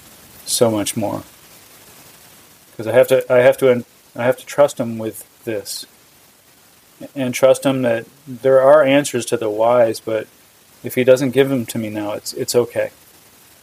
so 0.44 0.70
much 0.70 0.96
more 0.96 1.22
because 2.70 2.86
I 2.86 2.92
have 2.92 3.08
to. 3.08 3.32
I 3.32 3.38
have 3.38 3.56
to. 3.58 3.84
I 4.14 4.24
have 4.24 4.36
to 4.38 4.46
trust 4.46 4.78
him 4.80 4.98
with 4.98 5.24
this, 5.44 5.84
and 7.14 7.32
trust 7.34 7.64
him 7.64 7.82
that 7.82 8.06
there 8.26 8.60
are 8.60 8.82
answers 8.82 9.24
to 9.26 9.36
the 9.36 9.50
whys, 9.50 10.00
but 10.00 10.26
if 10.84 10.94
he 10.94 11.04
doesn't 11.04 11.30
give 11.30 11.48
them 11.48 11.66
to 11.66 11.78
me 11.78 11.90
now, 11.90 12.12
it's 12.12 12.32
it's 12.32 12.54
okay. 12.54 12.90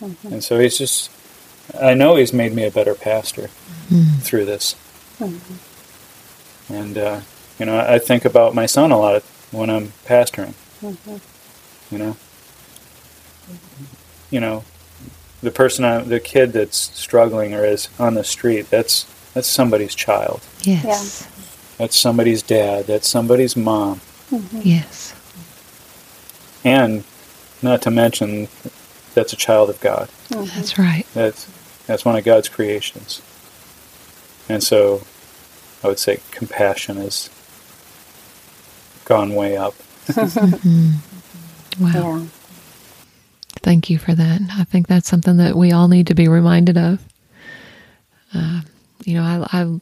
Mm-hmm. 0.02 0.34
And 0.34 0.44
so 0.44 0.60
he's 0.60 0.78
just. 0.78 1.10
I 1.80 1.94
know 1.94 2.18
he's 2.18 2.34
made 2.34 2.54
me 2.54 2.66
a 2.66 2.72
better 2.72 2.94
pastor 2.94 3.50
mm. 3.88 4.22
through 4.22 4.44
this. 4.44 4.76
Mm-hmm. 5.18 6.74
And, 6.74 6.98
uh, 6.98 7.22
you 7.58 7.66
know, 7.66 7.80
I 7.80 8.00
think 8.00 8.26
about 8.26 8.54
my 8.54 8.66
son 8.66 8.92
a 8.92 9.00
lot 9.00 9.22
when 9.52 9.70
I'm 9.70 9.94
pastoring. 10.06 10.56
Mm-hmm. 10.82 11.96
You 11.96 11.98
know? 11.98 12.18
You 14.30 14.42
know, 14.42 14.66
the 15.42 15.52
person, 15.52 15.86
I, 15.86 16.00
the 16.00 16.20
kid 16.20 16.52
that's 16.52 16.78
struggling 16.78 17.54
or 17.54 17.64
is 17.64 17.88
on 17.98 18.16
the 18.16 18.26
street, 18.26 18.70
that's, 18.70 19.06
that's 19.34 19.48
somebody's 19.48 19.96
child. 19.96 20.42
Yes. 20.64 21.26
I 21.26 21.78
That's 21.78 21.98
somebody's 21.98 22.42
dad. 22.42 22.88
That's 22.88 23.08
somebody's 23.08 23.56
mom. 23.56 24.02
Yes. 24.52 25.13
And 26.64 27.04
not 27.62 27.82
to 27.84 27.92
mention, 27.92 28.48
that's 29.14 29.34
a 29.34 29.38
child 29.38 29.70
of 29.70 29.80
God. 29.82 30.10
That's 30.30 30.78
right. 30.78 31.06
That's 31.14 31.48
that's 31.88 32.06
one 32.06 32.16
of 32.16 32.24
God's 32.24 32.50
creations. 32.50 33.22
And 34.48 34.64
so, 34.64 35.02
I 35.84 35.88
would 35.88 36.00
say 36.00 36.20
compassion 36.32 36.98
has 36.98 37.30
gone 39.06 39.36
way 39.36 39.58
up. 39.58 39.76
Wow. 41.80 42.18
Yeah. 42.18 42.26
Thank 43.62 43.90
you 43.90 43.98
for 43.98 44.14
that. 44.14 44.42
I 44.52 44.64
think 44.66 44.88
that's 44.88 45.08
something 45.08 45.38
that 45.38 45.56
we 45.56 45.72
all 45.72 45.88
need 45.88 46.08
to 46.08 46.16
be 46.16 46.28
reminded 46.28 46.78
of. 46.78 47.00
Uh, 48.34 48.62
you 49.06 49.16
know, 49.16 49.24
I, 49.24 49.62
I, 49.62 49.80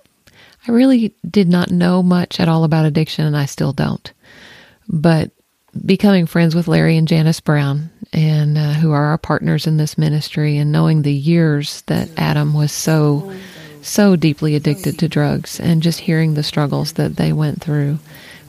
I 0.67 0.71
really 0.71 1.13
did 1.29 1.47
not 1.47 1.71
know 1.71 2.03
much 2.03 2.39
at 2.39 2.47
all 2.47 2.63
about 2.63 2.85
addiction, 2.85 3.25
and 3.25 3.35
I 3.35 3.45
still 3.45 3.73
don't. 3.73 4.11
But 4.87 5.31
becoming 5.85 6.25
friends 6.25 6.55
with 6.55 6.67
Larry 6.67 6.97
and 6.97 7.07
Janice 7.07 7.39
Brown, 7.39 7.89
and 8.13 8.57
uh, 8.57 8.73
who 8.73 8.91
are 8.91 9.05
our 9.05 9.17
partners 9.17 9.67
in 9.67 9.77
this 9.77 9.97
ministry, 9.97 10.57
and 10.57 10.71
knowing 10.71 11.01
the 11.01 11.13
years 11.13 11.81
that 11.83 12.09
Adam 12.17 12.53
was 12.53 12.71
so, 12.71 13.33
so 13.81 14.15
deeply 14.15 14.55
addicted 14.55 14.99
to 14.99 15.07
drugs, 15.07 15.59
and 15.59 15.81
just 15.83 16.01
hearing 16.01 16.33
the 16.33 16.43
struggles 16.43 16.93
that 16.93 17.15
they 17.15 17.33
went 17.33 17.61
through 17.61 17.99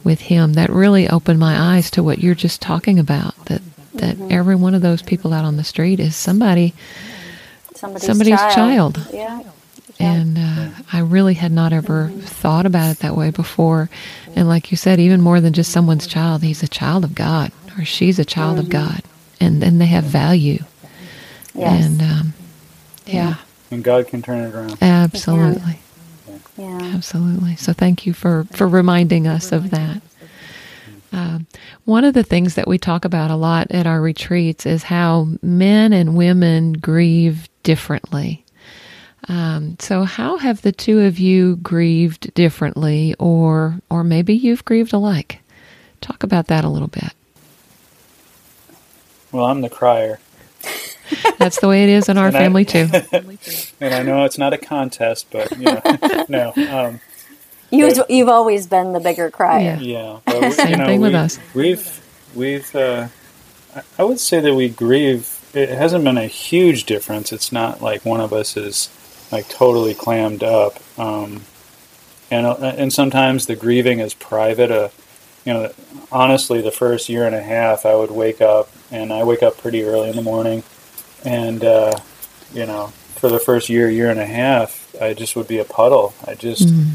with 0.05 0.21
him, 0.21 0.55
that 0.55 0.71
really 0.71 1.09
opened 1.09 1.39
my 1.39 1.77
eyes 1.77 1.91
to 1.93 2.03
what 2.03 2.19
you're 2.19 2.35
just 2.35 2.61
talking 2.61 2.99
about. 2.99 3.37
That 3.47 3.63
that 3.95 4.17
every 4.31 4.57
one 4.57 4.75
of 4.75 4.83
those 4.83 5.03
people 5.03 5.33
out 5.35 5.45
on 5.45 5.57
the 5.57 5.65
street 5.65 6.01
is 6.01 6.17
somebody 6.17 6.75
Somebody's, 7.83 8.07
Somebody's 8.07 8.39
child. 8.55 9.09
Yeah. 9.13 9.43
And 9.99 10.37
uh, 10.39 10.71
I 10.93 11.01
really 11.01 11.35
had 11.35 11.53
not 11.53 11.73
ever 11.73 12.09
thought 12.09 12.67
about 12.67 12.91
it 12.91 12.99
that 13.01 13.17
way 13.17 13.31
before. 13.31 13.89
And 14.35 14.49
like 14.49 14.71
you 14.71 14.77
said, 14.77 14.99
even 14.99 15.21
more 15.21 15.41
than 15.41 15.53
just 15.53 15.71
someone's 15.73 16.07
child, 16.07 16.43
he's 16.43 16.63
a 16.63 16.69
child 16.69 17.05
of 17.05 17.15
God 17.15 17.53
or 17.79 17.85
she's 17.85 18.19
a 18.19 18.25
child 18.25 18.59
of 18.59 18.69
God, 18.69 19.03
and 19.41 19.63
then 19.63 19.79
they 19.79 19.87
have 19.87 20.05
value. 20.05 20.65
Yes. 21.55 21.85
And 21.85 22.03
um, 22.03 22.35
yeah, 23.07 23.37
And 23.71 23.85
God 23.85 24.09
can 24.09 24.23
turn 24.23 24.45
it 24.45 24.55
around. 24.55 24.79
absolutely, 24.83 25.79
yeah. 26.57 26.93
absolutely. 26.95 27.57
So 27.57 27.73
thank 27.73 28.07
you 28.07 28.13
for 28.13 28.47
for 28.53 28.67
reminding 28.67 29.27
us 29.27 29.53
of 29.53 29.71
that. 29.71 30.03
Um, 31.13 31.47
one 31.85 32.05
of 32.05 32.15
the 32.15 32.23
things 32.23 32.55
that 32.55 32.67
we 32.67 32.79
talk 32.79 33.05
about 33.05 33.31
a 33.31 33.37
lot 33.37 33.71
at 33.71 33.87
our 33.87 34.01
retreats 34.01 34.65
is 34.65 34.85
how 34.85 35.29
men 35.43 35.93
and 35.93 36.17
women 36.17 36.73
grieve 36.73 37.51
differently. 37.63 38.42
Um, 39.29 39.77
so, 39.79 40.03
how 40.05 40.39
have 40.39 40.63
the 40.63 40.73
two 40.73 41.01
of 41.01 41.19
you 41.19 41.57
grieved 41.57 42.35
differently, 42.35 43.15
or 43.19 43.77
or 43.91 44.03
maybe 44.03 44.35
you've 44.35 44.65
grieved 44.65 44.93
alike? 44.93 45.39
Talk 46.01 46.23
about 46.25 46.49
that 46.49 46.65
a 46.65 46.69
little 46.69 46.89
bit. 46.89 47.13
Well, 49.31 49.45
I'm 49.47 49.61
the 49.61 49.71
crier. 49.71 50.19
That's 51.39 51.61
the 51.61 51.69
way 51.69 51.85
it 51.85 51.89
is 51.89 52.09
in 52.09 52.19
our 52.19 52.29
And 52.29 52.37
I- 52.37 52.41
family 52.41 52.65
too. 52.67 52.89
And 53.81 53.95
I 53.95 54.03
know 54.03 54.25
it's 54.25 54.39
not 54.39 54.53
a 54.53 54.59
contest, 54.59 55.29
but 55.31 55.51
you 55.57 55.65
know, 55.65 56.25
no. 56.29 56.53
Um, 56.71 57.01
You, 57.71 57.91
you've 58.09 58.29
always 58.29 58.67
been 58.67 58.93
the 58.93 59.01
bigger 59.01 59.31
crier. 59.31 59.79
Yeah. 59.81 59.81
Yeah, 59.81 60.19
but 60.27 60.41
we, 60.43 60.51
Same 60.51 60.71
you 60.71 60.77
know, 60.77 60.87
thing 60.87 61.01
with 61.01 61.13
we- 61.13 61.19
us. 61.19 61.39
We've 61.55 62.01
we've 62.35 62.75
uh, 62.77 63.09
I- 63.77 63.83
I 63.99 64.05
would 64.05 64.19
say 64.21 64.41
that 64.41 64.55
we 64.55 64.69
grieve. 64.69 65.39
It 65.55 65.69
hasn't 65.69 66.03
been 66.05 66.19
a 66.19 66.27
huge 66.27 66.85
difference. 66.85 67.31
It's 67.33 67.53
not 67.53 67.81
like 67.83 68.05
one 68.05 68.21
of 68.21 68.33
us 68.33 68.57
is 68.57 68.89
like 69.33 69.49
totally 69.49 69.95
clammed 69.95 70.45
up. 70.45 70.79
Um, 70.99 71.43
and 72.31 72.47
uh, 72.47 72.75
and 72.77 72.93
sometimes 72.93 73.47
the 73.47 73.57
grieving 73.57 73.99
is 73.99 74.15
private. 74.15 74.71
Uh, 74.71 74.89
you 75.45 75.53
know, 75.53 75.73
honestly, 76.13 76.61
the 76.61 76.71
first 76.71 77.09
year 77.09 77.27
and 77.27 77.35
a 77.35 77.43
half, 77.43 77.85
I 77.85 77.97
would 77.97 78.13
wake 78.13 78.41
up, 78.41 78.71
and 78.93 79.13
I 79.13 79.25
wake 79.25 79.43
up 79.43 79.59
pretty 79.59 79.83
early 79.83 80.09
in 80.09 80.17
the 80.17 80.23
morning, 80.23 80.63
and 81.25 81.65
uh, 81.65 81.93
you 82.55 82.65
know, 82.67 82.89
for 83.17 83.29
the 83.29 83.41
first 83.41 83.69
year, 83.69 83.91
year 83.91 84.11
and 84.11 84.21
a 84.21 84.27
half, 84.27 84.95
I 85.01 85.15
just 85.15 85.35
would 85.35 85.49
be 85.49 85.59
a 85.59 85.65
puddle. 85.65 86.15
I 86.27 86.35
just 86.35 86.69
Mm. 86.69 86.95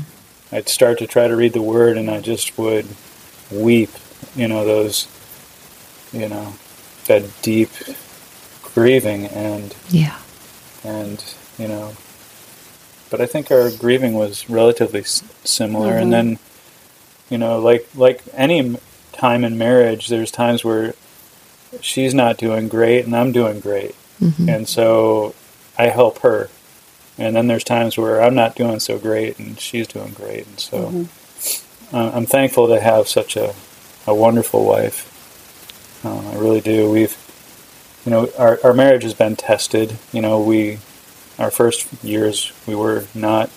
I'd 0.49 0.69
start 0.69 0.99
to 0.99 1.07
try 1.07 1.27
to 1.27 1.35
read 1.35 1.51
the 1.51 1.61
word, 1.61 1.97
and 1.97 2.09
I 2.09 2.21
just 2.21 2.57
would 2.57 2.87
weep. 3.51 3.89
You 4.35 4.47
know 4.47 4.63
those, 4.65 5.07
you 6.13 6.29
know, 6.29 6.53
that 7.07 7.23
deep 7.41 7.69
grieving, 8.73 9.25
and 9.25 9.75
Yeah, 9.89 10.17
and 10.83 11.23
you 11.57 11.67
know. 11.67 11.93
But 13.09 13.21
I 13.21 13.25
think 13.25 13.51
our 13.51 13.69
grieving 13.71 14.13
was 14.15 14.49
relatively 14.49 15.01
s- 15.01 15.23
similar, 15.43 15.93
and 15.93 16.11
then, 16.11 16.39
you 17.29 17.37
know, 17.37 17.59
like 17.59 17.87
like 17.95 18.21
any 18.33 18.77
time 19.13 19.43
in 19.43 19.57
marriage, 19.57 20.07
there's 20.09 20.31
times 20.31 20.63
where 20.63 20.93
she's 21.81 22.13
not 22.13 22.37
doing 22.37 22.67
great, 22.67 23.05
and 23.05 23.15
I'm 23.15 23.31
doing 23.31 23.59
great, 23.59 23.95
Mhm. 24.21 24.47
and 24.53 24.67
so 24.69 25.33
I 25.77 25.87
help 25.87 26.19
her. 26.19 26.49
And 27.19 27.35
then 27.35 27.47
there's 27.47 27.63
times 27.63 27.97
where 27.97 28.21
I'm 28.21 28.35
not 28.35 28.55
doing 28.55 28.79
so 28.79 28.97
great, 28.99 29.39
and 29.39 29.59
she's 29.59 29.87
doing 29.87 30.11
great, 30.13 30.45
and 30.45 30.59
so 30.59 31.05
uh, 31.93 32.11
I'm 32.13 32.25
thankful 32.25 32.67
to 32.67 32.79
have 32.79 33.07
such 33.07 33.35
a, 33.35 33.53
a 34.05 34.13
wonderful 34.13 34.65
wife. 34.65 35.13
Uh, 36.05 36.29
I 36.31 36.35
really 36.35 36.61
do. 36.61 36.89
We've, 36.91 37.17
you 38.05 38.11
know, 38.11 38.29
our, 38.37 38.59
our 38.63 38.73
marriage 38.73 39.03
has 39.03 39.13
been 39.15 39.35
tested. 39.35 39.97
You 40.13 40.21
know, 40.21 40.39
we, 40.39 40.77
our 41.39 41.51
first 41.51 41.87
years, 42.03 42.51
we 42.67 42.75
were 42.75 43.05
not 43.13 43.49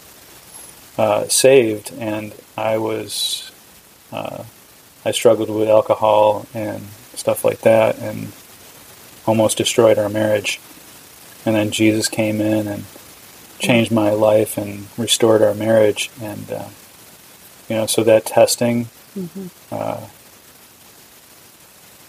uh, 0.99 1.26
saved, 1.28 1.93
and 1.99 2.35
I 2.57 2.76
was, 2.78 3.51
uh, 4.12 4.45
I 5.05 5.11
struggled 5.12 5.49
with 5.51 5.68
alcohol 5.68 6.47
and 6.53 6.83
stuff 7.14 7.45
like 7.45 7.61
that, 7.62 7.99
and 7.99 8.33
almost 9.26 9.57
destroyed 9.59 9.99
our 9.99 10.09
marriage. 10.09 10.61
And 11.47 11.55
then 11.57 11.70
Jesus 11.70 12.09
came 12.09 12.41
in 12.41 12.68
and 12.68 12.85
changed 13.59 13.91
my 13.93 14.11
life 14.11 14.59
and 14.59 14.87
restored 14.99 15.41
our 15.43 15.55
marriage, 15.55 16.11
and 16.20 16.51
uh, 16.53 16.68
you 17.68 17.76
know, 17.76 17.87
so 17.87 18.03
that 18.05 18.26
testing 18.26 18.89
uh, 19.72 20.07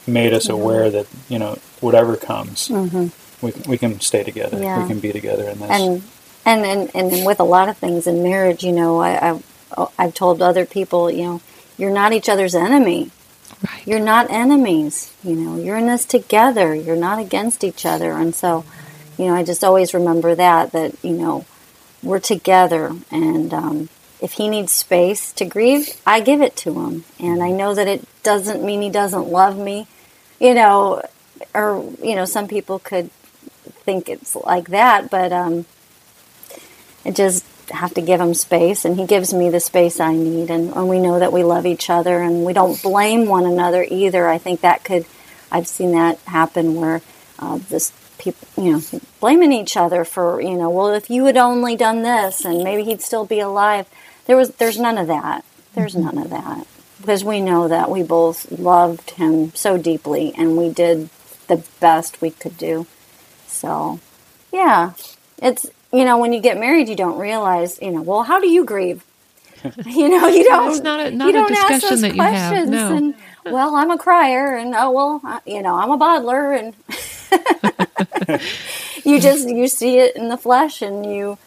made 0.08 0.34
us 0.34 0.50
aware 0.50 0.90
that 0.90 1.08
you 1.30 1.40
know 1.40 1.58
whatever 1.80 2.18
comes, 2.18 2.70
we 3.42 3.54
we 3.68 3.78
can 3.78 4.00
stay 4.00 4.24
together. 4.24 4.62
Yeah. 4.62 4.82
We 4.82 4.88
can 4.88 5.00
be 5.00 5.12
together 5.12 5.50
in 5.50 5.60
this. 5.60 5.70
and 5.70 6.04
and 6.46 6.66
and 6.66 6.92
and 6.96 7.26
with 7.26 7.40
a 7.40 7.44
lot 7.44 7.70
of 7.70 7.78
things 7.78 8.08
in 8.08 8.24
marriage, 8.24 8.64
you 8.64 8.72
know, 8.72 9.00
I, 9.02 9.32
I 9.32 9.88
I've 9.98 10.14
told 10.14 10.42
other 10.42 10.66
people, 10.66 11.10
you 11.10 11.24
know, 11.24 11.42
you're 11.78 11.92
not 11.92 12.14
each 12.14 12.30
other's 12.30 12.56
enemy. 12.56 13.12
right. 13.68 13.88
You're 13.88 14.00
not 14.00 14.30
enemies. 14.30 15.14
You 15.24 15.36
know, 15.36 15.58
you're 15.58 15.78
in 15.78 15.88
this 15.88 16.06
together. 16.06 16.74
You're 16.76 16.96
not 16.96 17.20
against 17.20 17.64
each 17.64 17.86
other. 17.86 18.12
And 18.14 18.36
so, 18.36 18.66
you 19.18 19.26
know, 19.26 19.36
I 19.36 19.44
just 19.44 19.64
always 19.64 19.94
remember 19.94 20.36
that 20.36 20.72
that 20.72 20.94
you 21.04 21.14
know, 21.14 21.46
we're 22.04 22.20
together. 22.20 22.96
And 23.12 23.54
um, 23.54 23.90
if 24.20 24.34
he 24.34 24.50
needs 24.50 24.72
space 24.72 25.32
to 25.34 25.46
grieve, 25.46 25.90
I 26.06 26.20
give 26.20 26.42
it 26.42 26.56
to 26.58 26.74
him. 26.74 27.06
And 27.20 27.42
I 27.42 27.52
know 27.52 27.74
that 27.74 27.88
it 27.88 28.06
doesn't 28.24 28.64
mean 28.64 28.82
he 28.82 28.90
doesn't 28.90 29.28
love 29.28 29.58
me. 29.58 29.88
You 30.40 30.54
know, 30.56 31.02
or 31.54 31.84
you 32.04 32.16
know, 32.16 32.26
some 32.26 32.48
people 32.48 32.80
could 32.80 33.10
think 33.84 34.10
it's 34.10 34.36
like 34.36 34.70
that, 34.70 35.10
but 35.10 35.32
um, 35.32 35.66
I 37.06 37.12
just 37.12 37.46
have 37.70 37.94
to 37.94 38.02
give 38.02 38.20
him 38.20 38.34
space, 38.34 38.86
and 38.86 38.98
he 38.98 39.06
gives 39.06 39.34
me 39.34 39.50
the 39.50 39.60
space 39.60 40.00
I 40.00 40.14
need, 40.14 40.50
and, 40.50 40.74
and 40.74 40.90
we 40.90 41.00
know 41.00 41.20
that 41.20 41.34
we 41.34 41.44
love 41.44 41.66
each 41.66 41.90
other, 41.90 42.22
and 42.22 42.46
we 42.46 42.54
don't 42.54 42.82
blame 42.82 43.28
one 43.28 43.46
another 43.46 43.86
either. 43.90 44.28
I 44.28 44.38
think 44.38 44.62
that 44.62 44.84
could, 44.84 45.06
I've 45.52 45.68
seen 45.68 45.92
that 45.94 46.20
happen 46.20 46.76
where 46.76 47.02
uh, 47.40 47.60
this 47.70 47.94
people, 48.18 48.48
you 48.64 48.74
know, 48.74 48.82
blaming 49.20 49.52
each 49.52 49.76
other 49.76 50.04
for, 50.04 50.42
you 50.42 50.56
know, 50.56 50.70
well, 50.70 50.94
if 50.94 51.10
you 51.10 51.26
had 51.26 51.38
only 51.38 51.76
done 51.76 52.04
this, 52.04 52.46
and 52.46 52.64
maybe 52.64 52.84
he'd 52.84 53.02
still 53.02 53.26
be 53.26 53.40
alive. 53.40 53.88
There 54.28 54.38
was, 54.38 54.52
there's 54.52 54.80
none 54.80 54.98
of 54.98 55.08
that. 55.08 55.44
There's 55.74 55.96
none 55.96 56.18
of 56.18 56.30
that 56.30 56.68
because 57.02 57.24
we 57.24 57.42
know 57.42 57.68
that 57.68 57.90
we 57.90 58.04
both 58.04 58.52
loved 58.52 59.12
him 59.12 59.54
so 59.56 59.78
deeply, 59.78 60.34
and 60.38 60.56
we 60.56 60.70
did 60.70 61.10
the 61.48 61.64
best 61.80 62.22
we 62.22 62.30
could 62.30 62.58
do. 62.58 62.86
So, 63.62 64.00
yeah, 64.52 64.94
it's 65.42 65.68
you 65.94 66.04
know 66.04 66.18
when 66.18 66.34
you 66.34 66.42
get 66.42 66.58
married, 66.60 66.90
you 66.90 66.96
don't 66.96 67.20
realize 67.20 67.80
you 67.82 67.92
know. 67.92 68.02
Well, 68.02 68.24
how 68.24 68.40
do 68.40 68.48
you 68.50 68.66
grieve? 68.66 69.04
You 69.86 70.10
know, 70.10 70.26
you 70.28 70.44
don't. 70.44 70.72
It's 70.72 70.82
not 70.82 71.00
a- 71.00 71.12
not 71.12 71.26
you 71.26 71.30
a 71.30 71.34
don't 71.34 71.52
ask 71.52 71.70
discussion 71.70 71.90
those 71.90 72.02
that 72.02 72.16
you 72.16 72.22
have, 72.24 72.50
questions, 72.52 72.72
no. 72.72 72.96
And 72.98 73.14
well, 73.46 73.76
I'm 73.76 73.92
a 73.92 73.98
crier, 74.00 74.56
and 74.56 74.74
oh 74.76 74.90
well, 74.90 75.22
I, 75.24 75.40
you 75.46 75.62
know, 75.62 75.76
I'm 75.76 75.92
a 75.92 75.98
bottler, 76.00 76.58
and 76.58 76.74
you 79.06 79.20
just 79.20 79.48
you 79.48 79.68
see 79.68 80.00
it 80.00 80.16
in 80.16 80.30
the 80.30 80.38
flesh, 80.38 80.82
and 80.82 81.06
you 81.06 81.38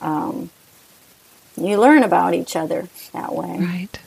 um, 0.00 0.50
you 1.56 1.78
learn 1.78 2.02
about 2.02 2.34
each 2.34 2.56
other 2.56 2.88
that 3.12 3.32
way. 3.34 3.58
Right. 3.60 3.98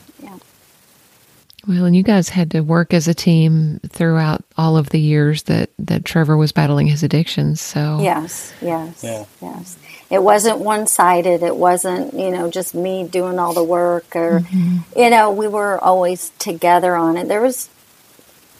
Yeah. 1.65 1.75
Well, 1.75 1.85
and 1.85 1.95
you 1.95 2.03
guys 2.03 2.29
had 2.29 2.51
to 2.51 2.61
work 2.61 2.93
as 2.93 3.07
a 3.07 3.13
team 3.13 3.79
throughout 3.89 4.43
all 4.57 4.77
of 4.77 4.89
the 4.89 4.99
years 4.99 5.43
that, 5.43 5.69
that 5.79 6.05
Trevor 6.05 6.37
was 6.37 6.51
battling 6.51 6.87
his 6.87 7.03
addictions. 7.03 7.61
So 7.61 7.99
Yes, 8.01 8.53
yes, 8.61 9.03
Yeah. 9.03 9.25
yes. 9.41 9.77
It 10.09 10.21
wasn't 10.21 10.59
one 10.59 10.85
sided. 10.85 11.41
It 11.41 11.55
wasn't, 11.55 12.13
you 12.13 12.29
know, 12.29 12.51
just 12.51 12.75
me 12.75 13.07
doing 13.07 13.39
all 13.39 13.53
the 13.53 13.63
work 13.63 14.15
or, 14.15 14.41
mm-hmm. 14.41 14.99
you 14.99 15.09
know, 15.09 15.31
we 15.31 15.47
were 15.47 15.83
always 15.83 16.31
together 16.37 16.95
on 16.95 17.17
it. 17.17 17.27
There 17.27 17.41
was, 17.41 17.69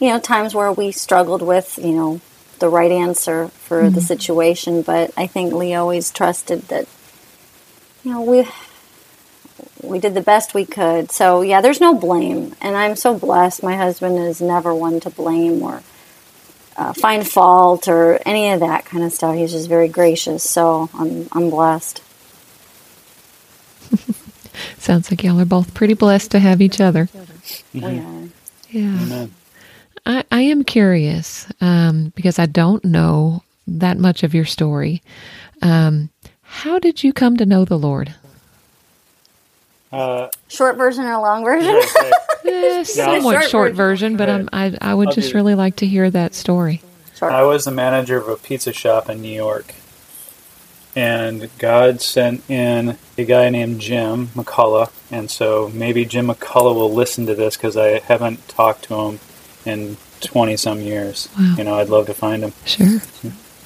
you 0.00 0.08
know, 0.08 0.18
times 0.18 0.54
where 0.54 0.72
we 0.72 0.90
struggled 0.90 1.42
with, 1.42 1.78
you 1.78 1.92
know, 1.92 2.20
the 2.58 2.68
right 2.68 2.90
answer 2.90 3.48
for 3.48 3.82
the 3.82 3.88
mm-hmm. 3.90 4.00
situation, 4.00 4.82
but 4.82 5.12
I 5.16 5.26
think 5.26 5.52
Lee 5.52 5.74
always 5.74 6.10
trusted 6.10 6.62
that, 6.68 6.88
you 8.02 8.12
know, 8.12 8.22
we 8.22 8.48
we 9.82 9.98
did 9.98 10.14
the 10.14 10.20
best 10.20 10.54
we 10.54 10.64
could. 10.64 11.10
So 11.10 11.42
yeah, 11.42 11.60
there's 11.60 11.80
no 11.80 11.94
blame, 11.94 12.54
and 12.60 12.76
I'm 12.76 12.96
so 12.96 13.18
blessed. 13.18 13.62
My 13.62 13.76
husband 13.76 14.18
is 14.18 14.40
never 14.40 14.74
one 14.74 15.00
to 15.00 15.10
blame 15.10 15.62
or 15.62 15.82
uh, 16.76 16.92
find 16.92 17.28
fault 17.28 17.88
or 17.88 18.20
any 18.26 18.50
of 18.52 18.60
that 18.60 18.84
kind 18.84 19.04
of 19.04 19.12
stuff. 19.12 19.34
He's 19.36 19.52
just 19.52 19.68
very 19.68 19.88
gracious. 19.88 20.48
So 20.48 20.88
I'm 20.94 21.28
I'm 21.32 21.50
blessed. 21.50 22.02
sounds 24.78 25.10
like 25.10 25.22
y'all 25.22 25.40
are 25.40 25.44
both 25.44 25.74
pretty 25.74 25.94
blessed 25.94 26.30
to 26.32 26.38
have 26.38 26.60
each 26.62 26.80
other. 26.80 27.08
We 27.72 27.82
are. 27.82 28.28
Yeah. 28.70 29.02
Amen. 29.02 29.34
I, 30.06 30.24
I 30.30 30.40
am 30.42 30.64
curious 30.64 31.46
um, 31.60 32.12
because 32.14 32.38
I 32.38 32.46
don't 32.46 32.84
know 32.84 33.42
that 33.66 33.98
much 33.98 34.22
of 34.22 34.34
your 34.34 34.44
story. 34.44 35.02
Um, 35.62 36.10
how 36.42 36.78
did 36.78 37.02
you 37.02 37.12
come 37.12 37.36
to 37.38 37.46
know 37.46 37.64
the 37.64 37.78
Lord? 37.78 38.14
Uh, 39.94 40.28
Short 40.48 40.76
version 40.76 41.04
or 41.04 41.18
long 41.20 41.44
version? 41.44 41.70
yeah, 41.74 41.80
okay. 42.00 42.12
Eh, 42.46 42.84
somewhat 42.84 43.32
short 43.40 43.50
short, 43.50 43.72
version. 43.74 44.16
version, 44.16 44.16
but 44.18 44.28
Okay. 44.28 44.46
I'm, 44.52 44.74
I, 44.82 44.90
I 44.90 44.94
would 44.94 45.08
I'll 45.08 45.14
just 45.14 45.30
do- 45.30 45.34
really 45.36 45.54
like 45.54 45.76
to 45.76 45.86
hear 45.86 46.10
that 46.10 46.34
story. 46.34 46.82
Short. 47.16 47.32
I 47.32 47.42
was 47.42 47.64
the 47.64 47.70
manager 47.70 48.18
of 48.18 48.28
a 48.28 48.36
pizza 48.36 48.72
shop 48.74 49.08
in 49.08 49.22
New 49.22 49.32
York, 49.34 49.72
and 50.96 51.48
God 51.58 52.00
sent 52.00 52.48
in 52.48 52.98
a 53.18 53.24
guy 53.24 53.48
named 53.50 53.80
Jim 53.80 54.28
McCullough, 54.28 54.90
and 55.10 55.30
so 55.30 55.70
maybe 55.74 56.04
Jim 56.04 56.26
McCullough 56.28 56.74
will 56.74 56.92
listen 56.92 57.26
to 57.26 57.34
this 57.34 57.56
because 57.56 57.76
I 57.76 57.98
haven't 58.00 58.46
talked 58.48 58.84
to 58.84 58.94
him 58.94 59.20
in 59.64 59.96
twenty 60.20 60.56
some 60.56 60.80
years. 60.80 61.28
Wow. 61.38 61.54
You 61.58 61.64
know, 61.64 61.74
I'd 61.78 61.88
love 61.88 62.06
to 62.06 62.14
find 62.14 62.42
him, 62.44 62.52
Sure. 62.64 63.00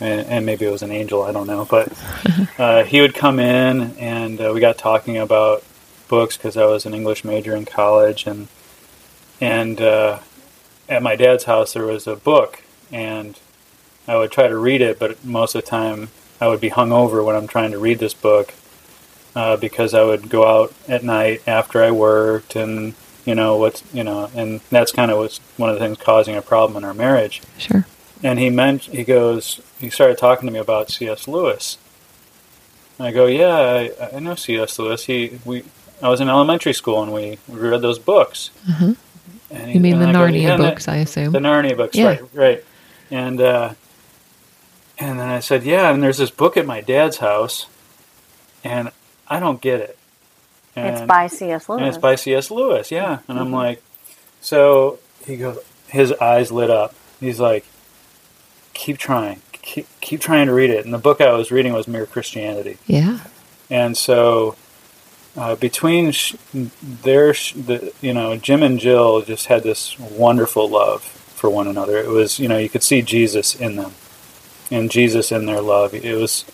and, 0.01 0.27
and 0.27 0.47
maybe 0.47 0.65
it 0.67 0.71
was 0.71 0.83
an 0.83 0.91
angel. 0.93 1.23
I 1.23 1.33
don't 1.33 1.47
know, 1.47 1.65
but 1.69 1.93
uh, 2.59 2.85
he 2.85 3.01
would 3.01 3.15
come 3.15 3.39
in, 3.41 3.97
and 3.99 4.41
uh, 4.41 4.53
we 4.55 4.61
got 4.61 4.79
talking 4.79 5.19
about 5.19 5.63
books 6.09 6.37
because 6.37 6.57
I 6.57 6.67
was 6.67 6.87
an 6.87 6.95
English 6.95 7.25
major 7.25 7.55
in 7.55 7.65
college, 7.65 8.27
and 8.27 8.49
and 9.41 9.81
uh, 9.81 10.21
at 10.89 11.03
my 11.03 11.17
dad's 11.17 11.45
house 11.45 11.75
there 11.75 11.85
was 11.85 12.07
a 12.07 12.17
book, 12.17 12.63
and 12.91 13.39
I 14.07 14.17
would 14.17 14.33
try 14.33 14.49
to 14.49 14.57
read 14.57 14.81
it, 14.81 14.99
but 14.99 15.25
most 15.25 15.55
of 15.55 15.63
the 15.63 15.69
time 15.69 16.09
I 16.41 16.49
would 16.49 16.61
be 16.61 16.71
hungover 16.71 17.25
when 17.25 17.37
I'm 17.37 17.47
trying 17.47 17.73
to 17.73 17.79
read 17.79 17.99
this 17.99 18.15
book 18.15 18.55
uh, 19.35 19.57
because 19.57 19.95
I 19.95 20.03
would 20.03 20.29
go 20.29 20.47
out 20.47 20.75
at 20.89 21.05
night 21.05 21.43
after 21.47 21.83
I 21.83 21.91
worked, 21.91 22.57
and 22.57 22.95
you 23.25 23.35
know 23.35 23.57
what's 23.57 23.83
you 23.93 24.05
know, 24.05 24.31
and 24.35 24.61
that's 24.71 24.93
kind 24.93 25.11
of 25.11 25.19
what's 25.19 25.39
one 25.57 25.71
of 25.71 25.79
the 25.79 25.85
things 25.85 25.99
causing 25.99 26.37
a 26.37 26.43
problem 26.43 26.77
in 26.77 26.85
our 26.85 26.95
marriage. 26.95 27.43
Sure. 27.59 27.87
And 28.23 28.39
he 28.39 28.51
meant 28.51 28.83
he 28.85 29.05
goes 29.05 29.61
he 29.79 29.91
started 29.91 30.19
talking 30.19 30.47
to 30.47 30.53
me 30.53 30.59
about 30.59 30.91
C.S. 30.91 31.29
Lewis. 31.29 31.79
And 32.99 33.07
I 33.07 33.13
go, 33.13 33.27
yeah, 33.27 33.55
I, 34.01 34.17
I 34.17 34.19
know 34.19 34.35
C.S. 34.35 34.79
Lewis. 34.79 35.05
He 35.05 35.39
we 35.45 35.65
I 36.03 36.09
was 36.09 36.21
in 36.21 36.29
elementary 36.29 36.73
school 36.75 37.03
and 37.03 37.13
we, 37.13 37.39
we 37.49 37.59
read 37.59 37.81
those 37.83 37.99
books. 37.99 38.51
Mhm. 38.69 38.97
And 39.51 39.73
You 39.75 39.81
mean 39.81 39.95
and 39.95 40.03
the 40.03 40.09
I 40.09 40.13
go, 40.13 40.19
Narnia 40.19 40.43
"Yeah, 40.43 40.55
and 40.55 40.65
that- 40.65 40.71
books, 40.75 40.89
I 40.89 40.97
assume? 40.97 41.33
the 41.33 41.39
Narnia 41.39 41.77
books, 41.77 41.97
Yeah. 41.97 42.07
right, 42.07 42.23
right. 42.35 42.65
And 43.11 43.41
uh, 43.41 43.75
and 44.99 45.19
then 45.19 45.29
I 45.29 45.41
said, 45.41 45.63
yeah, 45.65 45.91
and 45.93 46.03
there's 46.03 46.19
this 46.19 46.31
book 46.31 46.57
at 46.57 46.67
my 46.67 46.81
dad's 46.81 47.19
house, 47.19 47.67
and 48.65 48.91
I 49.29 49.39
don't 49.41 49.61
get 49.61 49.81
it. 49.81 49.99
And, 50.77 50.89
it's 50.97 51.03
by 51.07 51.27
C.S. 51.29 51.69
Lewis. 51.69 51.79
and 51.81 51.89
it's 51.89 51.99
by 51.99 52.15
C.S. 52.17 52.51
Lewis, 52.51 52.91
yeah. 52.91 53.21
And 53.29 53.39
I'm 53.39 53.53
like, 53.53 53.83
so 54.41 54.99
he 55.27 55.37
goes, 55.37 55.59
his 55.89 56.13
eyes 56.15 56.51
lit 56.53 56.69
up. 56.71 56.95
He's 57.21 57.41
like, 57.41 57.65
keep 58.75 58.99
trying, 58.99 59.41
keep, 59.53 59.87
keep 60.01 60.21
trying 60.21 60.47
to 60.47 60.53
read 60.55 60.71
it. 60.71 60.85
And 60.85 60.93
the 60.95 60.99
book 60.99 61.21
I 61.21 61.33
was 61.33 61.51
reading 61.51 61.73
was 61.73 61.89
Mere 61.89 62.07
Christianity. 62.07 62.79
Yeah. 62.87 63.21
And 63.71 63.97
so 63.97 64.57
uh, 65.37 65.55
between 65.57 66.11
sh- 66.13 66.35
their, 66.83 67.33
sh- 67.35 67.53
the, 67.55 67.93
you 68.01 68.13
know, 68.15 68.37
Jim 68.37 68.63
and 68.63 68.79
Jill 68.79 69.23
just 69.23 69.47
had 69.47 69.63
this 69.63 69.99
wonderful 69.99 70.69
love 70.69 71.03
for 71.03 71.49
one 71.51 71.69
another. 71.69 71.97
It 71.99 72.09
was, 72.09 72.39
you 72.41 72.49
know, 72.49 72.59
you 72.59 72.69
could 72.69 72.83
see 72.83 73.03
Jesus 73.03 73.55
in 73.55 73.77
them, 73.77 73.93
and 74.71 74.91
Jesus 74.91 75.31
in 75.31 75.47
their 75.47 75.61
love. 75.61 75.95
It 75.95 76.15
was, 76.15 76.45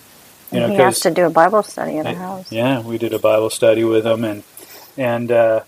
you 0.53 0.61
know, 0.61 0.67
he 0.69 0.73
because 0.77 0.97
has 0.97 1.01
to 1.01 1.11
do 1.11 1.25
a 1.25 1.31
Bible 1.31 1.63
study 1.63 1.99
at 1.99 2.07
our 2.07 2.15
house. 2.15 2.53
yeah, 2.53 2.81
we 2.81 2.99
did 2.99 3.13
a 3.15 3.19
Bible 3.19 3.51
study 3.51 3.85
with 3.85 4.05
them, 4.05 4.25
and 4.25 4.43
and 4.99 5.33
uh, 5.33 5.61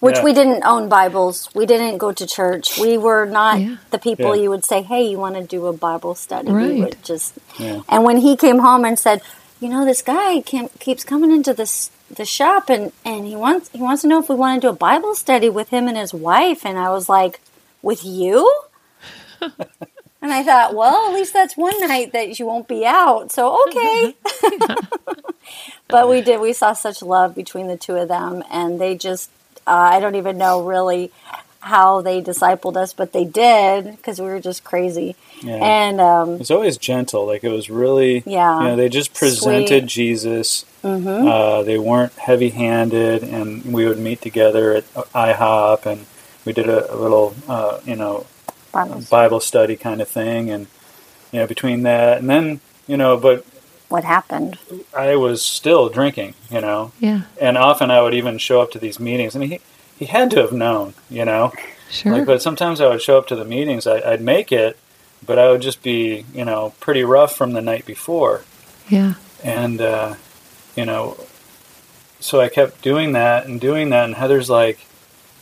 Which 0.00 0.16
yeah. 0.16 0.24
we 0.24 0.32
didn't 0.34 0.62
own 0.64 0.88
Bibles. 0.90 1.48
We 1.54 1.64
didn't 1.64 1.96
go 1.98 2.12
to 2.12 2.26
church. 2.26 2.78
We 2.78 2.98
were 2.98 3.24
not 3.24 3.60
Yeah. 3.60 3.76
the 3.90 3.98
people 3.98 4.34
Yeah. 4.36 4.42
you 4.42 4.50
would 4.50 4.64
say, 4.64 4.82
"Hey, 4.82 5.04
you 5.08 5.18
want 5.18 5.36
to 5.36 5.42
do 5.44 5.66
a 5.66 5.72
Bible 5.72 6.14
study?" 6.14 6.50
We 6.50 6.54
Right. 6.54 6.78
would 6.80 6.96
just. 7.04 7.32
Yeah. 7.58 7.80
And 7.88 8.04
when 8.04 8.18
he 8.18 8.36
came 8.36 8.58
home 8.58 8.84
and 8.84 8.98
said, 8.98 9.22
"You 9.60 9.68
know, 9.70 9.84
this 9.86 10.02
guy 10.02 10.40
can, 10.42 10.68
keeps 10.80 11.02
coming 11.04 11.30
into 11.30 11.54
this 11.54 11.90
the 12.10 12.24
shop, 12.24 12.68
and 12.70 12.92
and 13.04 13.26
he 13.26 13.36
wants 13.36 13.70
he 13.70 13.80
wants 13.80 14.02
to 14.02 14.08
know 14.08 14.20
if 14.20 14.28
we 14.28 14.34
want 14.34 14.60
to 14.60 14.66
do 14.66 14.70
a 14.70 14.76
Bible 14.76 15.14
study 15.14 15.50
with 15.50 15.70
him 15.70 15.88
and 15.88 15.96
his 15.96 16.14
wife," 16.14 16.64
and 16.64 16.78
I 16.78 16.90
was 16.90 17.08
like, 17.08 17.40
"With 17.82 18.04
you?" 18.04 18.50
and 19.40 20.32
I 20.32 20.42
thought, 20.42 20.74
well, 20.74 21.08
at 21.08 21.14
least 21.14 21.32
that's 21.32 21.56
one 21.56 21.78
night 21.80 22.12
that 22.12 22.38
you 22.38 22.46
won't 22.46 22.68
be 22.68 22.86
out. 22.86 23.32
So 23.32 23.62
okay. 23.68 24.16
but 25.88 26.08
we 26.08 26.22
did. 26.22 26.40
We 26.40 26.52
saw 26.52 26.72
such 26.72 27.02
love 27.02 27.34
between 27.34 27.68
the 27.68 27.76
two 27.76 27.96
of 27.96 28.08
them, 28.08 28.42
and 28.50 28.80
they 28.80 28.96
just. 28.96 29.30
Uh, 29.68 29.90
I 29.94 29.98
don't 29.98 30.14
even 30.14 30.38
know 30.38 30.64
really 30.64 31.10
how 31.66 32.00
they 32.00 32.22
discipled 32.22 32.76
us, 32.76 32.92
but 32.92 33.12
they 33.12 33.24
did 33.24 33.96
because 33.96 34.20
we 34.20 34.26
were 34.26 34.38
just 34.38 34.62
crazy. 34.62 35.16
Yeah. 35.42 35.56
And 35.56 36.00
um, 36.00 36.34
It 36.34 36.38
was 36.38 36.50
always 36.52 36.78
gentle. 36.78 37.26
Like 37.26 37.42
it 37.42 37.50
was 37.50 37.68
really, 37.68 38.22
Yeah. 38.24 38.60
You 38.60 38.64
know, 38.68 38.76
they 38.76 38.88
just 38.88 39.12
presented 39.12 39.82
Sweet. 39.82 39.86
Jesus. 39.86 40.64
Mhm. 40.86 41.28
Uh, 41.28 41.62
they 41.62 41.78
weren't 41.78 42.12
heavy-handed, 42.14 43.22
and 43.22 43.72
we 43.72 43.86
would 43.86 43.98
meet 43.98 44.20
together 44.20 44.72
at 44.74 44.84
IHOP, 45.12 45.86
and 45.86 46.06
we 46.44 46.52
did 46.52 46.68
a, 46.68 46.92
a 46.94 46.96
little, 46.96 47.34
uh, 47.48 47.80
you 47.84 47.96
know, 47.96 48.26
Bible 48.72 49.02
Bible 49.10 49.40
study 49.40 49.76
kind 49.76 50.00
of 50.00 50.08
thing, 50.08 50.50
and 50.50 50.66
you 51.32 51.40
know, 51.40 51.46
between 51.46 51.82
that 51.82 52.18
and 52.18 52.28
then, 52.30 52.60
you 52.86 52.96
know, 52.96 53.16
but 53.16 53.44
what 53.88 54.04
happened? 54.04 54.58
I 54.96 55.16
was 55.16 55.42
still 55.42 55.88
drinking, 55.88 56.34
you 56.50 56.60
know, 56.60 56.92
Yeah. 57.00 57.22
and 57.40 57.56
often 57.56 57.90
I 57.90 58.00
would 58.02 58.14
even 58.14 58.38
show 58.38 58.60
up 58.60 58.70
to 58.72 58.78
these 58.78 58.98
meetings, 59.00 59.34
and 59.34 59.44
he 59.44 59.60
he 59.98 60.04
had 60.06 60.30
to 60.32 60.40
have 60.40 60.52
known, 60.52 60.94
you 61.10 61.24
know, 61.24 61.52
Sure. 61.90 62.12
Like, 62.12 62.26
but 62.26 62.42
sometimes 62.42 62.80
I 62.80 62.88
would 62.88 63.00
show 63.00 63.16
up 63.16 63.28
to 63.28 63.36
the 63.36 63.44
meetings. 63.44 63.86
I, 63.86 64.00
I'd 64.12 64.20
make 64.20 64.50
it, 64.50 64.76
but 65.24 65.38
I 65.38 65.50
would 65.50 65.62
just 65.62 65.82
be, 65.82 66.24
you 66.34 66.44
know, 66.44 66.74
pretty 66.80 67.04
rough 67.04 67.34
from 67.36 67.52
the 67.52 67.62
night 67.62 67.86
before, 67.86 68.42
yeah. 68.88 69.14
and 69.44 69.80
uh, 69.80 70.14
you 70.76 70.84
know, 70.84 71.16
so 72.20 72.40
I 72.40 72.48
kept 72.48 72.82
doing 72.82 73.12
that 73.12 73.46
and 73.46 73.60
doing 73.60 73.90
that. 73.90 74.04
And 74.04 74.14
Heather's 74.14 74.50
like, 74.50 74.86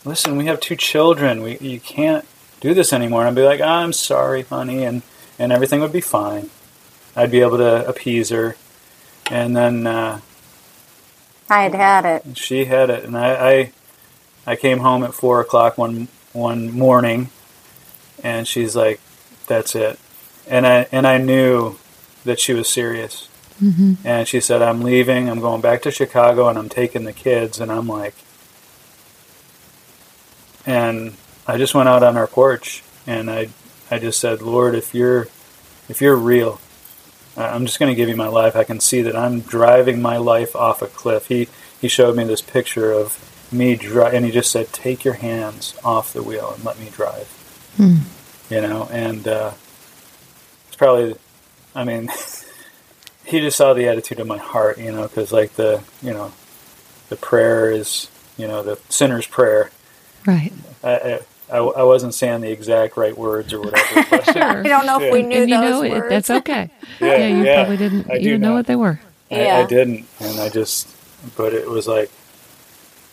"Listen, 0.05 0.37
we 0.37 0.47
have 0.47 0.61
two 0.61 0.77
children. 0.77 1.43
We 1.43 1.59
you 1.59 1.81
can't 1.81 2.25
do 2.61 2.73
this 2.73 2.93
anymore." 2.93 3.21
And 3.21 3.29
I'd 3.31 3.35
be 3.35 3.47
like, 3.47 3.61
"I'm 3.61 3.93
sorry, 3.93 4.43
honey," 4.43 4.85
and 4.85 5.03
and 5.39 5.53
everything 5.53 5.81
would 5.81 5.93
be 5.93 6.01
fine. 6.01 6.51
I'd 7.17 7.31
be 7.31 7.41
able 7.41 7.59
to 7.59 7.87
appease 7.87 8.31
her, 8.31 8.57
and 9.31 9.57
then 9.57 9.87
uh, 9.87 10.21
I 11.49 11.63
had 11.65 11.75
had 11.75 12.05
it. 12.05 12.37
she 12.37 12.65
had 12.65 12.91
it, 12.91 13.05
and 13.05 13.17
I, 13.17 13.51
I 13.51 13.73
I 14.47 14.57
came 14.57 14.79
home 14.79 15.03
at 15.05 15.15
four 15.15 15.41
o'clock 15.41 15.79
one 15.79 16.09
one 16.33 16.71
morning, 16.73 17.31
and 18.23 18.47
she's 18.49 18.75
like, 18.75 19.01
"That's 19.47 19.75
it," 19.75 19.99
and 20.49 20.67
I 20.67 20.87
and 20.91 21.07
I 21.07 21.19
knew 21.19 21.77
that 22.25 22.41
she 22.41 22.55
was 22.55 22.69
serious. 22.69 23.29
Hmm 23.59 23.95
And 24.05 24.27
she 24.27 24.41
said, 24.41 24.63
"I'm 24.63 24.83
leaving. 24.83 25.29
I'm 25.29 25.41
going 25.41 25.61
back 25.61 25.83
to 25.83 25.91
Chicago, 25.91 26.49
and 26.49 26.59
I'm 26.59 26.69
taking 26.69 27.05
the 27.05 27.13
kids." 27.13 27.61
And 27.61 27.71
I'm 27.71 27.87
like, 27.89 28.15
and 30.67 31.15
I 31.47 31.57
just 31.59 31.75
went 31.75 31.89
out 31.89 32.03
on 32.03 32.17
our 32.17 32.27
porch, 32.27 32.83
and 33.07 33.31
I 33.31 33.49
I 33.91 33.99
just 33.99 34.19
said, 34.21 34.43
"Lord, 34.43 34.75
if 34.75 34.95
you're 34.95 35.29
if 35.89 36.01
you're 36.01 36.17
real." 36.17 36.61
I'm 37.37 37.67
just 37.67 37.81
going 37.81 37.91
to 37.91 37.97
give 37.97 38.09
you 38.09 38.15
my 38.15 38.29
life. 38.29 38.55
I 38.55 38.63
can 38.63 38.79
see 38.79 39.03
that 39.03 39.17
I'm 39.17 39.41
driving 39.41 40.01
my 40.01 40.19
life 40.19 40.55
off 40.55 40.83
a 40.83 40.87
cliff. 40.87 41.27
He 41.27 41.49
he 41.81 41.89
showed 41.89 42.17
me 42.17 42.25
this 42.25 42.41
picture 42.41 42.93
of 42.93 43.19
me 43.53 43.75
dri- 43.77 44.15
and 44.17 44.25
he 44.25 44.31
just 44.31 44.51
said, 44.51 44.73
"Take 44.73 45.05
your 45.05 45.15
hands 45.15 45.75
off 45.85 46.13
the 46.13 46.23
wheel 46.23 46.53
and 46.55 46.65
let 46.65 46.79
me 46.79 46.91
drive." 46.91 47.27
Hmm. 47.77 47.97
You 48.51 48.61
know, 48.61 48.89
and 48.93 49.27
uh, 49.27 49.53
it's 50.69 50.77
probably, 50.77 51.17
I 51.75 51.83
mean, 51.85 52.09
he 53.25 53.41
just 53.41 53.57
saw 53.57 53.73
the 53.75 53.89
attitude 53.89 54.21
of 54.21 54.27
my 54.27 54.39
heart. 54.39 54.79
You 54.79 54.93
know, 54.93 55.03
because 55.05 55.33
like 55.33 55.55
the 55.55 55.83
you 56.03 56.13
know, 56.13 56.33
the 57.09 57.17
prayer 57.17 57.71
is 57.71 58.09
you 58.37 58.47
know 58.49 58.63
the 58.63 58.79
sinner's 58.89 59.27
prayer. 59.27 59.71
Right. 60.27 60.53
I, 60.83 61.21
I, 61.53 61.59
I 61.59 61.83
wasn't 61.83 62.15
saying 62.15 62.41
the 62.41 62.51
exact 62.51 62.97
right 62.97 63.17
words 63.17 63.53
or 63.53 63.61
whatever. 63.61 64.05
But, 64.11 64.25
Sure. 64.33 64.43
I 64.43 64.63
don't 64.63 64.87
know 64.87 64.99
if 65.01 65.13
we 65.13 65.23
knew 65.23 65.43
and 65.43 65.51
you 65.51 65.57
those 65.61 65.71
know 65.71 65.83
it, 65.83 65.91
words. 65.91 66.09
that's 66.09 66.31
okay. 66.31 66.71
Yeah, 67.01 67.17
Yeah, 67.19 67.27
you 67.29 67.45
yeah, 67.45 67.55
probably 67.57 67.77
didn't. 67.77 68.11
I 68.11 68.15
You 68.15 68.21
didn't 68.21 68.41
know 68.41 68.49
know. 68.51 68.55
what 68.55 68.67
they 68.67 68.77
were. 68.77 69.01
I, 69.31 69.51
I 69.63 69.67
didn't, 69.67 70.07
and 70.21 70.41
I 70.41 70.49
just, 70.49 70.89
but 71.37 71.53
it 71.53 71.69
was 71.69 71.87
like, 71.89 72.11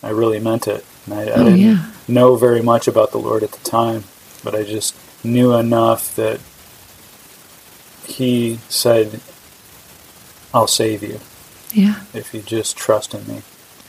I 0.02 0.10
really 0.10 0.38
meant 0.40 0.66
it. 0.68 0.84
And 1.06 1.14
I, 1.14 1.22
I 1.24 1.30
Oh, 1.32 1.44
didn't 1.44 1.58
yeah. 1.58 1.90
know 2.08 2.36
very 2.36 2.62
much 2.62 2.86
about 2.88 3.10
the 3.10 3.18
Lord 3.18 3.42
at 3.42 3.52
the 3.52 3.64
time, 3.68 4.04
but 4.44 4.54
I 4.54 4.62
just 4.62 4.94
knew 5.24 5.52
enough 5.54 6.14
that 6.16 6.40
He 8.06 8.58
said, 8.68 9.20
I'll 10.54 10.66
save 10.66 11.02
you 11.02 11.20
Yeah. 11.72 12.00
if 12.14 12.32
you 12.34 12.42
just 12.42 12.76
trust 12.76 13.14
in 13.14 13.26
me. 13.26 13.42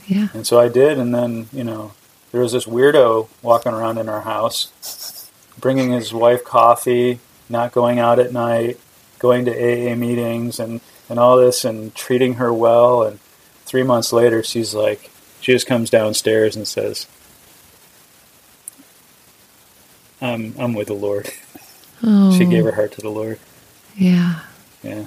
Yeah. 0.06 0.28
And 0.34 0.46
so 0.46 0.58
I 0.60 0.68
did, 0.68 0.98
and 0.98 1.14
then, 1.14 1.48
you 1.52 1.64
know, 1.64 1.92
there 2.32 2.40
was 2.40 2.52
this 2.52 2.64
weirdo 2.66 3.28
walking 3.42 3.72
around 3.72 3.98
in 3.98 4.08
our 4.08 4.22
house, 4.22 5.30
bringing 5.58 5.92
his 5.92 6.12
wife 6.12 6.44
coffee, 6.44 7.20
not 7.48 7.72
going 7.72 7.98
out 7.98 8.18
at 8.18 8.32
night, 8.32 8.78
going 9.18 9.44
to 9.46 9.52
AA 9.52 9.94
meetings, 9.94 10.58
and, 10.58 10.80
and 11.08 11.18
all 11.18 11.36
this, 11.36 11.64
and 11.64 11.94
treating 11.94 12.34
her 12.34 12.52
well. 12.52 13.02
And 13.02 13.18
three 13.64 13.82
months 13.82 14.12
later, 14.12 14.42
she's 14.42 14.74
like, 14.74 15.10
she 15.40 15.52
just 15.52 15.66
comes 15.66 15.90
downstairs 15.90 16.56
and 16.56 16.66
says, 16.66 17.06
I'm, 20.20 20.54
I'm 20.58 20.74
with 20.74 20.88
the 20.88 20.94
Lord. 20.94 21.30
Oh. 22.06 22.36
She 22.36 22.44
gave 22.44 22.64
her 22.64 22.72
heart 22.72 22.92
to 22.92 23.00
the 23.00 23.08
Lord. 23.08 23.38
Yeah. 23.96 24.40
Yeah, 24.82 25.06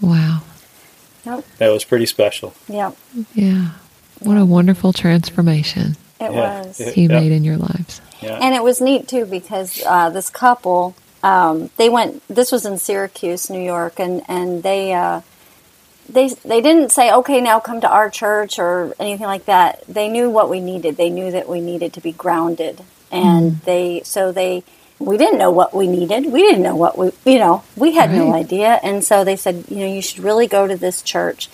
Wow. 0.00 0.42
Yep. 1.26 1.44
that 1.58 1.68
was 1.68 1.84
pretty 1.84 2.06
special. 2.06 2.54
Yep. 2.68 2.96
Yeah. 3.34 3.70
What 4.20 4.36
a 4.38 4.44
wonderful 4.44 4.92
transformation 4.92 5.96
It 6.20 6.32
Yeah. 6.32 6.62
was. 6.62 6.80
Yeah. 6.80 6.90
he 6.90 7.06
made 7.08 7.32
in 7.32 7.44
your 7.44 7.56
lives. 7.58 8.00
Yeah. 8.20 8.38
And 8.40 8.54
it 8.54 8.62
was 8.62 8.80
neat 8.80 9.08
too 9.08 9.24
because 9.26 9.82
uh, 9.86 10.10
this 10.10 10.30
couple, 10.30 10.94
um, 11.22 11.70
they 11.76 11.88
went. 11.88 12.22
This 12.28 12.50
was 12.50 12.64
in 12.66 12.78
Syracuse, 12.78 13.50
New 13.50 13.60
York, 13.60 14.00
and 14.00 14.22
and 14.28 14.62
they 14.62 14.92
uh, 14.92 15.20
they 16.08 16.28
they 16.44 16.60
didn't 16.60 16.90
say, 16.90 17.12
okay, 17.12 17.40
now 17.40 17.60
come 17.60 17.80
to 17.82 17.88
our 17.88 18.08
church 18.10 18.58
or 18.58 18.94
anything 18.98 19.26
like 19.26 19.44
that. 19.46 19.84
They 19.86 20.08
knew 20.08 20.30
what 20.30 20.48
we 20.50 20.60
needed. 20.60 20.96
They 20.96 21.10
knew 21.10 21.30
that 21.30 21.48
we 21.48 21.60
needed 21.60 21.92
to 21.92 22.00
be 22.00 22.12
grounded, 22.12 22.82
and 23.12 23.60
they 23.62 24.02
so 24.04 24.32
they. 24.32 24.64
We 24.98 25.16
didn't 25.16 25.38
know 25.38 25.50
what 25.50 25.74
we 25.74 25.86
needed. 25.86 26.26
We 26.32 26.42
didn't 26.42 26.62
know 26.62 26.76
what 26.76 26.98
we, 26.98 27.12
you 27.24 27.38
know, 27.38 27.62
we 27.76 27.94
had 27.94 28.10
no 28.10 28.34
idea. 28.34 28.80
And 28.82 29.04
so 29.04 29.22
they 29.24 29.36
said, 29.36 29.64
you 29.68 29.78
know, 29.78 29.86
you 29.86 30.02
should 30.02 30.20
really 30.24 30.46
go 30.48 30.66
to 30.66 30.76
this 30.76 31.02
church. 31.02 31.48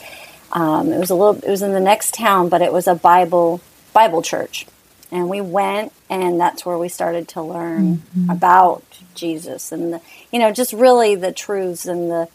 Um, 0.53 0.93
it 0.93 0.99
was 0.99 1.11
a 1.11 1.15
little, 1.15 1.37
it 1.45 1.51
was 1.51 1.63
in 1.63 1.73
the 1.73 1.81
next 1.81 2.15
town, 2.15 2.49
but 2.49 2.63
it 2.63 2.73
was 2.73 2.87
a 2.87 2.95
Bible 2.95 3.61
Bible 3.93 4.23
church, 4.23 4.67
and 5.13 5.29
we 5.29 5.41
went, 5.41 5.93
and 6.11 6.41
that's 6.41 6.67
where 6.67 6.77
we 6.77 6.89
started 6.89 7.29
to 7.29 7.43
learn 7.43 8.03
about 8.31 8.83
Jesus 9.15 9.71
and 9.73 9.93
the, 9.95 10.01
you 10.33 10.39
know, 10.41 10.51
just 10.51 10.73
really 10.73 11.15
the 11.15 11.31
truths 11.31 11.87
and 11.87 12.11
the 12.11 12.29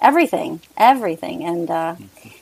everything, 0.00 0.60
everything. 0.76 1.44
And 1.44 1.70
uh, 1.70 1.94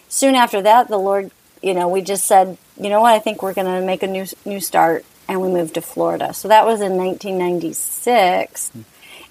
soon 0.08 0.34
after 0.34 0.62
that, 0.62 0.88
the 0.88 0.98
Lord, 0.98 1.30
you 1.62 1.74
know, 1.74 1.88
we 1.88 2.00
just 2.00 2.26
said, 2.26 2.56
you 2.80 2.88
know 2.88 3.00
what, 3.02 3.12
I 3.14 3.18
think 3.18 3.42
we're 3.42 3.54
going 3.54 3.66
to 3.80 3.86
make 3.86 4.02
a 4.02 4.06
new 4.06 4.26
new 4.44 4.60
start, 4.60 5.04
and 5.28 5.40
we 5.40 5.48
moved 5.48 5.74
to 5.74 5.80
Florida. 5.80 6.32
So 6.34 6.48
that 6.48 6.64
was 6.66 6.80
in 6.80 6.96
1996, 6.96 8.72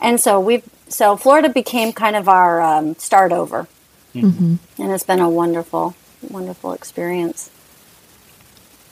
and 0.01 0.19
so 0.19 0.39
we, 0.39 0.61
so 0.87 1.15
Florida 1.17 1.49
became 1.49 1.93
kind 1.93 2.15
of 2.15 2.27
our 2.29 2.61
um, 2.61 2.95
start 2.95 3.31
over, 3.31 3.67
hmm 4.13 4.55
and 4.77 4.91
it's 4.91 5.03
been 5.03 5.19
a 5.19 5.29
wonderful, 5.29 5.95
wonderful 6.29 6.73
experience. 6.73 7.49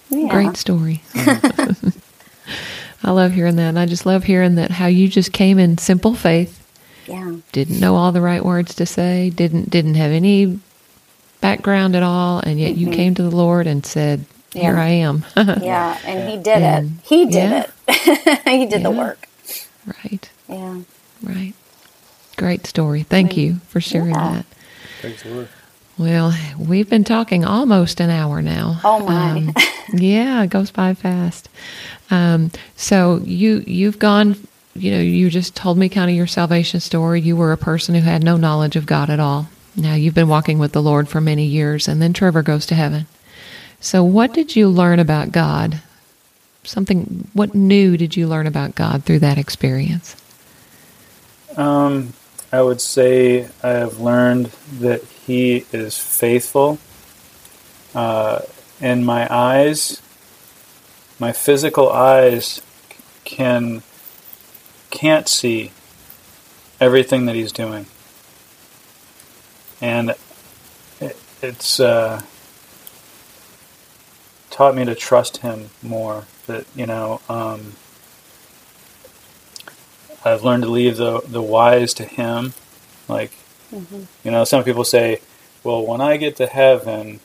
Yeah. 0.09 0.29
Great 0.29 0.57
story. 0.57 1.01
I 3.03 3.11
love 3.11 3.33
hearing 3.33 3.55
that. 3.57 3.69
And 3.69 3.79
I 3.79 3.85
just 3.85 4.05
love 4.05 4.23
hearing 4.23 4.55
that 4.55 4.71
how 4.71 4.85
you 4.87 5.07
just 5.07 5.33
came 5.33 5.59
in 5.59 5.77
simple 5.77 6.13
faith, 6.13 6.65
Yeah. 7.07 7.35
didn't 7.51 7.79
know 7.79 7.95
all 7.95 8.11
the 8.11 8.21
right 8.21 8.43
words 8.43 8.75
to 8.75 8.85
say, 8.85 9.29
didn't 9.29 9.69
didn't 9.69 9.95
have 9.95 10.11
any 10.11 10.59
background 11.41 11.95
at 11.95 12.03
all, 12.03 12.39
and 12.39 12.59
yet 12.59 12.77
you 12.77 12.89
came 12.91 13.15
to 13.15 13.23
the 13.23 13.35
Lord 13.35 13.67
and 13.67 13.85
said, 13.85 14.25
"Here. 14.53 14.77
I 14.77 14.89
am." 14.89 15.25
Yeah, 15.35 15.97
and 16.05 16.29
he 16.29 16.37
did 16.37 16.61
And- 16.61 16.85
it. 16.87 16.91
He 17.05 17.25
did 17.25 17.33
yeah. 17.51 17.65
it. 17.87 18.41
he 18.47 18.65
did 18.65 18.83
the 18.83 18.91
work. 18.91 19.27
right. 20.03 20.29
Yeah. 20.47 20.79
Right. 21.21 21.53
Great 22.37 22.65
story. 22.67 23.03
Thank 23.03 23.37
you 23.37 23.55
for 23.67 23.79
sharing 23.81 24.09
Yeah. 24.15 24.31
that. 24.33 24.45
Thanks, 25.01 25.23
the 25.23 25.29
Lord. 25.29 25.47
Well, 25.97 26.33
we've 26.57 26.89
been 26.89 27.03
talking 27.03 27.45
almost 27.45 27.99
an 27.99 28.09
hour 28.09 28.41
now. 28.41 28.79
Oh, 28.83 28.99
my. 29.05 29.31
Um, 29.31 29.53
yeah, 29.93 30.41
it 30.43 30.49
goes 30.49 30.71
by 30.71 30.95
fast. 30.95 31.49
Um, 32.09 32.51
so 32.75 33.21
you 33.23 33.63
you've 33.67 33.99
gone. 33.99 34.35
You 34.75 34.89
know, 34.91 35.01
you 35.01 35.29
just 35.29 35.55
told 35.55 35.77
me 35.77 35.87
kind 35.89 36.09
of 36.09 36.17
your 36.17 36.25
salvation 36.25 36.79
story. 36.79 37.21
You 37.21 37.35
were 37.35 37.51
a 37.51 37.57
person 37.57 37.93
who 37.93 38.01
had 38.01 38.23
no 38.23 38.37
knowledge 38.37 38.75
of 38.75 38.87
God 38.87 39.11
at 39.11 39.19
all. 39.19 39.47
Now 39.75 39.93
you've 39.93 40.15
been 40.15 40.27
walking 40.27 40.57
with 40.57 40.71
the 40.71 40.81
Lord 40.81 41.07
for 41.07 41.21
many 41.21 41.45
years, 41.45 41.87
and 41.87 42.01
then 42.01 42.11
Trevor 42.13 42.41
goes 42.41 42.65
to 42.67 42.75
heaven. 42.75 43.05
So, 43.83 44.01
what 44.01 44.33
did 44.33 44.55
you 44.55 44.69
learn 44.69 44.99
about 44.99 45.33
God? 45.33 45.81
Something. 46.63 47.27
What 47.33 47.53
new 47.53 47.97
did 47.97 48.15
you 48.15 48.29
learn 48.29 48.47
about 48.47 48.75
God 48.75 49.03
through 49.03 49.19
that 49.19 49.37
experience? 49.37 50.15
Um, 51.57 52.13
I 52.49 52.61
would 52.61 52.79
say 52.79 53.49
I 53.61 53.71
have 53.71 53.99
learned 53.99 54.45
that 54.79 55.03
He 55.03 55.65
is 55.73 55.97
faithful. 55.97 56.79
Uh, 57.93 58.43
and 58.79 59.05
my 59.05 59.27
eyes, 59.29 60.01
my 61.19 61.33
physical 61.33 61.91
eyes, 61.91 62.61
can 63.25 63.83
can't 64.91 65.27
see 65.27 65.71
everything 66.79 67.25
that 67.25 67.35
He's 67.35 67.51
doing, 67.51 67.87
and 69.81 70.15
it, 71.01 71.17
it's 71.41 71.81
uh, 71.81 72.21
taught 74.53 74.75
me 74.75 74.85
to 74.85 74.95
trust 74.95 75.37
Him 75.37 75.71
more. 75.81 76.25
That 76.47 76.65
you 76.75 76.85
know. 76.85 77.21
Um, 77.27 77.73
I've 80.23 80.43
learned 80.43 80.63
to 80.63 80.69
leave 80.69 80.97
the 80.97 81.21
the 81.21 81.41
whys 81.41 81.93
to 81.95 82.05
Him. 82.05 82.53
Like, 83.07 83.31
you 84.23 84.31
know, 84.31 84.43
some 84.43 84.63
people 84.63 84.83
say, 84.83 85.19
"Well, 85.63 85.85
when 85.85 86.01
I 86.01 86.17
get 86.17 86.35
to 86.37 86.47
heaven, 86.47 87.19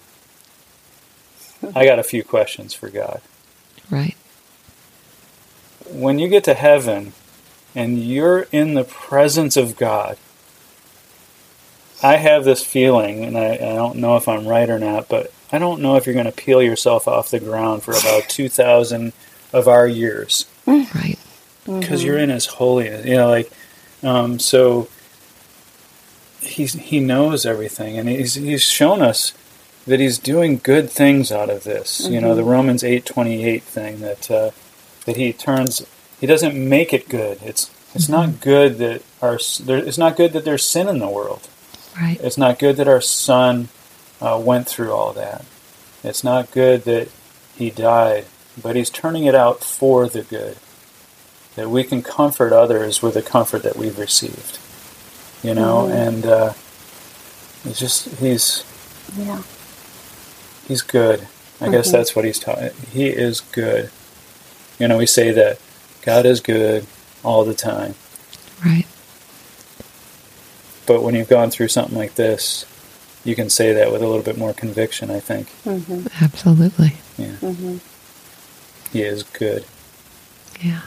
I 1.77 1.85
got 1.85 1.99
a 1.99 2.03
few 2.03 2.25
questions 2.25 2.75
for 2.75 2.89
God." 2.89 3.21
Right. 3.91 4.17
When 5.91 6.19
you 6.19 6.29
get 6.29 6.45
to 6.45 6.55
heaven, 6.55 7.13
and 7.75 7.99
you're 8.03 8.47
in 8.53 8.75
the 8.75 8.85
presence 8.85 9.57
of 9.57 9.77
God, 9.77 10.19
I 12.03 12.17
have 12.17 12.45
this 12.45 12.65
feeling, 12.65 13.25
and 13.25 13.37
I, 13.37 13.55
I 13.55 13.75
don't 13.75 13.97
know 13.97 14.17
if 14.17 14.29
I'm 14.29 14.47
right 14.47 14.69
or 14.69 14.79
not, 14.79 15.09
but 15.09 15.33
I 15.51 15.59
don't 15.59 15.81
know 15.81 15.97
if 15.97 16.07
you're 16.07 16.15
going 16.15 16.27
to 16.27 16.33
peel 16.33 16.63
yourself 16.63 17.09
off 17.09 17.31
the 17.31 17.41
ground 17.41 17.83
for 17.83 17.93
about 17.93 18.25
two 18.29 18.49
thousand 18.49 19.13
of 19.53 19.69
our 19.69 19.87
years. 19.87 20.47
Right. 20.67 21.19
because 21.65 22.05
you're 22.05 22.19
in 22.19 22.31
His 22.31 22.47
holiness. 22.47 23.07
You 23.07 23.17
know, 23.17 23.31
like 23.31 23.51
um, 24.03 24.39
so. 24.39 24.89
He's 26.41 26.75
he 26.75 27.01
knows 27.01 27.45
everything, 27.45 27.99
and 27.99 28.09
he's 28.09 28.35
he's 28.35 28.63
shown 28.63 29.03
us 29.03 29.35
that 29.89 29.99
he's 30.01 30.19
doing 30.19 30.61
good 30.63 30.89
things 30.89 31.33
out 31.33 31.51
of 31.51 31.65
this. 31.65 32.07
You 32.09 32.21
know, 32.21 32.35
the 32.35 32.45
Romans 32.45 32.85
eight 32.85 33.05
twenty 33.05 33.45
eight 33.45 33.65
thing 33.65 34.01
that 34.01 34.31
uh, 34.31 34.51
that 35.05 35.17
he 35.17 35.33
turns. 35.33 35.85
He 36.21 36.27
doesn't 36.27 36.55
make 36.57 36.93
it 36.93 37.09
good. 37.09 37.39
It's 37.43 37.71
it's 37.95 38.09
not 38.09 38.41
good 38.41 38.79
that 38.79 39.03
our 39.21 39.39
there, 39.65 39.79
it's 39.79 39.99
not 39.99 40.17
good 40.17 40.33
that 40.35 40.45
there's 40.45 40.65
sin 40.65 40.89
in 40.89 40.99
the 40.99 41.09
world. 41.09 41.49
Right. 41.97 42.21
It's 42.23 42.39
not 42.39 42.59
good 42.59 42.77
that 42.77 42.87
our 42.87 43.01
son 43.01 43.69
uh, 44.21 44.41
went 44.43 44.69
through 44.69 44.93
all 44.93 45.13
that. 45.13 45.45
It's 46.05 46.23
not 46.23 46.51
good 46.51 46.85
that 46.85 47.09
he 47.57 47.71
died, 47.71 48.27
but 48.61 48.77
he's 48.77 48.91
turning 48.91 49.25
it 49.25 49.35
out 49.35 49.63
for 49.65 50.09
the 50.09 50.23
good. 50.23 50.57
That 51.57 51.71
we 51.71 51.83
can 51.83 52.03
comfort 52.03 52.53
others 52.53 53.03
with 53.03 53.15
the 53.15 53.23
comfort 53.23 53.65
that 53.65 53.77
we've 53.77 53.99
received. 53.99 54.59
You 55.43 55.55
know, 55.55 55.89
and 55.89 56.25
uh, 56.25 56.53
it's 57.65 57.79
just 57.79 58.09
he's 58.19 58.65
Yeah. 59.17 59.43
he's 60.69 60.83
good. 60.83 61.27
I 61.61 61.69
guess 61.71 61.91
that's 61.91 62.15
what 62.15 62.25
he's 62.25 62.39
taught. 62.39 62.73
He 62.93 63.09
is 63.09 63.41
good. 63.41 63.91
You 64.79 64.87
know, 64.87 64.97
we 64.99 65.07
say 65.07 65.33
that 65.33 65.59
God 66.03 66.25
is 66.27 66.41
good 66.41 66.87
all 67.25 67.45
the 67.45 67.55
time. 67.55 67.97
Right. 68.65 68.87
But 70.87 71.03
when 71.03 71.15
you've 71.17 71.29
gone 71.29 71.51
through 71.51 71.69
something 71.69 71.97
like 71.99 72.15
this, 72.15 72.65
you 73.29 73.35
can 73.37 73.51
say 73.51 73.73
that 73.75 73.93
with 73.93 74.03
a 74.03 74.07
little 74.07 74.23
bit 74.23 74.39
more 74.39 74.53
conviction, 74.55 75.11
I 75.11 75.21
think. 75.21 75.49
Absolutely. 76.23 76.95
Yeah. 77.19 77.37
He 78.93 79.03
is 79.03 79.23
good. 79.23 79.65
Yeah. 80.61 80.81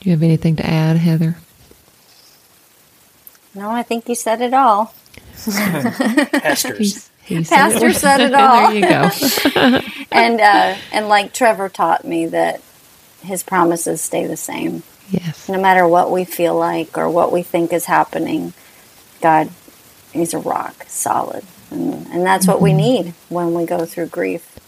Do 0.00 0.10
you 0.10 0.12
have 0.16 0.22
anything 0.22 0.56
to 0.56 0.66
add, 0.66 0.96
Heather? 0.96 1.36
No, 3.54 3.70
I 3.70 3.82
think 3.82 4.08
you 4.08 4.14
said 4.14 4.40
it 4.40 4.52
all. 4.52 4.94
Pastors. 5.46 7.10
He 7.24 7.44
said 7.44 7.56
Pastor 7.56 7.92
said 7.92 8.20
it 8.20 8.34
all. 8.34 8.70
there 8.70 8.74
you 8.74 8.88
go. 8.88 9.80
and 10.12 10.40
uh, 10.40 10.76
and 10.92 11.08
like 11.08 11.32
Trevor 11.32 11.68
taught 11.68 12.04
me 12.04 12.26
that 12.26 12.60
his 13.22 13.42
promises 13.42 14.00
stay 14.00 14.26
the 14.26 14.36
same. 14.36 14.82
yes. 15.10 15.48
No 15.48 15.60
matter 15.60 15.86
what 15.86 16.10
we 16.10 16.24
feel 16.24 16.56
like 16.56 16.96
or 16.98 17.08
what 17.10 17.30
we 17.32 17.42
think 17.42 17.72
is 17.72 17.84
happening, 17.84 18.52
God, 19.20 19.50
He's 20.18 20.34
a 20.34 20.38
rock, 20.38 20.84
solid, 20.88 21.44
and, 21.70 22.06
and 22.08 22.26
that's 22.26 22.46
what 22.46 22.60
we 22.60 22.72
need 22.72 23.14
when 23.28 23.54
we 23.54 23.66
go 23.66 23.84
through 23.86 24.06
grief. 24.06 24.58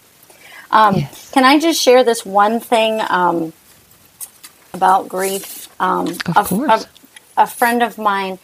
Um, 0.70 0.96
Yes. 0.96 1.30
Can 1.32 1.44
I 1.44 1.59
just 1.59 1.80
share 1.80 2.05
this 2.05 2.24
one 2.24 2.61
thing 2.61 3.01
um, 3.09 3.53
about 4.72 5.09
grief? 5.09 5.68
Um, 5.80 6.09
Of 6.09 6.36
a, 6.36 6.44
course. 6.44 6.86
A, 7.36 7.42
a 7.42 7.46
friend 7.46 7.82
of 7.82 7.98
mine 7.98 8.38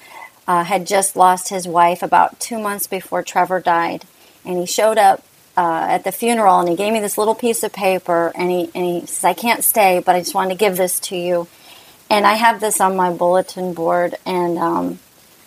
uh, 0.48 0.64
had 0.64 0.86
just 0.86 1.16
lost 1.16 1.48
his 1.48 1.68
wife 1.68 2.02
about 2.02 2.40
two 2.40 2.58
months 2.58 2.86
before 2.86 3.22
Trevor 3.22 3.60
died, 3.60 4.04
and 4.44 4.58
he 4.58 4.66
showed 4.66 4.98
up 4.98 5.22
uh, 5.56 5.86
at 5.88 6.04
the 6.04 6.12
funeral 6.12 6.60
and 6.60 6.68
he 6.68 6.76
gave 6.76 6.92
me 6.92 7.00
this 7.00 7.16
little 7.16 7.34
piece 7.34 7.62
of 7.62 7.72
paper 7.72 8.30
and 8.34 8.50
he 8.50 8.70
and 8.74 8.84
he 8.84 9.06
says, 9.06 9.24
"I 9.24 9.32
can't 9.34 9.64
stay, 9.64 10.02
but 10.04 10.14
I 10.14 10.20
just 10.20 10.34
wanted 10.34 10.50
to 10.50 10.56
give 10.56 10.76
this 10.76 11.00
to 11.00 11.16
you." 11.16 11.48
And 12.10 12.26
I 12.26 12.34
have 12.34 12.60
this 12.60 12.80
on 12.80 12.96
my 12.96 13.10
bulletin 13.10 13.74
board, 13.74 14.16
and 14.26 14.58
um, 14.58 14.98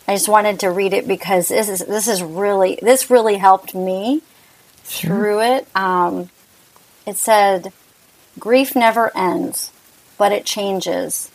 I 0.09 0.13
just 0.13 0.27
wanted 0.27 0.61
to 0.61 0.71
read 0.71 0.93
it 0.93 1.07
because 1.07 1.49
this 1.49 1.69
is 1.69 1.85
this 1.85 2.07
is 2.07 2.23
really 2.23 2.79
this 2.81 3.11
really 3.11 3.37
helped 3.37 3.75
me 3.75 4.23
through 4.77 5.41
it. 5.41 5.67
Um, 5.75 6.31
it 7.05 7.15
said, 7.15 7.71
"Grief 8.39 8.75
never 8.75 9.15
ends, 9.15 9.71
but 10.17 10.31
it 10.31 10.45
changes. 10.45 11.29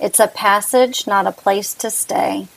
It's 0.00 0.18
a 0.18 0.26
passage, 0.26 1.06
not 1.06 1.28
a 1.28 1.32
place 1.32 1.72
to 1.74 1.92
stay. 1.92 2.48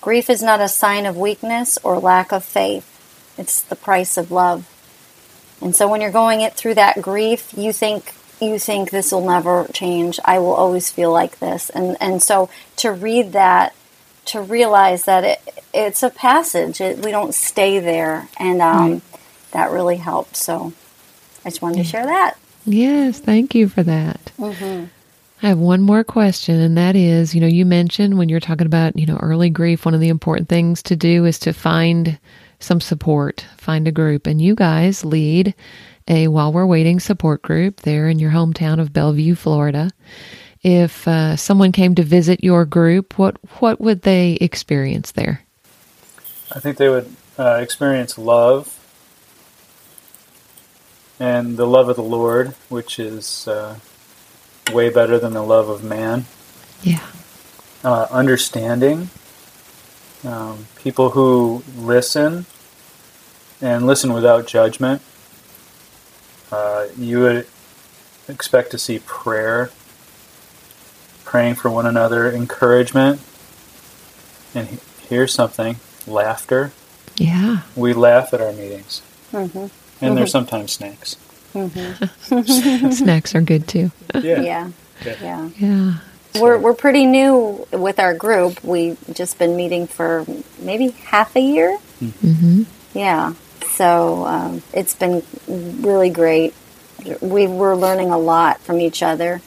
Grief 0.00 0.30
is 0.30 0.40
not 0.40 0.60
a 0.60 0.68
sign 0.68 1.04
of 1.04 1.16
weakness 1.16 1.80
or 1.82 1.98
lack 1.98 2.30
of 2.30 2.44
faith. 2.44 2.86
It's 3.36 3.60
the 3.60 3.74
price 3.74 4.16
of 4.16 4.30
love." 4.30 4.68
And 5.60 5.74
so 5.74 5.88
when 5.88 6.00
you're 6.00 6.12
going 6.12 6.42
it 6.42 6.54
through 6.54 6.74
that 6.74 7.02
grief, 7.02 7.52
you 7.56 7.72
think 7.72 8.14
you 8.40 8.56
think 8.60 8.90
this 8.90 9.10
will 9.10 9.26
never 9.26 9.66
change. 9.72 10.20
I 10.24 10.38
will 10.38 10.54
always 10.54 10.92
feel 10.92 11.10
like 11.10 11.40
this. 11.40 11.70
And 11.70 11.96
and 12.00 12.22
so 12.22 12.50
to 12.76 12.92
read 12.92 13.32
that, 13.32 13.74
to 14.28 14.40
realize 14.40 15.04
that 15.04 15.24
it 15.24 15.40
it's 15.74 16.02
a 16.02 16.10
passage. 16.10 16.80
It, 16.80 17.04
we 17.04 17.10
don't 17.10 17.34
stay 17.34 17.78
there, 17.78 18.28
and 18.38 18.62
um, 18.62 19.02
that 19.52 19.70
really 19.70 19.96
helped. 19.96 20.36
So 20.36 20.72
I 21.44 21.50
just 21.50 21.62
wanted 21.62 21.78
to 21.78 21.84
share 21.84 22.06
that. 22.06 22.36
Yes, 22.64 23.18
thank 23.18 23.54
you 23.54 23.68
for 23.68 23.82
that. 23.82 24.32
Mm-hmm. 24.38 24.86
I 25.42 25.48
have 25.48 25.58
one 25.58 25.82
more 25.82 26.02
question, 26.02 26.60
and 26.60 26.76
that 26.76 26.96
is 26.96 27.34
you 27.34 27.40
know, 27.40 27.46
you 27.46 27.64
mentioned 27.64 28.18
when 28.18 28.28
you're 28.28 28.40
talking 28.40 28.66
about, 28.66 28.98
you 28.98 29.06
know, 29.06 29.18
early 29.18 29.50
grief, 29.50 29.84
one 29.84 29.94
of 29.94 30.00
the 30.00 30.08
important 30.08 30.48
things 30.48 30.82
to 30.84 30.96
do 30.96 31.24
is 31.24 31.38
to 31.40 31.52
find 31.52 32.18
some 32.60 32.80
support, 32.80 33.46
find 33.56 33.86
a 33.86 33.92
group. 33.92 34.26
And 34.26 34.42
you 34.42 34.54
guys 34.54 35.04
lead 35.04 35.54
a 36.08 36.28
While 36.28 36.52
We're 36.52 36.66
Waiting 36.66 36.98
support 36.98 37.42
group 37.42 37.82
there 37.82 38.08
in 38.08 38.18
your 38.18 38.32
hometown 38.32 38.80
of 38.80 38.92
Belleview, 38.92 39.36
Florida. 39.36 39.90
If 40.62 41.06
uh, 41.06 41.36
someone 41.36 41.72
came 41.72 41.94
to 41.94 42.02
visit 42.02 42.42
your 42.42 42.64
group, 42.64 43.18
what, 43.18 43.36
what 43.60 43.80
would 43.80 44.02
they 44.02 44.32
experience 44.40 45.12
there? 45.12 45.44
I 46.52 46.60
think 46.60 46.78
they 46.78 46.88
would 46.88 47.14
uh, 47.38 47.58
experience 47.62 48.18
love 48.18 48.74
and 51.20 51.56
the 51.56 51.66
love 51.66 51.88
of 51.88 51.96
the 51.96 52.02
Lord, 52.02 52.54
which 52.68 52.98
is 52.98 53.46
uh, 53.48 53.76
way 54.72 54.90
better 54.90 55.18
than 55.18 55.32
the 55.32 55.42
love 55.42 55.68
of 55.68 55.82
man. 55.84 56.26
Yeah. 56.82 57.04
Uh, 57.84 58.06
understanding, 58.10 59.10
um, 60.24 60.66
people 60.76 61.10
who 61.10 61.62
listen 61.76 62.46
and 63.60 63.86
listen 63.86 64.12
without 64.12 64.46
judgment. 64.46 65.02
Uh, 66.50 66.86
you 66.96 67.20
would 67.20 67.46
expect 68.28 68.70
to 68.70 68.78
see 68.78 69.00
prayer, 69.00 69.70
praying 71.28 71.54
for 71.56 71.68
one 71.70 71.84
another, 71.84 72.32
encouragement, 72.32 73.20
and 74.54 74.66
he- 74.68 74.78
here's 75.08 75.32
something 75.32 75.76
laughter. 76.06 76.72
Yeah. 77.16 77.58
We 77.76 77.92
laugh 77.92 78.32
at 78.32 78.40
our 78.40 78.52
meetings, 78.52 79.02
Mm-hmm. 79.32 79.66
and 80.04 80.16
there's 80.16 80.30
sometimes 80.30 80.72
snacks. 80.72 81.16
Mm-hmm. 81.54 82.90
Snacks 82.92 83.34
are 83.34 83.42
good 83.42 83.68
too. 83.68 83.90
Yeah. 84.14 84.40
Yeah, 84.40 84.70
Yeah. 85.04 85.16
yeah. 85.22 85.48
Yeah. 85.58 85.94
We're 86.40 86.58
we're 86.58 86.74
pretty 86.74 87.04
new 87.04 87.66
with 87.72 87.98
our 87.98 88.14
group. 88.14 88.62
We've 88.64 88.98
just 89.12 89.38
been 89.38 89.54
meeting 89.56 89.86
for 89.86 90.24
maybe 90.60 90.88
half 91.04 91.36
a 91.36 91.40
year. 91.40 91.76
hmm 92.00 92.62
Yeah. 92.94 93.34
So 93.72 94.24
um, 94.24 94.62
it's 94.72 94.94
been 94.94 95.22
really 95.46 96.10
great. 96.10 96.54
We 97.20 97.46
were 97.46 97.76
learning 97.76 98.10
a 98.10 98.18
lot 98.18 98.60
from 98.60 98.80
each 98.80 99.02
other. 99.02 99.40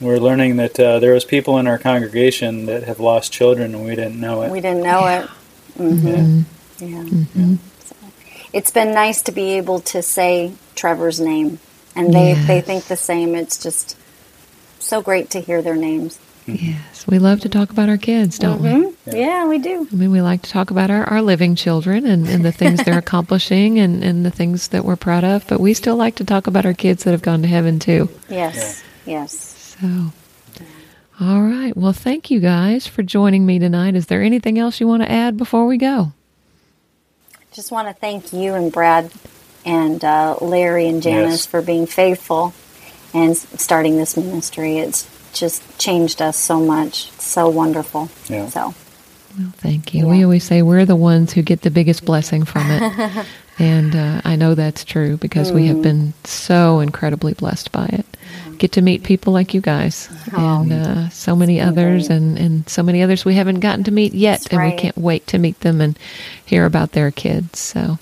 We're 0.00 0.18
learning 0.18 0.56
that 0.56 0.78
uh, 0.78 0.98
there 1.00 1.12
was 1.14 1.24
people 1.24 1.58
in 1.58 1.66
our 1.66 1.78
congregation 1.78 2.66
that 2.66 2.84
have 2.84 3.00
lost 3.00 3.32
children, 3.32 3.74
and 3.74 3.84
we 3.84 3.96
didn't 3.96 4.20
know 4.20 4.42
it. 4.42 4.50
We 4.52 4.60
didn't 4.60 4.82
know 4.84 5.06
it. 5.06 5.28
hmm 5.76 6.06
Yeah. 6.06 6.40
Yeah. 6.78 7.02
hmm 7.02 7.54
So 7.84 7.96
it's 8.52 8.70
been 8.70 8.94
nice 8.94 9.22
to 9.22 9.32
be 9.32 9.52
able 9.52 9.80
to 9.80 10.02
say 10.02 10.52
Trevor's 10.76 11.18
name, 11.20 11.58
and 11.96 12.12
they 12.14 12.34
they 12.46 12.60
think 12.60 12.84
the 12.84 12.96
same. 12.96 13.34
It's 13.34 13.58
just 13.60 13.96
so 14.78 15.02
great 15.02 15.30
to 15.30 15.40
hear 15.40 15.62
their 15.62 15.76
names. 15.76 16.18
Yes. 16.46 17.06
We 17.06 17.18
love 17.18 17.40
to 17.40 17.48
talk 17.50 17.70
about 17.70 17.90
our 17.90 17.98
kids, 17.98 18.38
don't 18.38 18.62
we? 18.62 18.70
Mhm. 18.70 18.94
Yeah. 19.04 19.46
we 19.46 19.58
do. 19.58 19.86
I 19.92 19.94
mean, 19.94 20.10
we 20.10 20.22
like 20.22 20.40
to 20.42 20.50
talk 20.50 20.70
about 20.70 20.90
our, 20.90 21.04
our 21.04 21.20
living 21.20 21.56
children 21.56 22.06
and, 22.06 22.26
and 22.26 22.42
the 22.42 22.52
things 22.52 22.82
they're 22.84 22.96
accomplishing 23.06 23.78
and, 23.78 24.02
and 24.02 24.24
the 24.24 24.30
things 24.30 24.68
that 24.68 24.82
we're 24.84 24.96
proud 24.96 25.24
of, 25.24 25.46
but 25.46 25.60
we 25.60 25.74
still 25.74 25.96
like 25.96 26.14
to 26.16 26.24
talk 26.24 26.46
about 26.46 26.64
our 26.64 26.72
kids 26.72 27.04
that 27.04 27.10
have 27.10 27.20
gone 27.20 27.42
to 27.42 27.48
heaven 27.48 27.78
too. 27.78 28.08
Yes. 28.30 28.82
Yes. 29.04 29.56
So, 29.80 30.12
all 31.20 31.42
right. 31.42 31.76
Well, 31.76 31.92
thank 31.92 32.30
you 32.30 32.40
guys 32.40 32.86
for 32.86 33.02
joining 33.02 33.44
me 33.46 33.58
tonight. 33.58 33.94
Is 33.94 34.06
there 34.06 34.22
anything 34.22 34.58
else 34.58 34.80
you 34.80 34.86
want 34.88 35.02
to 35.02 35.10
add 35.10 35.36
before 35.36 35.66
we 35.66 35.76
go? 35.76 36.12
Just 37.52 37.70
want 37.72 37.88
to 37.88 37.94
thank 37.94 38.32
you 38.32 38.54
and 38.54 38.70
Brad 38.72 39.10
and 39.64 40.04
uh, 40.04 40.36
Larry 40.40 40.88
and 40.88 41.02
Janice 41.02 41.30
Yes. 41.30 41.46
for 41.46 41.60
being 41.62 41.86
faithful 41.86 42.54
and 43.14 43.36
starting 43.36 43.96
this 43.96 44.16
ministry. 44.16 44.78
It's 44.78 45.08
just 45.32 45.62
changed 45.78 46.22
us 46.22 46.36
so 46.36 46.60
much. 46.60 47.08
It's 47.14 47.26
so 47.26 47.48
wonderful. 47.48 48.10
Yeah. 48.28 48.48
So, 48.48 48.74
Well, 49.38 49.52
thank 49.56 49.94
you. 49.94 50.04
Yeah. 50.06 50.10
We 50.10 50.24
always 50.24 50.44
say 50.44 50.62
we're 50.62 50.84
the 50.86 50.96
ones 50.96 51.32
who 51.32 51.42
get 51.42 51.62
the 51.62 51.70
biggest 51.70 52.04
blessing 52.04 52.44
from 52.44 52.70
it. 52.70 53.26
and 53.58 53.94
uh, 53.94 54.22
I 54.24 54.36
know 54.36 54.54
that's 54.54 54.84
true 54.84 55.16
because 55.16 55.50
we 55.52 55.62
Mm. 55.62 55.68
have 55.68 55.82
been 55.82 56.14
so 56.24 56.80
incredibly 56.80 57.34
blessed 57.34 57.72
by 57.72 57.86
it. 57.86 58.06
Get 58.58 58.72
to 58.72 58.82
meet 58.82 59.04
people 59.04 59.32
like 59.32 59.54
you 59.54 59.60
guys 59.60 60.08
Oh. 60.32 60.62
and 60.62 60.72
uh, 60.72 61.08
so 61.10 61.36
many 61.36 61.60
others, 61.60 62.08
and, 62.10 62.36
and 62.38 62.68
so 62.68 62.82
many 62.82 63.02
others 63.02 63.24
we 63.24 63.34
haven't 63.34 63.60
gotten 63.60 63.84
to 63.84 63.90
meet 63.92 64.14
yet. 64.14 64.40
That's 64.40 64.52
and 64.52 64.62
we 64.64 64.76
can't 64.76 64.98
wait 64.98 65.26
to 65.28 65.38
meet 65.38 65.60
them 65.60 65.80
and 65.80 65.96
hear 66.44 66.64
about 66.66 66.92
their 66.92 67.10
kids. 67.10 67.58
So. 67.60 67.98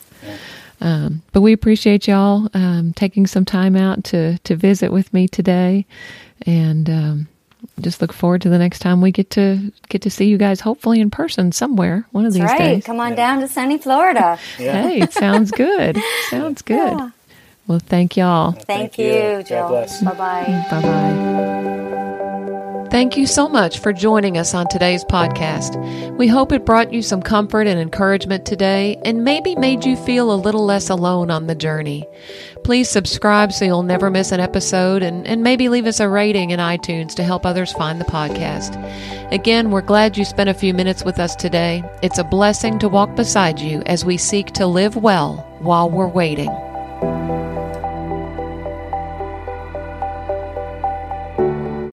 Um, 0.80 1.22
but 1.32 1.40
we 1.40 1.54
appreciate 1.54 2.06
y'all 2.06 2.48
um, 2.52 2.92
taking 2.92 3.26
some 3.26 3.46
time 3.46 3.76
out 3.76 4.04
to, 4.04 4.36
to 4.38 4.54
visit 4.56 4.92
with 4.92 5.12
me 5.14 5.26
today, 5.26 5.86
and 6.44 6.88
um, 6.90 7.28
just 7.80 8.02
look 8.02 8.12
forward 8.12 8.42
to 8.42 8.50
the 8.50 8.58
next 8.58 8.80
time 8.80 9.00
we 9.00 9.10
get 9.10 9.30
to 9.30 9.72
get 9.88 10.02
to 10.02 10.10
see 10.10 10.26
you 10.26 10.36
guys, 10.36 10.60
hopefully 10.60 11.00
in 11.00 11.10
person 11.10 11.50
somewhere 11.50 12.04
one 12.12 12.26
of 12.26 12.34
that's 12.34 12.42
these 12.44 12.50
right. 12.58 12.74
days. 12.74 12.84
Come 12.84 13.00
on 13.00 13.10
Yeah. 13.10 13.16
down 13.16 13.40
to 13.40 13.48
sunny 13.48 13.78
Florida. 13.78 14.38
Yeah. 14.58 14.82
Hey, 14.82 15.00
it 15.00 15.12
sounds 15.14 15.50
good. 15.50 15.98
Sounds 16.30 16.60
good. 16.60 16.76
Yeah. 16.98 17.10
Well, 17.66 17.80
thank 17.80 18.16
y'all. 18.16 18.52
Thank, 18.52 18.66
Thank 18.66 18.98
you, 18.98 19.06
you. 19.38 19.42
Jill. 19.42 19.68
Bye 19.68 20.14
bye. 20.14 20.66
Bye 20.70 20.82
bye. 20.82 21.46
Thank 22.90 23.16
you 23.16 23.26
so 23.26 23.48
much 23.48 23.80
for 23.80 23.92
joining 23.92 24.38
us 24.38 24.54
on 24.54 24.68
today's 24.68 25.04
podcast. 25.04 26.16
We 26.16 26.28
hope 26.28 26.52
it 26.52 26.64
brought 26.64 26.92
you 26.92 27.02
some 27.02 27.20
comfort 27.20 27.66
and 27.66 27.80
encouragement 27.80 28.46
today 28.46 28.96
and 29.04 29.24
maybe 29.24 29.56
made 29.56 29.84
you 29.84 29.96
feel 29.96 30.32
a 30.32 30.36
little 30.36 30.64
less 30.64 30.88
alone 30.88 31.30
on 31.30 31.46
the 31.46 31.54
journey. 31.56 32.06
Please 32.64 32.88
subscribe 32.88 33.52
so 33.52 33.64
you'll 33.64 33.82
never 33.82 34.08
miss 34.08 34.32
an 34.32 34.40
episode 34.40 35.02
and, 35.02 35.26
and 35.26 35.42
maybe 35.42 35.68
leave 35.68 35.86
us 35.86 36.00
a 36.00 36.08
rating 36.08 36.50
in 36.52 36.60
iTunes 36.60 37.14
to 37.16 37.24
help 37.24 37.44
others 37.44 37.72
find 37.72 38.00
the 38.00 38.04
podcast. 38.06 38.76
Again, 39.32 39.72
we're 39.72 39.82
glad 39.82 40.16
you 40.16 40.24
spent 40.24 40.48
a 40.48 40.54
few 40.54 40.72
minutes 40.72 41.04
with 41.04 41.18
us 41.18 41.34
today. 41.34 41.82
It's 42.02 42.18
a 42.18 42.24
blessing 42.24 42.78
to 42.78 42.88
walk 42.88 43.14
beside 43.16 43.58
you 43.58 43.82
as 43.86 44.04
we 44.04 44.16
seek 44.16 44.52
to 44.52 44.66
live 44.66 44.96
well 44.96 45.38
while 45.58 45.90
we're 45.90 46.06
waiting. 46.06 46.50